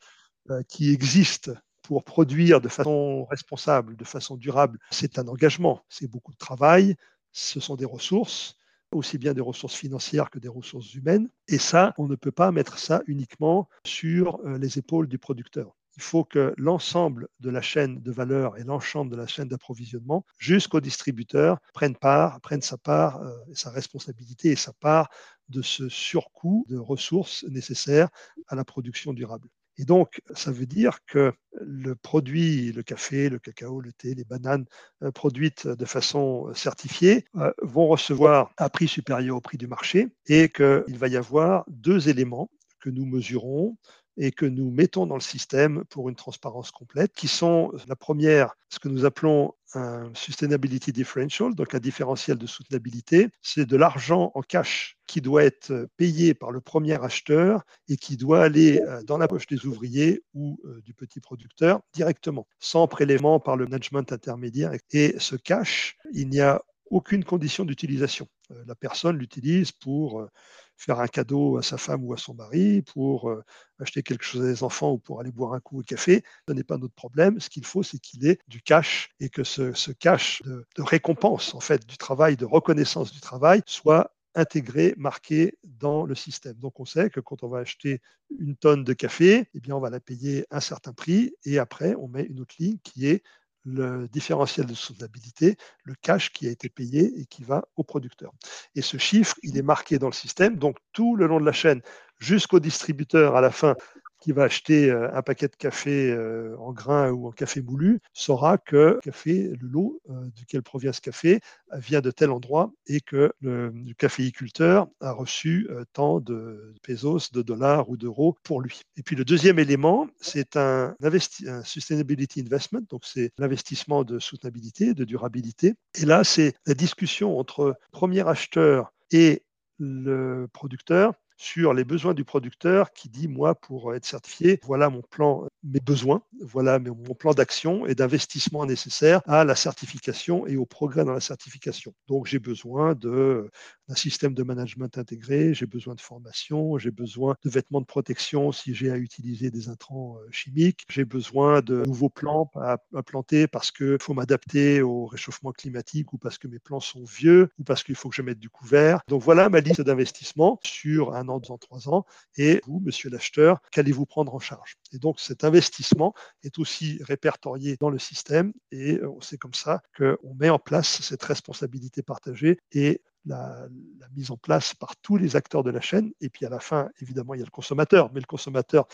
euh, 0.51 0.63
qui 0.69 0.91
existe 0.91 1.53
pour 1.83 2.05
produire 2.05 2.61
de 2.61 2.69
façon 2.69 3.25
responsable, 3.25 3.97
de 3.97 4.05
façon 4.05 4.37
durable, 4.37 4.79
c'est 4.91 5.19
un 5.19 5.29
engagement, 5.29 5.83
c'est 5.89 6.09
beaucoup 6.09 6.33
de 6.33 6.39
travail, 6.39 6.97
ce 7.33 7.61
sont 7.61 7.77
des 7.77 7.85
ressources, 7.85 8.57
aussi 8.93 9.19
bien 9.19 9.35
des 9.35 9.41
ressources 9.41 9.75
financières 9.75 10.31
que 10.31 10.39
des 10.39 10.49
ressources 10.49 10.95
humaines. 10.95 11.29
Et 11.49 11.59
ça, 11.59 11.95
on 11.99 12.07
ne 12.07 12.15
peut 12.15 12.33
pas 12.33 12.53
mettre 12.53 12.79
ça 12.79 13.03
uniquement 13.07 13.69
sur 13.87 14.41
euh, 14.45 14.59
les 14.59 14.79
épaules 14.79 15.09
du 15.09 15.19
producteur. 15.19 15.75
Il 15.97 16.03
faut 16.03 16.25
que 16.25 16.55
l'ensemble 16.57 17.29
de 17.41 17.51
la 17.51 17.61
chaîne 17.61 18.01
de 18.01 18.13
valeur 18.13 18.57
et 18.57 18.65
l'ensemble 18.65 19.11
de 19.11 19.17
la 19.17 19.27
chaîne 19.27 19.49
d'approvisionnement, 19.49 20.25
jusqu'au 20.39 20.81
distributeur, 20.81 21.59
prennent 21.75 21.97
part, 21.97 22.41
prennent 22.41 22.63
sa 22.63 22.79
part, 22.79 23.21
euh, 23.23 23.33
sa 23.53 23.71
responsabilité 23.71 24.51
et 24.51 24.57
sa 24.57 24.73
part 24.73 25.11
de 25.49 25.61
ce 25.61 25.89
surcoût 25.89 26.65
de 26.69 26.79
ressources 26.79 27.45
nécessaires 27.45 28.09
à 28.49 28.55
la 28.55 28.65
production 28.65 29.13
durable. 29.13 29.49
Et 29.79 29.85
donc, 29.85 30.21
ça 30.35 30.53
veut 30.53 30.67
dire 30.67 30.99
que 31.07 31.33
le 31.61 31.95
produit, 31.95 32.73
le 32.73 32.83
café, 32.83 33.29
le 33.29 33.39
cacao, 33.39 33.81
le 33.81 33.93
thé, 33.93 34.15
les 34.15 34.25
bananes 34.25 34.67
euh, 35.03 35.11
produites 35.11 35.67
de 35.67 35.85
façon 35.85 36.53
certifiée 36.55 37.25
euh, 37.37 37.53
vont 37.63 37.87
recevoir 37.87 38.53
un 38.59 38.69
prix 38.69 38.89
supérieur 38.89 39.37
au 39.37 39.41
prix 39.41 39.59
du 39.59 39.67
marché 39.67 40.09
et 40.27 40.51
qu'il 40.51 40.99
va 40.99 41.09
y 41.09 41.17
avoir 41.17 41.65
deux 41.69 42.09
éléments 42.09 42.51
que 42.81 42.91
nous 42.91 43.07
mesurons 43.07 43.77
et 44.17 44.31
que 44.31 44.47
nous 44.47 44.71
mettons 44.71 45.07
dans 45.07 45.15
le 45.15 45.21
système 45.21 45.85
pour 45.91 46.09
une 46.09 46.15
transparence 46.15 46.71
complète, 46.71 47.13
qui 47.15 47.29
sont 47.29 47.73
la 47.89 47.97
première, 47.97 48.55
ce 48.69 48.79
que 48.79 48.89
nous 48.89 49.05
appelons 49.05 49.55
un 49.75 50.11
sustainability 50.15 50.93
differential, 50.93 51.55
donc 51.55 51.75
un 51.75 51.79
différentiel 51.79 52.37
de 52.37 52.47
soutenabilité, 52.47 53.31
c'est 53.41 53.67
de 53.67 53.77
l'argent 53.77 54.31
en 54.35 54.43
cash 54.43 54.99
qui 55.07 55.21
doit 55.21 55.45
être 55.45 55.89
payé 55.97 56.35
par 56.35 56.51
le 56.51 56.61
premier 56.61 57.03
acheteur 57.03 57.63
et 57.89 57.97
qui 57.97 58.17
doit 58.17 58.43
aller 58.43 58.81
euh, 58.81 59.03
dans 59.03 59.19
la 59.19 59.29
poche 59.29 59.47
des 59.47 59.67
ouvriers 59.67 60.23
ou 60.35 60.59
euh, 60.65 60.81
du 60.85 60.95
petit 60.95 61.21
producteur 61.21 61.81
directement, 61.93 62.47
sans 62.59 62.87
prélèvement 62.87 63.41
par 63.41 63.57
le 63.57 63.65
management 63.65 64.13
intermédiaire. 64.13 64.73
Et 64.93 65.15
ce 65.19 65.37
cash, 65.37 65.97
il 66.13 66.29
n'y 66.29 66.41
a 66.41 66.63
aucune 66.93 67.25
condition 67.25 67.65
d'utilisation. 67.65 68.29
Euh, 68.53 68.63
la 68.67 68.75
personne 68.75 69.17
l'utilise 69.17 69.73
pour 69.73 70.29
faire 70.77 71.01
un 71.01 71.07
cadeau 71.07 71.59
à 71.59 71.63
sa 71.63 71.79
femme 71.79 72.05
ou 72.05 72.13
à 72.13 72.17
son 72.17 72.35
mari, 72.35 72.83
pour 72.83 73.31
euh, 73.31 73.43
acheter 73.79 74.03
quelque 74.03 74.25
chose 74.25 74.43
à 74.43 74.47
des 74.47 74.63
enfants 74.63 74.93
ou 74.93 74.99
pour 74.99 75.21
aller 75.21 75.31
boire 75.31 75.55
un 75.55 75.61
coup 75.61 75.81
au 75.81 75.83
café. 75.83 76.23
Ce 76.49 76.53
n'est 76.53 76.65
pas 76.65 76.77
notre 76.77 76.95
problème. 76.95 77.41
Ce 77.41 77.49
qu'il 77.49 77.65
faut, 77.65 77.83
c'est 77.83 77.99
qu'il 77.99 78.27
ait 78.27 78.39
du 78.49 78.61
cash 78.61 79.11
et 79.21 79.29
que 79.29 79.45
ce, 79.45 79.93
cash 79.93 80.43
de, 80.45 80.65
récompense, 80.79 81.55
en 81.55 81.61
fait, 81.61 81.87
du 81.87 81.97
travail, 81.97 82.37
de 82.37 82.45
reconnaissance 82.45 83.13
du 83.13 83.21
travail, 83.21 83.63
soit 83.67 84.15
intégré, 84.35 84.95
marqué 84.97 85.59
dans 85.65 86.07
le 86.07 86.15
système. 86.15 86.55
Donc 86.55 86.81
on 86.81 86.87
sait 86.87 87.11
que 87.11 87.21
quand 87.21 87.43
on 87.43 87.49
va 87.49 87.59
acheter 87.59 88.01
une 88.39 88.57
tonne 88.57 88.83
de 88.83 88.95
café, 88.95 89.47
eh 89.53 89.61
bien 89.61 89.77
on 89.77 89.81
va 89.81 89.91
la 89.91 90.01
payer 90.01 90.47
un 90.51 90.61
certain 90.61 90.95
prix 90.95 91.35
et 91.45 91.59
après 91.59 91.95
on 91.97 92.09
met 92.09 92.23
une 92.23 92.41
autre 92.41 92.55
ligne 92.59 92.79
qui 92.83 93.07
est 93.07 93.23
le 93.65 94.09
différentiel 94.09 94.67
de 94.67 94.75
soutenabilité, 94.75 95.57
le 95.85 95.95
cash 95.95 96.33
qui 96.33 96.47
a 96.49 96.51
été 96.51 96.69
payé 96.69 97.21
et 97.21 97.27
qui 97.27 97.45
va 97.45 97.65
au 97.77 97.85
producteur. 97.85 98.33
Et 98.75 98.83
ce 98.83 98.97
chiffre, 98.97 99.37
il 99.43 99.57
est 99.57 99.63
marqué 99.63 99.99
dans 99.99 100.09
le 100.09 100.13
système, 100.13 100.57
donc 100.57 100.77
tout 100.93 101.17
le 101.17 101.27
long 101.27 101.41
de 101.41 101.47
la 101.47 101.53
chaîne, 101.53 101.81
jusqu'au 102.19 102.61
distributeur 102.61 103.37
à 103.37 103.41
la 103.41 103.51
fin, 103.51 103.77
qui 104.23 104.31
va 104.31 104.45
acheter 104.45 104.89
euh, 104.89 105.13
un 105.13 105.23
paquet 105.23 105.49
de 105.49 105.57
café 105.57 106.11
euh, 106.13 106.57
en 106.59 106.73
grain 106.73 107.11
ou 107.11 107.27
en 107.27 107.33
café 107.33 107.61
moulu 107.61 108.01
saura 108.13 108.57
que 108.57 108.77
le 108.77 109.01
café, 109.03 109.53
le 109.61 109.69
lot 109.69 110.01
euh, 110.11 110.29
duquel 110.37 110.63
provient 110.63 110.93
ce 110.93 111.01
café 111.01 111.41
vient 111.73 112.01
de 112.01 112.13
tel 112.13 112.31
endroit 112.31 112.73
et 112.87 113.01
que 113.01 113.33
le, 113.41 113.73
caféiculteur 113.99 114.87
a 115.01 115.13
reçu 115.13 115.69
tant 115.93 116.21
de 116.21 116.75
pesos, 116.83 117.33
de 117.33 117.43
dollars 117.43 117.89
ou 117.89 117.97
d'euros 117.97 118.37
pour 118.43 118.61
lui. 118.61 118.83
Et 118.97 119.03
puis 119.03 119.17
le 119.17 119.25
deuxième 119.25 119.59
élément, 119.59 120.09
c'est 120.21 120.57
un, 120.57 120.95
un 121.03 121.63
sustainability 121.65 122.41
investment, 122.41 122.83
donc 122.91 123.05
c'est 123.05 123.33
l'investissement 123.39 124.05
de 124.05 124.19
soutenabilité, 124.19 124.95
de 124.95 125.05
durabilité. 125.05 125.75
Et 125.95 126.05
là, 126.05 126.25
c'est 126.25 126.55
la 126.67 126.75
discussion 126.75 127.39
entre 127.39 127.77
premier 127.91 128.27
acheteur 128.27 128.93
et 129.11 129.43
le 129.79 130.47
producteur 130.53 131.15
sur 131.43 131.75
les 131.75 131.85
besoins 131.85 132.15
du 132.15 132.25
producteur 132.25 132.93
qui 132.93 133.09
dit, 133.09 133.27
moi, 133.27 133.57
pour 133.57 133.95
être 133.97 134.07
certifié, 134.07 134.61
voilà 134.63 134.91
mon 134.91 135.03
plan, 135.03 135.49
mes 135.65 135.81
besoins, 135.81 136.23
voilà 136.41 136.79
mon 136.79 137.15
plan 137.15 137.35
d'action 137.35 137.85
et 137.85 137.97
d'investissement 137.97 138.65
nécessaire 138.65 139.23
à 139.27 139.45
la 139.45 139.57
certification 139.57 140.47
et 140.47 140.57
au 140.57 140.67
progrès 140.67 141.05
dans 141.05 141.13
la 141.13 141.21
certification. 141.21 141.95
Donc, 142.07 142.27
j'ai 142.27 142.39
besoin 142.39 142.95
d'un 142.95 143.49
système 143.97 144.35
de 144.35 144.45
management 144.45 144.97
intégré, 144.99 145.53
j'ai 145.53 145.67
besoin 145.67 145.97
de 145.97 146.01
formation, 146.01 146.79
j'ai 146.79 146.93
besoin 146.93 147.35
de 147.45 147.51
vêtements 147.51 147.81
de 147.81 147.87
protection 147.87 148.53
si 148.53 148.73
j'ai 148.73 148.93
à 148.93 148.97
utiliser 148.97 149.51
des 149.51 149.69
intrants 149.69 150.19
euh, 150.19 150.29
chimiques, 150.31 150.85
j'ai 150.89 151.05
besoin 151.05 151.61
de 151.61 151.83
nouveaux 151.87 152.09
plants 152.09 152.51
à, 152.55 152.79
planter 153.05 153.49
parce 153.49 153.73
qu'il 153.73 153.99
faut 154.01 154.15
m'adapter 154.15 154.81
au 154.81 155.07
réchauffement 155.07 155.51
climatique 155.51 156.13
ou 156.13 156.19
parce 156.19 156.39
que 156.39 156.47
mes 156.47 156.61
plants 156.61 156.79
sont 156.79 157.03
vieux 157.03 157.49
ou 157.59 157.65
parce 157.65 157.83
qu'il 157.83 157.97
faut 157.97 158.11
que 158.11 158.15
je 158.15 158.23
mette 158.23 158.39
du 158.39 158.49
couvert. 158.49 159.01
Donc, 159.09 159.23
voilà 159.23 159.49
ma 159.49 159.59
liste 159.59 159.81
d'investissements 159.81 160.61
sur 160.63 161.15
un 161.17 161.32
dans 161.39 161.59
trois 161.59 161.89
ans, 161.89 162.05
et 162.37 162.61
vous, 162.67 162.81
monsieur 162.81 163.11
l'acheteur, 163.11 163.61
qu'allez-vous 163.71 164.07
prendre 164.07 164.35
en 164.35 164.41
charge? 164.41 164.77
Et 164.93 164.99
donc 164.99 165.21
cet 165.21 165.45
investissement 165.45 166.15
est 166.43 166.59
aussi 166.59 167.01
répertorié 167.03 167.77
dans 167.81 167.91
le 167.91 167.99
système, 167.99 168.53
et 168.71 169.01
c'est 169.21 169.39
comme 169.39 169.55
ça 169.55 169.83
qu'on 169.97 170.35
met 170.35 170.51
en 170.51 170.59
place 170.59 171.01
cette 171.03 171.23
responsabilité 171.23 172.03
partagée 172.03 172.59
et 172.73 173.01
la, 173.27 173.69
mise 174.15 174.31
en 174.31 174.37
place 174.37 174.75
par 174.75 174.97
tous 174.97 175.17
les 175.17 175.37
acteurs 175.37 175.63
de 175.63 175.71
la 175.71 175.81
chaîne. 175.81 176.13
Et 176.21 176.29
puis 176.29 176.45
à 176.45 176.51
la 176.51 176.61
fin, 176.61 176.91
évidemment, 177.01 177.35
il 177.35 177.39
y 177.39 177.43
a 177.43 177.47
le 177.47 177.51
consommateur, 177.51 178.11
mais 178.13 178.21
le 178.21 178.27
consommateur, 178.27 178.87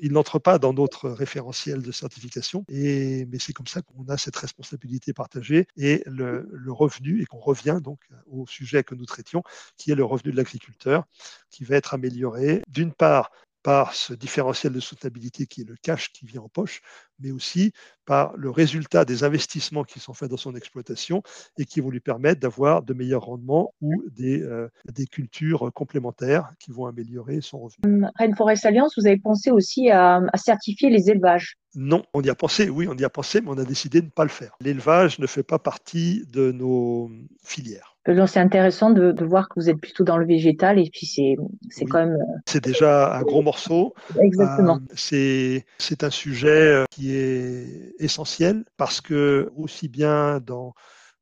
il 0.00 0.12
n'entre 0.12 0.38
pas 0.38 0.58
dans 0.58 0.72
notre 0.72 1.10
référentiel 1.10 1.82
de 1.82 1.92
certification. 1.92 2.64
Et, 2.68 3.26
mais 3.26 3.38
c'est 3.38 3.52
comme 3.52 3.66
ça 3.66 3.82
qu'on 3.82 4.06
a 4.08 4.16
cette 4.16 4.36
responsabilité 4.36 5.12
partagée 5.12 5.66
et 5.76 6.02
le, 6.06 6.48
le 6.52 6.72
revenu, 6.72 7.22
et 7.22 7.26
qu'on 7.26 7.38
revient 7.38 7.80
donc 7.82 8.00
au 8.26 8.46
sujet 8.46 8.84
que 8.84 8.94
nous 8.94 9.06
traitions, 9.06 9.42
qui 9.76 9.90
est 9.90 9.94
le 9.94 10.04
revenu 10.04 10.32
de 10.32 10.36
l'agriculteur, 10.36 11.04
qui 11.50 11.64
va 11.64 11.76
être 11.76 11.94
amélioré 11.94 12.62
d'une 12.68 12.92
part 12.92 13.30
par 13.64 13.94
ce 13.94 14.12
différentiel 14.12 14.74
de 14.74 14.78
soutenabilité 14.78 15.46
qui 15.46 15.62
est 15.62 15.68
le 15.68 15.74
cash 15.82 16.12
qui 16.12 16.26
vient 16.26 16.42
en 16.42 16.50
poche, 16.50 16.82
mais 17.18 17.32
aussi 17.32 17.72
par 18.04 18.36
le 18.36 18.50
résultat 18.50 19.06
des 19.06 19.24
investissements 19.24 19.84
qui 19.84 19.98
sont 20.00 20.12
faits 20.12 20.30
dans 20.30 20.36
son 20.36 20.54
exploitation 20.54 21.22
et 21.58 21.64
qui 21.64 21.80
vont 21.80 21.90
lui 21.90 22.00
permettre 22.00 22.40
d'avoir 22.40 22.82
de 22.82 22.92
meilleurs 22.92 23.24
rendements 23.24 23.74
ou 23.80 24.04
des, 24.10 24.42
euh, 24.42 24.68
cultures 25.10 25.72
complémentaires 25.74 26.50
qui 26.60 26.72
vont 26.72 26.86
améliorer 26.86 27.40
son 27.40 27.60
revenu. 27.60 28.04
Rainforest 28.16 28.66
Alliance, 28.66 28.94
vous 28.98 29.06
avez 29.06 29.18
pensé 29.18 29.50
aussi 29.50 29.90
à 29.90 30.20
certifier 30.36 30.90
les 30.90 31.10
élevages 31.10 31.56
non, 31.74 32.04
on 32.14 32.22
y 32.22 32.30
a 32.30 32.34
pensé, 32.34 32.68
oui, 32.68 32.86
on 32.88 32.96
y 32.96 33.04
a 33.04 33.10
pensé, 33.10 33.40
mais 33.40 33.50
on 33.50 33.58
a 33.58 33.64
décidé 33.64 34.00
de 34.00 34.06
ne 34.06 34.10
pas 34.10 34.24
le 34.24 34.30
faire. 34.30 34.56
L'élevage 34.60 35.18
ne 35.18 35.26
fait 35.26 35.42
pas 35.42 35.58
partie 35.58 36.24
de 36.32 36.52
nos 36.52 37.10
filières. 37.42 37.94
Euh, 38.08 38.26
c'est 38.26 38.40
intéressant 38.40 38.90
de, 38.90 39.24
voir 39.24 39.48
que 39.48 39.54
vous 39.56 39.70
êtes 39.70 39.80
plutôt 39.80 40.04
dans 40.04 40.18
le 40.18 40.26
végétal 40.26 40.78
et 40.78 40.90
puis 40.90 41.06
c'est 41.06 41.36
c'est 41.70 41.86
quand 41.86 42.00
même. 42.00 42.16
Euh, 42.16 42.38
c'est 42.46 42.62
déjà 42.62 43.16
un 43.16 43.22
gros 43.22 43.40
morceau. 43.40 43.94
Exactement. 44.20 44.76
Euh, 44.76 45.60
c'est 45.78 46.04
un 46.04 46.10
sujet 46.10 46.84
qui 46.90 47.16
est 47.16 47.94
essentiel 47.98 48.64
parce 48.76 49.00
que 49.00 49.50
aussi 49.56 49.88
bien 49.88 50.40
dans 50.40 50.74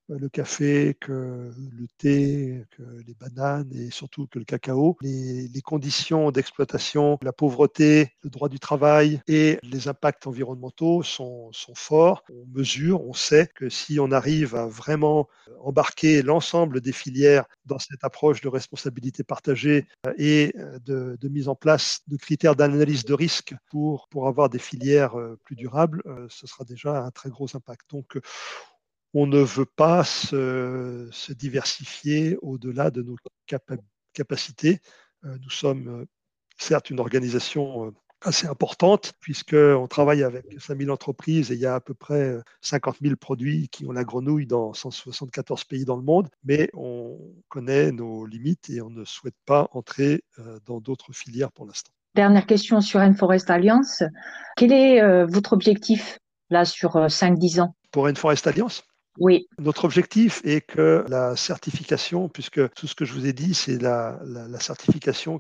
le 0.09 0.29
café, 0.29 0.97
que 1.01 1.53
le 1.57 1.87
thé, 1.99 2.65
que 2.77 2.83
les 3.07 3.15
bananes 3.15 3.71
et 3.73 3.91
surtout 3.91 4.27
que 4.27 4.39
le 4.39 4.45
cacao. 4.45 4.97
Les, 5.01 5.49
conditions 5.65 6.33
d'exploitation, 6.33 7.19
la 7.23 7.33
pauvreté, 7.33 8.11
le 8.23 8.31
droit 8.31 8.49
du 8.49 8.59
travail 8.59 9.21
et 9.29 9.59
les 9.63 9.87
impacts 9.87 10.27
environnementaux 10.27 11.03
sont, 11.03 11.51
sont 11.53 11.75
forts. 11.75 12.25
On 12.31 12.47
mesure, 12.59 13.07
on 13.07 13.13
sait 13.13 13.49
que 13.55 13.69
si 13.69 14.01
on 14.01 14.11
arrive 14.11 14.57
à 14.57 14.67
vraiment 14.67 15.29
embarquer 15.61 16.23
l'ensemble 16.23 16.81
des 16.81 16.93
filières 16.93 17.45
dans 17.65 17.79
cette 17.79 18.03
approche 18.03 18.41
de 18.41 18.49
responsabilité 18.49 19.23
partagée 19.23 19.87
euh, 20.07 20.13
et 20.19 20.53
euh, 20.59 20.79
de, 20.81 21.17
de 21.21 21.29
mise 21.29 21.49
en 21.49 21.55
place 21.55 22.01
de 22.09 22.17
critères 22.17 22.57
d'analyse 22.57 23.05
de 23.05 23.15
risque 23.15 23.55
pour, 23.71 24.09
pour 24.09 24.27
avoir 24.27 24.49
des 24.49 24.59
filières 24.59 25.19
euh, 25.19 25.39
plus 25.45 25.57
durables, 25.57 26.03
ce 26.29 26.47
sera 26.47 26.65
déjà 26.65 27.03
un 27.05 27.11
très 27.11 27.31
gros 27.31 27.55
impact. 27.55 27.91
Donc, 27.91 28.19
on 29.15 29.27
ne 29.27 29.41
veut 29.41 29.67
pas 29.67 30.05
se, 30.05 31.33
diversifier 31.33 32.37
au-delà 32.43 32.91
de 32.91 33.03
nos 33.03 33.17
capacités. 34.15 34.81
Euh, 35.25 35.37
nous 35.43 35.51
sommes 35.51 35.89
euh, 35.89 36.05
certes 36.59 36.91
une 36.91 37.01
organisation 37.01 37.87
euh, 37.87 37.91
assez 38.23 38.47
importante 38.47 39.13
puisqu'on 39.21 39.87
travaille 39.89 40.23
avec 40.23 40.45
5000 40.59 40.91
entreprises 40.91 41.51
et 41.51 41.55
il 41.55 41.61
y 41.61 41.67
a 41.67 41.75
à 41.75 41.81
peu 41.81 41.93
près 41.93 42.37
50 42.61 42.99
000 43.03 43.17
produits 43.17 43.69
qui 43.69 43.85
ont 43.85 43.91
la 43.91 44.05
grenouille 44.05 44.47
dans 44.47 44.73
174 44.73 45.65
pays 45.65 45.85
dans 45.85 45.97
le 45.97 46.03
monde, 46.03 46.29
mais 46.45 46.71
on 46.73 47.19
connaît 47.49 47.91
nos 47.91 48.25
limites 48.25 48.71
et 48.71 48.81
on 48.81 48.91
ne 48.91 49.05
souhaite 49.05 49.35
pas 49.45 49.69
entrer 49.73 50.23
dans 50.67 50.81
d'autres 50.81 51.13
filières 51.13 51.51
pour 51.51 51.67
l'instant. 51.67 51.91
Dernière 52.15 52.47
question 52.47 52.81
sur 52.81 53.01
Rainforest 53.01 53.51
Alliance. 53.51 54.05
Quel 54.57 54.73
est 54.73 55.25
votre 55.27 55.53
objectif 55.53 56.21
là 56.49 56.65
sur 56.65 56.95
5-10 56.95 57.61
ans? 57.61 57.75
Pour 57.91 58.05
Rainforest 58.05 58.47
Alliance? 58.47 58.85
Notre 59.59 59.85
objectif 59.85 60.41
est 60.45 60.63
que 60.63 61.05
la 61.09 61.37
certification, 61.37 62.29
puisque 62.29 62.73
tout 62.75 62.87
ce 62.87 62.95
que 62.95 63.05
je 63.05 63.13
vous 63.13 63.27
ai 63.27 63.33
dit, 63.33 63.55
c'est 63.55 63.81
la, 63.81 64.19
certification 64.61 65.39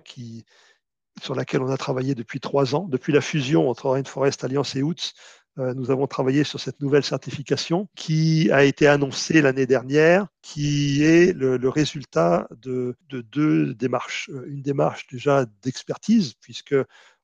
sur 1.21 1.35
laquelle 1.35 1.63
on 1.63 1.71
a 1.71 1.77
travaillé 1.77 2.15
depuis 2.15 2.41
trois 2.41 2.75
ans, 2.75 2.87
depuis 2.89 3.13
la 3.13 3.21
fusion 3.21 3.69
entre 3.69 3.91
Rainforest 3.91 4.45
Alliance 4.45 4.77
et 4.77 4.83
OUTS, 4.83 5.15
euh, 5.59 5.75
nous 5.75 5.91
avons 5.91 6.07
travaillé 6.07 6.45
sur 6.45 6.59
cette 6.59 6.81
nouvelle 6.81 7.05
certification 7.05 7.87
qui 7.95 8.51
a 8.51 8.65
été 8.65 8.87
annoncée 8.87 9.43
l'année 9.43 9.67
dernière, 9.67 10.27
qui 10.41 11.05
est 11.05 11.35
le, 11.35 11.69
résultat 11.69 12.49
de, 12.63 12.97
deux 13.11 13.75
démarches. 13.75 14.31
Euh, 14.33 14.47
une 14.49 14.63
démarche 14.63 15.07
déjà 15.09 15.45
d'expertise, 15.63 16.35
puisque 16.41 16.75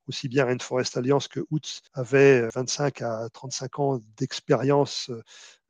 aussi 0.09 0.28
bien 0.28 0.44
Rainforest 0.44 0.96
Alliance 0.96 1.28
que 1.28 1.40
UTS 1.51 1.80
avaient 1.94 2.49
25 2.49 3.03
à 3.03 3.28
35 3.32 3.78
ans 3.78 4.01
d'expérience 4.18 5.11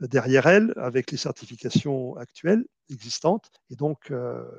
derrière 0.00 0.46
elle 0.46 0.72
avec 0.76 1.10
les 1.10 1.16
certifications 1.16 2.16
actuelles 2.16 2.64
existantes 2.90 3.50
et 3.70 3.76
donc 3.76 4.12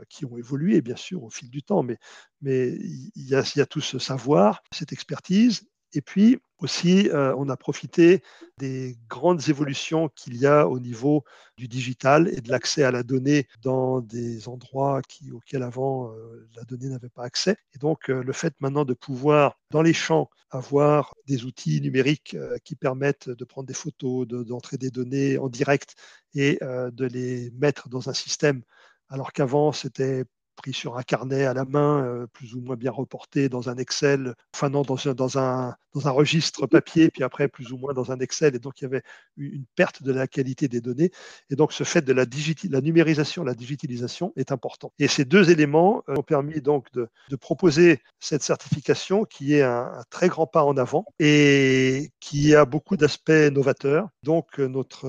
qui 0.09 0.25
ont 0.25 0.37
évolué 0.37 0.81
bien 0.81 0.95
sûr 0.95 1.23
au 1.23 1.29
fil 1.29 1.49
du 1.49 1.63
temps. 1.63 1.83
Mais, 1.83 2.77
y 3.15 3.35
a, 3.35 3.41
il 3.55 3.57
y 3.57 3.61
a 3.61 3.65
tout 3.65 3.81
ce 3.81 3.99
savoir, 3.99 4.61
cette 4.71 4.93
expertise 4.93 5.63
et 5.93 6.01
puis 6.01 6.39
aussi, 6.59 7.09
euh, 7.09 7.33
on 7.37 7.47
a 7.47 7.55
profité 7.55 8.21
des 8.57 8.97
grandes 9.07 9.47
évolutions 9.47 10.09
qu'il 10.09 10.35
y 10.35 10.45
a 10.45 10.67
au 10.67 10.79
niveau 10.79 11.23
du 11.57 11.69
digital 11.69 12.27
et 12.27 12.41
de 12.41 12.49
l'accès 12.51 12.83
à 12.83 12.91
la 12.91 13.01
donnée 13.01 13.47
dans 13.61 14.01
des 14.01 14.49
endroits 14.49 15.01
auxquels 15.31 15.63
avant 15.63 16.11
euh, 16.11 16.49
la 16.55 16.63
donnée 16.63 16.89
n'avait 16.89 17.09
pas 17.09 17.23
accès. 17.23 17.55
Et 17.73 17.77
donc, 17.77 18.09
euh, 18.09 18.21
le 18.23 18.33
fait 18.33 18.53
maintenant 18.59 18.83
de 18.83 18.93
pouvoir, 18.93 19.57
dans 19.71 19.81
les 19.81 19.93
champs, 19.93 20.29
avoir 20.51 21.15
des 21.27 21.45
outils 21.45 21.79
numériques 21.79 22.35
qui 22.63 22.75
permettent 22.75 23.29
de 23.29 23.45
prendre 23.45 23.67
des 23.67 23.73
photos, 23.73 24.27
d'entrer 24.27 24.77
des 24.77 24.89
données 24.89 25.37
en 25.37 25.47
direct 25.47 25.95
et 26.33 26.57
de 26.61 27.05
les 27.05 27.51
mettre 27.51 27.87
dans 27.87 28.09
un 28.09 28.13
système 28.13 28.63
alors 29.09 29.33
qu'avant, 29.33 29.71
c'était 29.71 30.25
pris 30.59 30.73
sur 30.73 30.97
un 30.97 31.03
carnet 31.03 31.45
à 31.45 31.53
la 31.53 31.63
main, 31.63 32.03
euh, 32.03 32.27
plus 32.27 32.53
ou 32.53 32.61
moins 32.61 32.75
bien 32.75 32.91
reporté 32.91 33.47
dans 33.47 33.69
un 33.69 33.77
Excel, 33.77 34.33
enfin 34.53 34.69
non, 34.69 34.81
dans 34.81 35.07
un, 35.07 35.13
dans 35.13 35.39
un, 35.39 35.75
dans 35.93 36.07
un 36.07 36.11
registre 36.11 36.67
papier, 36.67 37.09
puis 37.09 37.23
après 37.23 37.47
plus 37.47 37.71
ou 37.71 37.77
moins 37.77 37.93
dans 37.93 38.11
un 38.11 38.19
Excel. 38.19 38.55
Et 38.55 38.59
donc 38.59 38.81
il 38.81 38.83
y 38.83 38.87
avait 38.87 39.03
une 39.37 39.65
perte 39.75 40.03
de 40.03 40.11
la 40.11 40.27
qualité 40.27 40.67
des 40.67 40.81
données. 40.81 41.11
Et 41.49 41.55
donc 41.55 41.71
ce 41.71 41.85
fait 41.85 42.01
de 42.01 42.11
la, 42.13 42.25
la 42.69 42.81
numérisation, 42.81 43.43
la 43.45 43.53
digitalisation 43.53 44.33
est 44.35 44.51
important. 44.51 44.91
Et 44.99 45.07
ces 45.07 45.23
deux 45.25 45.49
éléments 45.49 46.03
euh, 46.09 46.15
ont 46.17 46.23
permis 46.23 46.61
donc 46.61 46.91
de, 46.91 47.07
de 47.29 47.35
proposer 47.37 48.01
cette 48.19 48.43
certification 48.43 49.23
qui 49.23 49.55
est 49.55 49.63
un, 49.63 49.91
un, 49.99 50.03
très 50.09 50.27
grand 50.27 50.45
pas 50.45 50.63
en 50.63 50.75
avant 50.75 51.05
et 51.19 52.11
qui 52.19 52.53
a 52.53 52.65
beaucoup 52.65 52.97
d'aspects 52.97 53.31
novateurs. 53.31 54.09
Donc 54.23 54.59
euh, 54.59 54.67
notre 54.67 55.07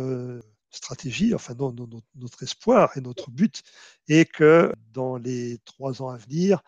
stratégie, 0.71 1.35
enfin 1.35 1.55
notre 2.15 2.43
espoir 2.43 2.97
et 2.97 3.01
notre 3.01 3.31
but 3.31 3.63
est 4.09 4.31
que 4.31 4.73
dans 4.93 5.17
les 5.17 5.59
trois 5.65 6.03
ans 6.03 6.09
à 6.09 6.17
venir, 6.17 6.63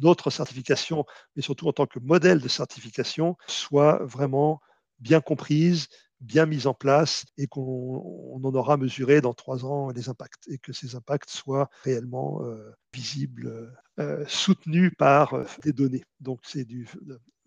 notre 0.00 0.30
certification, 0.30 1.04
mais 1.34 1.42
surtout 1.42 1.68
en 1.68 1.72
tant 1.72 1.86
que 1.86 1.98
modèle 1.98 2.40
de 2.40 2.48
certification, 2.48 3.36
soit 3.46 4.04
vraiment 4.04 4.60
bien 4.98 5.20
comprise, 5.20 5.88
bien 6.20 6.46
mise 6.46 6.66
en 6.66 6.74
place 6.74 7.24
et 7.36 7.46
qu'on 7.46 8.40
en 8.42 8.54
aura 8.54 8.76
mesuré 8.76 9.20
dans 9.20 9.34
trois 9.34 9.64
ans 9.64 9.90
les 9.90 10.08
impacts 10.08 10.48
et 10.48 10.58
que 10.58 10.72
ces 10.72 10.94
impacts 10.94 11.30
soient 11.30 11.68
réellement 11.82 12.42
euh, 12.42 12.72
visibles, 12.92 13.72
euh, 13.98 14.24
soutenus 14.26 14.92
par 14.98 15.34
euh, 15.34 15.44
des 15.62 15.72
données. 15.72 16.04
Donc 16.20 16.40
c'est 16.42 16.64
du 16.64 16.88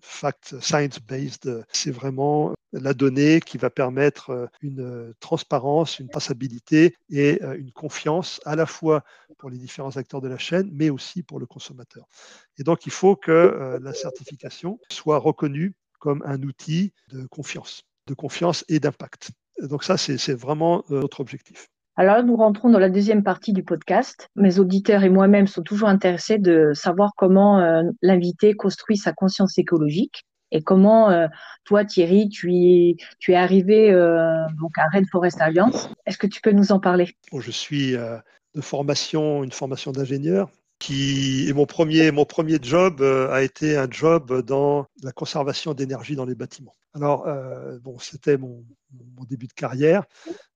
fact 0.02 0.60
science-based, 0.60 1.66
c'est 1.72 1.92
vraiment 1.92 2.54
la 2.72 2.94
donnée 2.94 3.40
qui 3.40 3.58
va 3.58 3.70
permettre 3.70 4.30
euh, 4.30 4.48
une 4.62 5.14
transparence, 5.20 6.00
une 6.00 6.10
traçabilité 6.10 6.96
et 7.10 7.42
euh, 7.44 7.58
une 7.58 7.72
confiance 7.72 8.40
à 8.46 8.56
la 8.56 8.66
fois 8.66 9.04
pour 9.38 9.50
les 9.50 9.58
différents 9.58 9.98
acteurs 9.98 10.22
de 10.22 10.28
la 10.28 10.38
chaîne, 10.38 10.70
mais 10.72 10.90
aussi 10.90 11.24
pour 11.24 11.40
le 11.40 11.46
consommateur. 11.46 12.06
Et 12.58 12.64
donc, 12.64 12.86
il 12.86 12.92
faut 12.92 13.16
que 13.16 13.32
euh, 13.32 13.80
la 13.82 13.94
certification 13.94 14.80
soit 14.92 15.18
reconnue 15.18 15.74
comme 16.00 16.22
un 16.26 16.42
outil 16.44 16.94
de 17.10 17.26
confiance, 17.28 17.84
de 18.08 18.14
confiance 18.14 18.64
et 18.70 18.80
d'impact. 18.80 19.32
Donc 19.62 19.84
ça, 19.84 19.98
c'est 19.98 20.34
vraiment 20.34 20.86
notre 20.90 21.20
objectif. 21.20 21.70
Alors 22.00 22.24
nous 22.24 22.38
rentrons 22.38 22.70
dans 22.70 22.80
la 22.80 22.90
deuxième 22.90 23.24
partie 23.24 23.52
du 23.52 23.62
podcast. 23.62 24.30
Mes 24.38 24.58
auditeurs 24.58 25.04
et 25.04 25.10
moi-même 25.10 25.48
sont 25.48 25.64
toujours 25.64 25.90
intéressés 25.90 26.38
de 26.38 26.72
savoir 26.74 27.12
comment 27.18 27.62
l'invité 28.02 28.54
construit 28.54 28.96
sa 28.96 29.12
conscience 29.12 29.58
écologique 29.58 30.24
et 30.52 30.62
comment 30.62 31.10
euh, 31.10 31.28
toi, 31.66 31.84
Thierry, 31.84 32.30
tu, 32.30 32.54
es, 32.54 33.36
arrivé 33.36 33.92
euh, 33.92 34.46
donc 34.62 34.78
à 34.78 34.86
Rainforest 34.94 35.42
Alliance. 35.42 35.90
Est-ce 36.06 36.18
que 36.18 36.28
tu 36.28 36.40
peux 36.40 36.52
nous 36.52 36.72
en 36.72 36.80
parler? 36.80 37.18
Je 37.38 37.52
suis 37.52 37.98
euh, 37.98 38.18
de 38.56 38.62
formation, 38.62 39.44
une 39.44 39.52
formation 39.52 39.92
d'ingénieur. 39.92 40.50
Qui, 40.80 41.50
et 41.50 41.54
mon 41.54 41.66
premier, 41.66 42.12
mon 42.12 42.24
premier 42.24 42.60
job 42.62 43.02
a 43.02 43.44
été 43.44 43.76
un 43.76 43.88
job 43.92 44.46
dans 44.46 44.86
la 45.04 45.12
conservation 45.12 45.74
d'énergie 45.74 46.16
dans 46.16 46.24
les 46.24 46.36
bâtiments. 46.36 46.74
Alors, 46.94 47.26
bon, 47.82 48.00
c'était 48.00 48.38
mon, 48.38 48.66
début 49.30 49.48
de 49.48 49.54
carrière. 49.54 50.06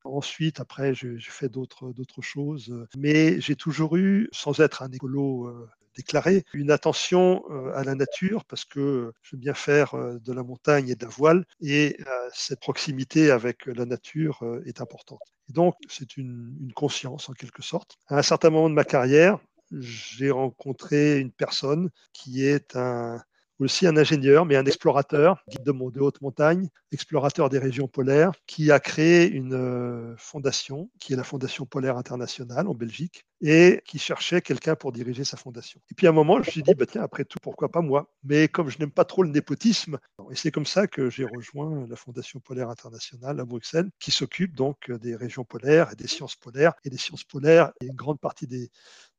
Ensuite, 0.03 0.59
après, 0.59 0.93
j'ai 0.93 1.19
fait 1.19 1.49
d'autres 1.49 1.93
choses. 2.21 2.73
Mais 2.97 3.39
j'ai 3.39 3.55
toujours 3.55 3.95
eu, 3.97 4.29
sans 4.31 4.59
être 4.59 4.81
un 4.81 4.91
écolo 4.91 5.69
déclaré 5.95 6.43
une 6.53 6.71
attention 6.71 7.43
euh, 7.49 7.71
à 7.75 7.83
la 7.83 7.95
nature 7.95 8.45
parce 8.45 8.65
que 8.65 9.13
j'aime 9.21 9.39
bien 9.39 9.53
faire 9.53 9.95
euh, 9.95 10.19
de 10.19 10.33
la 10.33 10.43
montagne 10.43 10.89
et 10.89 10.95
de 10.95 11.05
la 11.05 11.11
voile 11.11 11.45
et 11.61 11.97
euh, 11.99 12.29
cette 12.33 12.59
proximité 12.59 13.31
avec 13.31 13.65
la 13.65 13.85
nature 13.85 14.43
est 14.65 14.81
importante. 14.81 15.21
Et 15.49 15.53
donc, 15.53 15.75
c'est 15.87 16.17
une 16.17 16.71
conscience 16.75 17.29
en 17.29 17.33
quelque 17.33 17.61
sorte. 17.61 17.97
À 18.07 18.17
un 18.17 18.21
certain 18.21 18.49
moment 18.49 18.69
de 18.69 18.75
ma 18.75 18.85
carrière, 18.85 19.39
j'ai 19.71 20.31
rencontré 20.31 21.19
une 21.19 21.31
personne 21.31 21.89
qui 22.13 22.45
est 22.45 22.75
un, 22.75 23.21
aussi 23.59 23.87
un 23.87 23.97
ingénieur, 23.97 24.45
mais 24.45 24.55
un 24.55 24.65
explorateur, 24.65 25.43
guide 25.49 25.63
de, 25.63 25.71
de 25.71 25.99
haute 25.99 26.21
montagne, 26.21 26.69
explorateur 26.91 27.49
des 27.49 27.59
régions 27.59 27.87
polaires, 27.87 28.31
qui 28.47 28.71
a 28.71 28.79
créé 28.79 29.29
une 29.29 29.53
euh, 29.53 30.15
fondation, 30.17 30.89
qui 30.99 31.13
est 31.13 31.15
la 31.15 31.23
Fondation 31.23 31.65
polaire 31.65 31.97
internationale 31.97 32.67
en 32.67 32.73
Belgique, 32.73 33.25
et 33.41 33.81
qui 33.85 33.99
cherchait 33.99 34.41
quelqu'un 34.41 34.75
pour 34.75 34.91
diriger 34.91 35.23
sa 35.23 35.37
fondation. 35.37 35.79
Et 35.91 35.95
puis 35.95 36.07
à 36.07 36.11
un 36.11 36.13
moment, 36.13 36.35
je 36.41 36.47
me 36.47 36.51
suis 36.51 36.63
dit, 36.63 36.73
bah, 36.75 36.85
tiens, 36.85 37.03
après 37.03 37.25
tout, 37.25 37.39
pourquoi 37.41 37.69
pas 37.69 37.81
moi? 37.81 38.09
Mais 38.23 38.47
comme 38.47 38.69
je 38.69 38.79
n'aime 38.79 38.91
pas 38.91 39.05
trop 39.05 39.23
le 39.23 39.29
népotisme, 39.29 39.97
et 40.31 40.35
c'est 40.35 40.51
comme 40.51 40.65
ça 40.65 40.87
que 40.87 41.09
j'ai 41.09 41.25
rejoint 41.25 41.85
la 41.87 41.95
Fondation 41.95 42.39
polaire 42.39 42.69
internationale 42.69 43.39
à 43.39 43.45
Bruxelles, 43.45 43.89
qui 43.99 44.11
s'occupe 44.11 44.55
donc 44.55 44.91
des 44.91 45.15
régions 45.15 45.43
polaires 45.43 45.91
et 45.91 45.95
des 45.95 46.07
sciences 46.07 46.35
polaires. 46.35 46.73
Et 46.85 46.89
des 46.89 46.97
sciences 46.97 47.23
polaires, 47.23 47.71
et 47.81 47.87
une 47.87 47.95
grande 47.95 48.19
partie 48.19 48.47
des, 48.47 48.69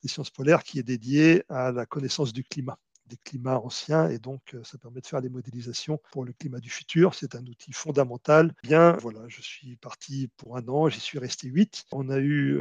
des 0.02 0.08
sciences 0.08 0.30
polaires 0.30 0.62
qui 0.62 0.78
est 0.78 0.82
dédiée 0.82 1.44
à 1.48 1.72
la 1.72 1.86
connaissance 1.86 2.32
du 2.32 2.44
climat 2.44 2.78
des 3.06 3.16
climats 3.16 3.60
anciens 3.60 4.08
et 4.08 4.18
donc 4.18 4.56
ça 4.62 4.78
permet 4.78 5.00
de 5.00 5.06
faire 5.06 5.22
des 5.22 5.28
modélisations 5.28 6.00
pour 6.12 6.24
le 6.24 6.32
climat 6.32 6.60
du 6.60 6.70
futur. 6.70 7.14
C'est 7.14 7.34
un 7.34 7.44
outil 7.46 7.72
fondamental. 7.72 8.52
Bien, 8.62 8.96
voilà, 9.00 9.20
je 9.28 9.42
suis 9.42 9.76
parti 9.76 10.28
pour 10.36 10.56
un 10.56 10.66
an, 10.68 10.88
j'y 10.88 11.00
suis 11.00 11.18
resté 11.18 11.48
huit. 11.48 11.84
On 11.92 12.08
a 12.08 12.18
eu 12.18 12.58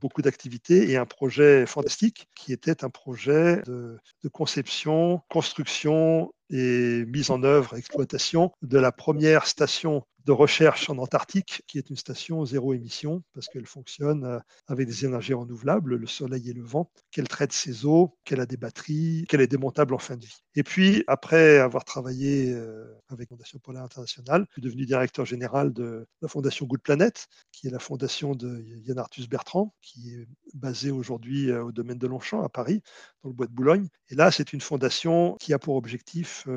beaucoup 0.00 0.22
d'activités 0.22 0.90
et 0.90 0.96
un 0.96 1.06
projet 1.06 1.66
fantastique 1.66 2.28
qui 2.34 2.52
était 2.52 2.84
un 2.84 2.90
projet 2.90 3.62
de, 3.66 3.98
de 4.22 4.28
conception, 4.28 5.22
construction 5.28 6.32
et 6.50 7.04
mise 7.06 7.30
en 7.30 7.42
œuvre, 7.42 7.76
exploitation 7.76 8.52
de 8.62 8.78
la 8.78 8.92
première 8.92 9.46
station 9.46 10.04
de 10.26 10.32
recherche 10.32 10.90
en 10.90 10.98
Antarctique, 10.98 11.62
qui 11.68 11.78
est 11.78 11.88
une 11.88 11.96
station 11.96 12.44
zéro 12.44 12.74
émission, 12.74 13.22
parce 13.32 13.46
qu'elle 13.46 13.64
fonctionne 13.64 14.24
euh, 14.24 14.38
avec 14.66 14.88
des 14.88 15.04
énergies 15.04 15.34
renouvelables, 15.34 15.94
le 15.94 16.06
soleil 16.08 16.50
et 16.50 16.52
le 16.52 16.64
vent, 16.64 16.90
qu'elle 17.12 17.28
traite 17.28 17.52
ses 17.52 17.86
eaux, 17.86 18.18
qu'elle 18.24 18.40
a 18.40 18.46
des 18.46 18.56
batteries, 18.56 19.24
qu'elle 19.28 19.40
est 19.40 19.46
démontable 19.46 19.94
en 19.94 19.98
fin 19.98 20.16
de 20.16 20.24
vie. 20.26 20.42
Et 20.56 20.64
puis, 20.64 21.04
après 21.06 21.58
avoir 21.58 21.84
travaillé 21.84 22.52
euh, 22.52 22.92
avec 23.08 23.28
Fondation 23.28 23.60
polaire 23.60 23.84
internationale, 23.84 24.46
je 24.48 24.54
suis 24.54 24.62
devenu 24.62 24.84
directeur 24.84 25.24
général 25.24 25.72
de 25.72 26.08
la 26.20 26.28
Fondation 26.28 26.66
Good 26.66 26.82
Planet, 26.82 27.28
qui 27.52 27.68
est 27.68 27.70
la 27.70 27.78
fondation 27.78 28.34
de 28.34 28.64
Yann 28.84 28.98
Arthus 28.98 29.28
Bertrand, 29.28 29.74
qui 29.80 30.12
est 30.12 30.26
basée 30.54 30.90
aujourd'hui 30.90 31.50
euh, 31.52 31.62
au 31.62 31.72
domaine 31.72 31.98
de 31.98 32.06
Longchamp, 32.08 32.42
à 32.42 32.48
Paris, 32.48 32.82
dans 33.22 33.28
le 33.28 33.34
bois 33.34 33.46
de 33.46 33.52
Boulogne. 33.52 33.86
Et 34.08 34.16
là, 34.16 34.32
c'est 34.32 34.52
une 34.52 34.60
fondation 34.60 35.36
qui 35.38 35.52
a 35.52 35.60
pour 35.60 35.76
objectif 35.76 36.48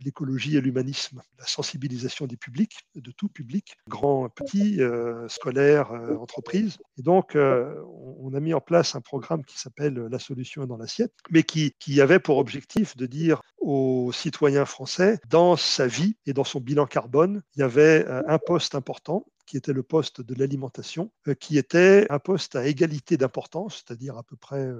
l'écologie 0.00 0.56
et 0.56 0.60
l'humanisme, 0.60 1.22
la 1.38 1.46
sensibilisation 1.46 2.26
des 2.26 2.36
publics, 2.36 2.78
de 2.94 3.13
tout 3.16 3.28
public, 3.28 3.76
grand, 3.88 4.28
petit, 4.28 4.80
euh, 4.80 5.28
scolaire, 5.28 5.92
euh, 5.92 6.16
entreprise. 6.16 6.78
Et 6.98 7.02
donc, 7.02 7.36
euh, 7.36 7.74
on, 8.20 8.34
a 8.34 8.40
mis 8.40 8.54
en 8.54 8.60
place 8.60 8.94
un 8.94 9.00
programme 9.00 9.44
qui 9.44 9.58
s'appelle 9.58 9.94
La 10.10 10.18
solution 10.18 10.66
dans 10.66 10.76
l'assiette, 10.76 11.14
mais 11.30 11.42
qui, 11.42 11.74
qui 11.78 12.00
avait 12.00 12.18
pour 12.18 12.38
objectif 12.38 12.96
de 12.96 13.06
dire 13.06 13.40
aux 13.58 14.10
citoyens 14.12 14.64
français, 14.64 15.18
dans 15.28 15.56
sa 15.56 15.86
vie 15.86 16.16
et 16.26 16.32
dans 16.32 16.44
son 16.44 16.60
bilan 16.60 16.86
carbone, 16.86 17.42
il 17.56 17.60
y 17.60 17.62
avait 17.62 18.06
un 18.06 18.38
poste 18.38 18.74
important 18.74 19.24
qui 19.46 19.56
était 19.56 19.72
le 19.72 19.82
poste 19.82 20.20
de 20.20 20.34
l'alimentation, 20.34 21.12
qui 21.38 21.58
était 21.58 22.06
un 22.10 22.18
poste 22.18 22.56
à 22.56 22.66
égalité 22.66 23.16
d'importance, 23.16 23.84
c'est-à-dire 23.86 24.16
à 24.16 24.22
peu 24.22 24.36
près 24.36 24.70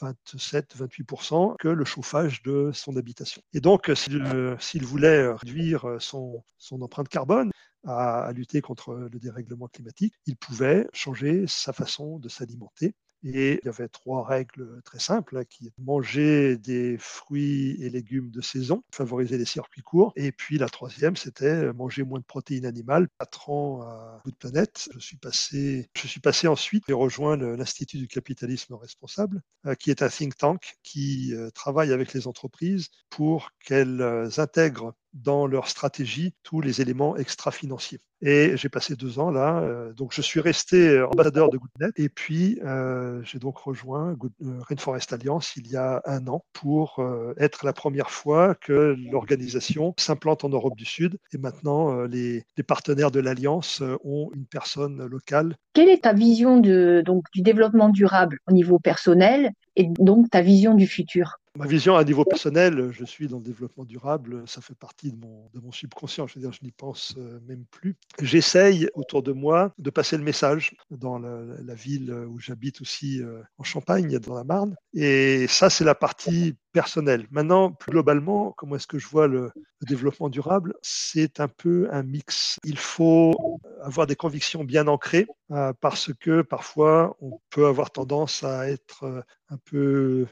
27-28%, 0.00 1.56
que 1.58 1.68
le 1.68 1.84
chauffage 1.84 2.42
de 2.42 2.70
son 2.72 2.96
habitation. 2.96 3.42
Et 3.52 3.60
donc, 3.60 3.90
s'il 3.94 4.84
voulait 4.84 5.32
réduire 5.32 5.96
son, 5.98 6.44
son 6.58 6.82
empreinte 6.82 7.08
carbone, 7.08 7.50
à, 7.84 8.32
lutter 8.32 8.60
contre 8.60 8.94
le 8.94 9.18
dérèglement 9.18 9.68
climatique, 9.68 10.14
il 10.26 10.36
pouvait 10.36 10.88
changer 10.92 11.46
sa 11.46 11.72
façon 11.72 12.18
de 12.18 12.28
s'alimenter 12.28 12.94
Et 13.24 13.60
il 13.62 13.66
y 13.66 13.68
avait 13.68 13.88
trois 13.88 14.24
règles 14.24 14.82
très 14.84 14.98
simples 14.98 15.38
hein, 15.38 15.44
qui 15.44 15.72
manger 15.78 16.56
des 16.58 16.96
fruits 16.98 17.76
et 17.82 17.90
légumes 17.90 18.30
de 18.30 18.40
saison, 18.40 18.82
favoriser 18.92 19.38
les 19.38 19.44
circuits 19.44 19.82
courts. 19.82 20.12
Et 20.16 20.32
puis 20.32 20.58
la 20.58 20.68
troisième, 20.68 21.16
c'était 21.16 21.72
manger 21.72 22.02
moins 22.02 22.18
de 22.18 22.24
protéines 22.24 22.66
animales. 22.66 23.08
Quatre 23.18 23.50
ans 23.50 23.82
à 23.82 24.20
bout 24.24 24.30
de 24.30 24.36
planète, 24.36 24.88
je 24.92 24.98
suis 24.98 25.16
passé, 25.16 25.88
je 25.96 26.06
suis 26.06 26.20
passé 26.20 26.48
ensuite 26.48 26.88
et 26.88 26.92
rejoint 26.92 27.36
l'Institut 27.36 27.98
du 27.98 28.08
capitalisme 28.08 28.74
responsable, 28.74 29.42
euh, 29.66 29.74
qui 29.74 29.90
est 29.90 30.02
un 30.02 30.08
think 30.08 30.36
tank 30.36 30.74
qui 30.82 31.34
euh, 31.34 31.50
travaille 31.50 31.92
avec 31.92 32.12
les 32.12 32.26
entreprises 32.26 32.88
pour 33.10 33.50
qu'elles 33.64 34.00
euh, 34.00 34.28
intègrent 34.38 34.94
dans 35.12 35.46
leur 35.46 35.68
stratégie 35.68 36.34
tous 36.42 36.60
les 36.60 36.80
éléments 36.80 37.16
extra-financiers. 37.16 38.00
Et 38.22 38.56
j'ai 38.56 38.68
passé 38.68 38.94
deux 38.94 39.18
ans 39.18 39.30
là, 39.30 39.60
euh, 39.60 39.92
donc 39.92 40.12
je 40.14 40.22
suis 40.22 40.38
resté 40.38 41.02
ambassadeur 41.02 41.50
de 41.50 41.58
GoodNet 41.58 41.92
et 41.96 42.08
puis 42.08 42.60
euh, 42.64 43.20
j'ai 43.24 43.40
donc 43.40 43.58
rejoint 43.58 44.16
euh, 44.42 44.60
Rainforest 44.60 45.12
Alliance 45.12 45.54
il 45.56 45.66
y 45.66 45.76
a 45.76 46.00
un 46.04 46.28
an 46.28 46.44
pour 46.52 47.00
euh, 47.00 47.34
être 47.36 47.66
la 47.66 47.72
première 47.72 48.10
fois 48.10 48.54
que 48.54 48.96
l'organisation 49.10 49.92
s'implante 49.98 50.44
en 50.44 50.50
Europe 50.50 50.76
du 50.76 50.84
Sud 50.84 51.18
et 51.32 51.38
maintenant 51.38 51.98
euh, 51.98 52.06
les, 52.06 52.44
partenaires 52.66 53.10
de 53.10 53.18
l'Alliance 53.18 53.82
ont 54.04 54.30
une 54.36 54.46
personne 54.46 55.04
locale. 55.04 55.56
Quelle 55.72 55.88
est 55.88 56.04
ta 56.04 56.12
vision 56.12 56.58
du 56.58 57.02
développement 57.34 57.88
durable 57.88 58.38
au 58.46 58.52
niveau 58.52 58.78
personnel 58.78 59.50
et 59.74 59.88
donc 59.98 60.30
ta 60.30 60.42
vision 60.42 60.74
du 60.74 60.86
futur? 60.86 61.38
Ma 61.58 61.66
vision 61.66 61.96
à 61.96 62.04
niveau 62.04 62.24
personnel, 62.24 62.90
je 62.92 63.04
suis 63.04 63.28
dans 63.28 63.36
le 63.36 63.42
développement 63.42 63.84
durable, 63.84 64.42
ça 64.46 64.62
fait 64.62 64.74
partie 64.74 65.12
de 65.12 65.18
mon, 65.18 65.50
de 65.52 65.60
mon 65.60 65.70
subconscient, 65.70 66.26
je 66.26 66.36
veux 66.36 66.40
dire, 66.40 66.52
je 66.52 66.64
n'y 66.64 66.72
pense 66.72 67.14
euh, 67.18 67.40
même 67.46 67.66
plus. 67.70 67.94
J'essaye 68.20 68.88
autour 68.94 69.22
de 69.22 69.32
moi 69.32 69.74
de 69.78 69.90
passer 69.90 70.16
le 70.16 70.24
message 70.24 70.74
dans 70.90 71.18
la, 71.18 71.42
la 71.62 71.74
ville 71.74 72.10
où 72.10 72.40
j'habite 72.40 72.80
aussi 72.80 73.20
euh, 73.20 73.42
en 73.58 73.64
Champagne, 73.64 74.18
dans 74.18 74.34
la 74.34 74.44
Marne. 74.44 74.76
Et 74.94 75.46
ça, 75.46 75.68
c'est 75.68 75.84
la 75.84 75.94
partie 75.94 76.56
personnelle. 76.72 77.26
Maintenant, 77.30 77.72
plus 77.72 77.92
globalement, 77.92 78.52
comment 78.56 78.76
est-ce 78.76 78.86
que 78.86 78.98
je 78.98 79.08
vois 79.08 79.28
le, 79.28 79.52
développement 79.86 80.28
durable? 80.28 80.74
C'est 80.82 81.40
un 81.40 81.48
peu 81.48 81.88
un 81.90 82.02
mix. 82.02 82.58
Il 82.64 82.78
faut 82.78 83.60
avoir 83.82 84.06
des 84.06 84.16
convictions 84.16 84.64
bien 84.64 84.86
ancrées 84.86 85.26
euh, 85.50 85.72
parce 85.80 86.12
que 86.14 86.42
parfois, 86.42 87.16
on 87.20 87.40
peut 87.50 87.66
avoir 87.66 87.90
tendance 87.90 88.42
à 88.42 88.70
être 88.70 89.04
euh, 89.04 89.20
un 89.50 89.58
peu 89.64 90.26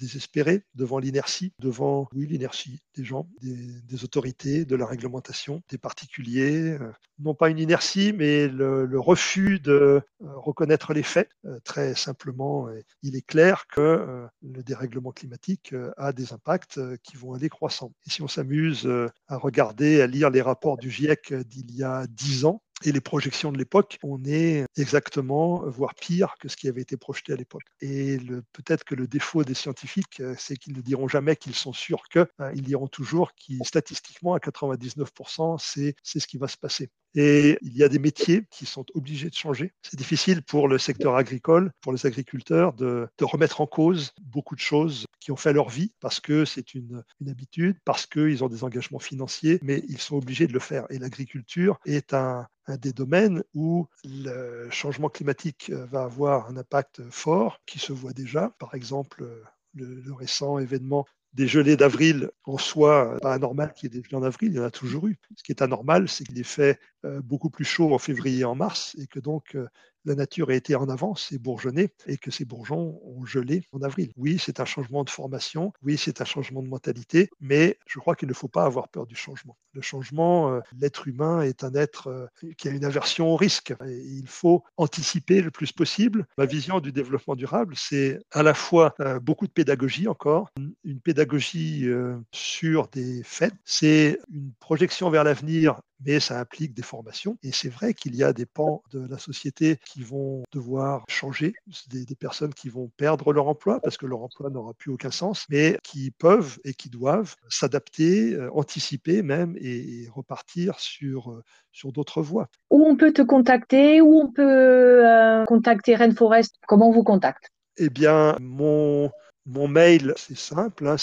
désespéré 0.00 0.64
devant 0.74 0.98
l'inertie, 0.98 1.52
devant, 1.60 2.08
l'inertie 2.12 2.80
des 2.96 3.04
gens, 3.04 3.28
des, 3.42 4.04
autorités, 4.04 4.64
de 4.64 4.74
la 4.74 4.86
réglementation, 4.86 5.62
des 5.68 5.78
particuliers. 5.78 6.72
Euh, 6.80 6.90
non 7.20 7.34
pas 7.34 7.50
une 7.50 7.58
inertie, 7.58 8.12
mais 8.12 8.48
le, 8.48 8.98
refus 8.98 9.60
de 9.60 10.00
reconnaître 10.20 10.94
les 10.94 11.02
faits. 11.02 11.28
Très 11.62 11.94
simplement, 11.94 12.68
il 13.02 13.14
est 13.16 13.24
clair 13.26 13.66
que 13.68 14.26
le 14.42 14.62
dérèglement 14.62 15.12
climatique 15.12 15.74
a 15.96 16.12
des 16.12 16.32
impacts 16.32 16.80
qui 17.02 17.16
vont 17.16 17.34
aller 17.34 17.48
croissant. 17.48 17.92
Et 18.06 18.10
si 18.10 18.22
on 18.22 18.28
s'amuse 18.28 18.88
à 19.28 19.36
regarder, 19.36 20.00
à 20.00 20.06
lire 20.06 20.30
les 20.30 20.42
rapports 20.42 20.78
du 20.78 20.90
GIEC 20.90 21.34
d'il 21.34 21.74
y 21.74 21.82
a 21.82 22.06
dix 22.08 22.44
ans, 22.44 22.62
et 22.84 22.92
les 22.92 23.00
projections 23.00 23.50
de 23.50 23.58
l'époque, 23.58 23.98
on 24.02 24.22
est 24.24 24.66
exactement, 24.76 25.62
voire 25.66 25.94
pire 25.94 26.34
que 26.38 26.48
ce 26.48 26.56
qui 26.56 26.68
avait 26.68 26.82
été 26.82 26.96
projeté 26.96 27.32
à 27.32 27.36
l'époque. 27.36 27.64
Et 27.80 28.18
peut-être 28.52 28.84
que 28.84 28.94
le 28.94 29.06
défaut 29.06 29.42
des 29.42 29.54
scientifiques, 29.54 30.22
c'est 30.38 30.56
qu'ils 30.56 30.76
ne 30.76 30.82
diront 30.82 31.08
jamais 31.08 31.36
qu'ils 31.36 31.54
sont 31.54 31.72
sûrs 31.72 32.02
que, 32.10 32.26
hein, 32.38 32.50
ils 32.54 32.62
diront 32.62 32.88
toujours 32.88 33.32
que 33.34 33.54
statistiquement, 33.64 34.34
à 34.34 34.38
99%, 34.38 35.58
c'est 35.58 35.94
ce 36.04 36.26
qui 36.26 36.38
va 36.38 36.48
se 36.48 36.58
passer. 36.58 36.90
Et 37.14 37.58
il 37.62 37.76
y 37.76 37.84
a 37.84 37.88
des 37.88 37.98
métiers 37.98 38.42
qui 38.50 38.66
sont 38.66 38.84
obligés 38.94 39.30
de 39.30 39.34
changer. 39.34 39.72
C'est 39.82 39.96
difficile 39.96 40.42
pour 40.42 40.66
le 40.66 40.78
secteur 40.78 41.14
agricole, 41.14 41.70
pour 41.80 41.92
les 41.92 42.06
agriculteurs, 42.06 42.72
de, 42.72 43.06
de, 43.18 43.24
remettre 43.24 43.60
en 43.60 43.66
cause 43.66 44.12
beaucoup 44.20 44.56
de 44.56 44.60
choses 44.60 45.06
qui 45.20 45.30
ont 45.30 45.36
fait 45.36 45.52
leur 45.52 45.68
vie 45.68 45.92
parce 46.00 46.18
que 46.18 46.44
c'est 46.44 46.74
une, 46.74 47.04
une, 47.20 47.30
habitude, 47.30 47.76
parce 47.84 48.06
qu'ils 48.06 48.42
ont 48.42 48.48
des 48.48 48.64
engagements 48.64 48.98
financiers, 48.98 49.60
mais 49.62 49.82
ils 49.88 50.00
sont 50.00 50.16
obligés 50.16 50.48
de 50.48 50.52
le 50.52 50.58
faire. 50.58 50.86
Et 50.90 50.98
l'agriculture 50.98 51.78
est 51.86 52.14
un 52.14 52.46
des 52.68 52.92
domaines 52.92 53.42
où 53.54 53.86
le 54.04 54.68
changement 54.70 55.08
climatique 55.08 55.70
va 55.70 56.04
avoir 56.04 56.48
un 56.48 56.56
impact 56.56 57.02
fort 57.10 57.60
qui 57.66 57.78
se 57.78 57.92
voit 57.92 58.12
déjà. 58.12 58.54
Par 58.58 58.74
exemple, 58.74 59.26
le, 59.74 60.00
le 60.00 60.12
récent 60.12 60.58
événement 60.58 61.06
des 61.34 61.48
gelées 61.48 61.76
d'avril 61.76 62.30
en 62.44 62.58
soi, 62.58 63.18
pas 63.20 63.34
anormal 63.34 63.72
qu'il 63.74 63.92
y 63.92 63.96
ait 63.96 64.00
des 64.00 64.04
gelées 64.04 64.16
en 64.16 64.22
avril, 64.22 64.52
il 64.52 64.56
y 64.56 64.60
en 64.60 64.64
a 64.64 64.70
toujours 64.70 65.08
eu. 65.08 65.18
Ce 65.36 65.42
qui 65.42 65.52
est 65.52 65.62
anormal, 65.62 66.08
c'est 66.08 66.24
qu'il 66.24 66.38
est 66.38 66.42
fait 66.44 66.78
beaucoup 67.22 67.50
plus 67.50 67.64
chaud 67.64 67.92
en 67.92 67.98
février 67.98 68.40
et 68.40 68.44
en 68.44 68.54
mars 68.54 68.96
et 68.98 69.06
que 69.06 69.18
donc 69.18 69.56
la 70.04 70.14
nature 70.14 70.50
a 70.50 70.54
été 70.54 70.74
en 70.74 70.88
avance 70.88 71.32
et 71.32 71.38
bourgeonnée 71.38 71.90
et 72.06 72.18
que 72.18 72.30
ces 72.30 72.44
bourgeons 72.44 73.00
ont 73.04 73.24
gelé 73.24 73.62
en 73.72 73.82
avril. 73.82 74.12
Oui, 74.16 74.38
c'est 74.38 74.60
un 74.60 74.64
changement 74.64 75.04
de 75.04 75.10
formation, 75.10 75.72
oui, 75.82 75.96
c'est 75.96 76.20
un 76.20 76.24
changement 76.24 76.62
de 76.62 76.68
mentalité, 76.68 77.30
mais 77.40 77.78
je 77.86 77.98
crois 77.98 78.14
qu'il 78.14 78.28
ne 78.28 78.34
faut 78.34 78.48
pas 78.48 78.64
avoir 78.64 78.88
peur 78.88 79.06
du 79.06 79.16
changement. 79.16 79.56
Le 79.72 79.82
changement, 79.82 80.60
l'être 80.78 81.08
humain 81.08 81.42
est 81.42 81.64
un 81.64 81.74
être 81.74 82.28
qui 82.56 82.68
a 82.68 82.70
une 82.70 82.84
aversion 82.84 83.28
au 83.32 83.36
risque 83.36 83.74
et 83.86 83.98
il 83.98 84.28
faut 84.28 84.62
anticiper 84.76 85.42
le 85.42 85.50
plus 85.50 85.72
possible. 85.72 86.26
Ma 86.38 86.46
vision 86.46 86.80
du 86.80 86.92
développement 86.92 87.34
durable, 87.34 87.74
c'est 87.76 88.20
à 88.30 88.42
la 88.42 88.54
fois 88.54 88.94
beaucoup 89.22 89.46
de 89.46 89.52
pédagogie 89.52 90.06
encore, 90.06 90.50
une 90.84 91.00
pédagogie 91.00 91.88
sur 92.30 92.88
des 92.88 93.22
faits, 93.24 93.54
c'est 93.64 94.18
une 94.32 94.52
projection 94.60 95.10
vers 95.10 95.24
l'avenir 95.24 95.80
mais 96.04 96.20
ça 96.20 96.38
implique 96.38 96.74
des 96.74 96.82
formations. 96.82 97.36
Et 97.42 97.52
c'est 97.52 97.68
vrai 97.68 97.94
qu'il 97.94 98.14
y 98.14 98.22
a 98.22 98.32
des 98.32 98.46
pans 98.46 98.82
de 98.92 99.06
la 99.06 99.18
société 99.18 99.78
qui 99.86 100.02
vont 100.02 100.42
devoir 100.52 101.04
changer, 101.08 101.54
des, 101.88 102.04
des, 102.04 102.14
personnes 102.14 102.54
qui 102.54 102.68
vont 102.68 102.90
perdre 102.96 103.32
leur 103.32 103.48
emploi 103.48 103.80
parce 103.80 103.96
que 103.96 104.06
leur 104.06 104.22
emploi 104.22 104.50
n'aura 104.50 104.74
plus 104.74 104.90
aucun 104.90 105.10
sens, 105.10 105.46
mais 105.50 105.78
qui 105.82 106.10
peuvent 106.10 106.58
et 106.64 106.74
qui 106.74 106.88
doivent 106.88 107.34
s'adapter, 107.48 108.34
euh, 108.34 108.50
anticiper 108.52 109.22
même 109.22 109.56
et, 109.58 110.02
et, 110.02 110.08
repartir 110.08 110.78
sur, 110.80 111.30
euh, 111.30 111.42
sur 111.72 111.92
d'autres 111.92 112.22
voies. 112.22 112.48
Où 112.70 112.84
on 112.86 112.96
peut 112.96 113.12
te 113.12 113.22
contacter, 113.22 114.00
où 114.00 114.20
on 114.20 114.30
peut 114.30 115.06
euh, 115.06 115.44
contacter 115.44 115.94
Rainforest, 115.94 116.56
comment 116.66 116.88
on 116.88 116.92
vous 116.92 117.04
contacte? 117.04 117.50
Eh 117.76 117.90
bien, 117.90 118.36
mon, 118.40 119.10
mon 119.46 119.68
mail, 119.68 120.14
c'est 120.16 120.36
simple, 120.36 120.86
hein, 120.86 120.96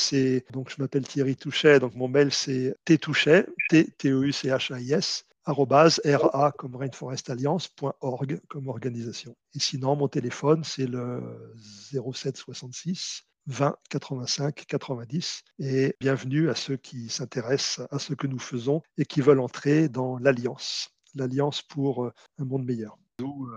donc 0.52 0.70
je 0.70 0.82
m'appelle 0.82 1.08
Thierry 1.08 1.36
Touchet, 1.36 1.80
donc 1.80 1.96
mon 1.96 2.08
mail 2.08 2.32
c'est 2.32 2.76
ttouchet, 2.86 3.46
t 3.70 3.92
t 3.92 4.14
o 4.14 4.24
u 4.24 4.32
c 4.32 4.50
h 4.50 4.80
i 4.80 4.92
s 4.94 5.26
ra 5.46 6.52
comme 6.52 6.76
rainforestalliance.org 6.76 8.42
comme 8.48 8.68
organisation. 8.68 9.36
Et 9.56 9.60
sinon, 9.60 9.96
mon 9.96 10.08
téléphone, 10.08 10.64
c'est 10.64 10.88
le 10.88 11.54
07 11.58 12.38
66 12.38 13.24
20 13.48 13.76
85 13.90 14.66
90. 14.68 15.44
Et 15.60 15.96
bienvenue 16.00 16.50
à 16.50 16.56
ceux 16.56 16.78
qui 16.78 17.10
s'intéressent 17.10 17.88
à 17.90 17.98
ce 17.98 18.14
que 18.14 18.28
nous 18.28 18.40
faisons 18.40 18.82
et 18.98 19.06
qui 19.06 19.22
veulent 19.22 19.40
entrer 19.40 19.90
dans 19.90 20.18
l'Alliance, 20.20 20.90
l'Alliance 21.16 21.64
pour 21.64 22.12
un 22.38 22.46
monde 22.46 22.66
meilleur. 22.66 22.98
Où, 23.22 23.48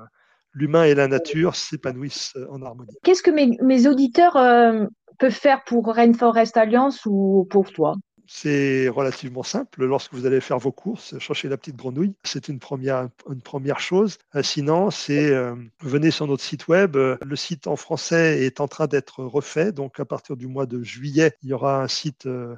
l'humain 0.54 0.84
et 0.84 0.94
la 0.94 1.08
nature 1.08 1.54
s'épanouissent 1.56 2.36
en 2.50 2.62
harmonie. 2.62 2.96
Qu'est-ce 3.02 3.22
que 3.22 3.30
mes, 3.30 3.58
mes 3.62 3.86
auditeurs 3.86 4.36
euh, 4.36 4.86
peuvent 5.18 5.32
faire 5.32 5.64
pour 5.64 5.86
Rainforest 5.88 6.56
Alliance 6.56 7.04
ou 7.06 7.46
pour 7.50 7.72
toi? 7.72 7.96
C'est 8.26 8.88
relativement 8.88 9.42
simple. 9.42 9.84
Lorsque 9.84 10.14
vous 10.14 10.24
allez 10.24 10.40
faire 10.40 10.58
vos 10.58 10.72
courses, 10.72 11.18
chercher 11.18 11.48
la 11.48 11.58
petite 11.58 11.76
grenouille, 11.76 12.14
c'est 12.24 12.48
une 12.48 12.58
première, 12.58 13.08
une 13.30 13.42
première 13.42 13.80
chose. 13.80 14.16
Sinon, 14.40 14.90
c'est 14.90 15.30
euh, 15.30 15.54
venez 15.80 16.10
sur 16.10 16.26
notre 16.26 16.42
site 16.42 16.66
web. 16.68 16.96
Le 16.96 17.36
site 17.36 17.66
en 17.66 17.76
français 17.76 18.42
est 18.44 18.60
en 18.60 18.68
train 18.68 18.86
d'être 18.86 19.22
refait. 19.22 19.72
Donc, 19.72 20.00
à 20.00 20.06
partir 20.06 20.36
du 20.36 20.46
mois 20.46 20.64
de 20.64 20.82
juillet, 20.82 21.32
il 21.42 21.50
y 21.50 21.52
aura 21.52 21.82
un 21.82 21.88
site 21.88 22.24
euh, 22.24 22.56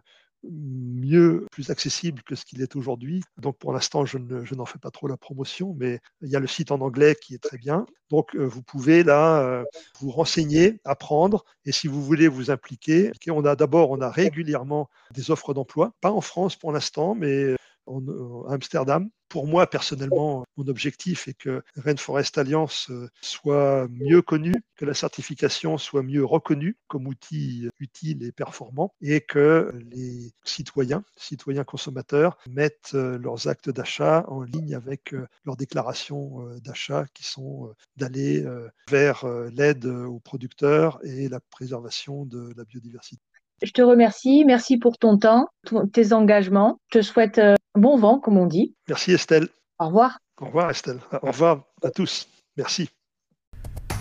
mieux, 0.51 1.47
plus 1.51 1.71
accessible 1.71 2.23
que 2.23 2.35
ce 2.35 2.45
qu'il 2.45 2.63
est 2.63 2.77
aujourd'hui. 2.77 3.23
Donc 3.39 3.59
pour 3.59 3.73
l'instant, 3.73 4.05
je, 4.05 4.19
ne, 4.19 4.45
je 4.45 4.55
n'en 4.55 4.67
fais 4.67 4.79
pas 4.79 4.91
trop 4.91 5.09
la 5.09 5.17
promotion, 5.17 5.75
mais 5.79 6.01
il 6.23 6.31
y 6.31 6.37
a 6.37 6.41
le 6.41 6.47
site 6.47 6.71
en 6.71 6.81
anglais 6.81 7.17
qui 7.21 7.35
est 7.35 7.43
très 7.43 7.59
bien. 7.59 7.87
Donc 8.11 8.35
euh, 8.37 8.45
vous 8.45 8.63
pouvez 8.63 9.03
là 9.03 9.41
euh, 9.41 9.65
vous 10.01 10.11
renseigner, 10.11 10.81
apprendre, 10.85 11.45
et 11.65 11.73
si 11.73 11.89
vous 11.89 12.03
voulez 12.03 12.29
vous 12.29 12.51
impliquer, 12.51 13.13
on 13.29 13.45
a 13.45 13.57
d'abord, 13.57 13.91
on 13.91 14.01
a 14.01 14.11
régulièrement 14.11 14.89
des 15.13 15.31
offres 15.31 15.55
d'emploi, 15.55 15.93
pas 16.01 16.13
en 16.13 16.21
France 16.21 16.57
pour 16.57 16.73
l'instant, 16.73 17.15
mais 17.15 17.57
en, 17.87 18.07
en 18.07 18.47
Amsterdam. 18.49 19.09
Pour 19.29 19.49
moi, 19.49 19.67
personnellement, 19.67 20.45
mon 20.57 20.69
objectif 20.69 21.27
est 21.27 21.35
que 21.35 21.63
Rainforest 21.75 22.39
Alliance 22.39 22.93
soit 23.21 23.89
mieux 23.89 24.23
connue, 24.23 24.55
que 24.77 24.85
la 24.85 24.95
certification 24.95 25.79
soit 25.79 26.05
mieux 26.05 26.25
reconnue 26.25 26.79
comme 26.87 27.09
outil 27.09 27.69
utile 27.81 28.23
et 28.23 28.31
performant, 28.31 28.95
et 29.01 29.21
que 29.21 29.73
les 29.91 30.33
citoyens, 30.45 31.03
citoyens 31.17 31.65
consommateurs, 31.65 32.39
mettent 32.49 32.93
leurs 32.95 33.49
actes 33.49 33.69
d'achat 33.69 34.25
en 34.29 34.43
ligne 34.43 34.77
avec 34.77 35.13
leurs 35.45 35.57
déclarations 35.57 36.47
d'achat 36.65 37.07
qui 37.13 37.25
sont 37.25 37.75
d'aller 37.97 38.47
vers 38.89 39.27
l'aide 39.51 39.87
aux 39.87 40.21
producteurs 40.21 41.01
et 41.05 41.29
la 41.29 41.41
préservation 41.41 42.27
de 42.27 42.55
la 42.57 42.65
biodiversité. 42.65 43.26
Je 43.63 43.73
te 43.73 43.83
remercie. 43.83 44.45
Merci 44.45 44.77
pour 44.77 44.99
ton 44.99 45.19
temps, 45.19 45.49
tes 45.93 46.13
engagements. 46.13 46.79
Je 46.93 46.99
te 46.99 47.03
souhaite 47.03 47.41
bon 47.75 47.97
vent, 47.97 48.19
comme 48.19 48.37
on 48.37 48.47
dit. 48.47 48.75
Merci 48.89 49.13
Estelle. 49.13 49.49
Au 49.79 49.87
revoir. 49.87 50.19
Au 50.41 50.47
revoir 50.47 50.71
Estelle. 50.71 51.01
Au 51.23 51.29
revoir 51.29 51.63
à 51.83 51.91
tous. 51.91 52.29
Merci. 52.57 52.91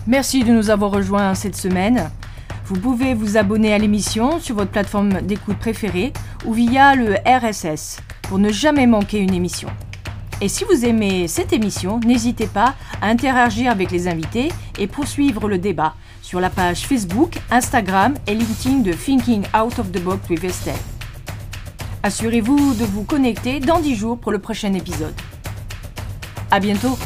Merci 0.08 0.44
de 0.44 0.52
nous 0.52 0.70
avoir 0.70 0.92
rejoints 0.92 1.34
cette 1.36 1.56
semaine. 1.56 2.10
Vous 2.66 2.80
pouvez 2.80 3.14
vous 3.14 3.38
abonner 3.38 3.74
à 3.74 3.78
l'émission 3.78 4.40
sur 4.40 4.56
votre 4.56 4.72
plateforme 4.72 5.22
d'écoute 5.22 5.58
préférée 5.58 6.14
ou 6.46 6.54
via 6.54 6.96
le 6.96 7.16
RSS 7.26 8.00
pour 8.24 8.40
ne 8.40 8.50
jamais 8.50 8.88
manquer 8.88 9.20
une 9.20 9.34
émission. 9.34 9.70
Et 10.42 10.50
si 10.50 10.64
vous 10.64 10.84
aimez 10.84 11.28
cette 11.28 11.54
émission, 11.54 12.00
n'hésitez 12.00 12.48
pas 12.48 12.76
à 13.02 13.08
interagir 13.08 13.72
avec 13.72 13.92
les 13.92 14.08
invités 14.08 14.50
et 14.78 14.88
poursuivre 14.88 15.48
le 15.48 15.58
débat 15.58 15.94
sur 16.26 16.40
la 16.40 16.50
page 16.50 16.88
Facebook, 16.88 17.38
Instagram 17.52 18.16
et 18.26 18.34
LinkedIn 18.34 18.80
de 18.80 18.94
Thinking 18.94 19.44
Out 19.56 19.78
of 19.78 19.92
the 19.92 20.02
Box 20.02 20.28
with 20.28 20.44
Estelle. 20.44 20.74
Assurez-vous 22.02 22.74
de 22.74 22.84
vous 22.84 23.04
connecter 23.04 23.60
dans 23.60 23.80
10 23.80 23.96
jours 23.96 24.18
pour 24.18 24.32
le 24.32 24.40
prochain 24.40 24.74
épisode. 24.74 25.14
À 26.50 26.60
bientôt! 26.60 26.98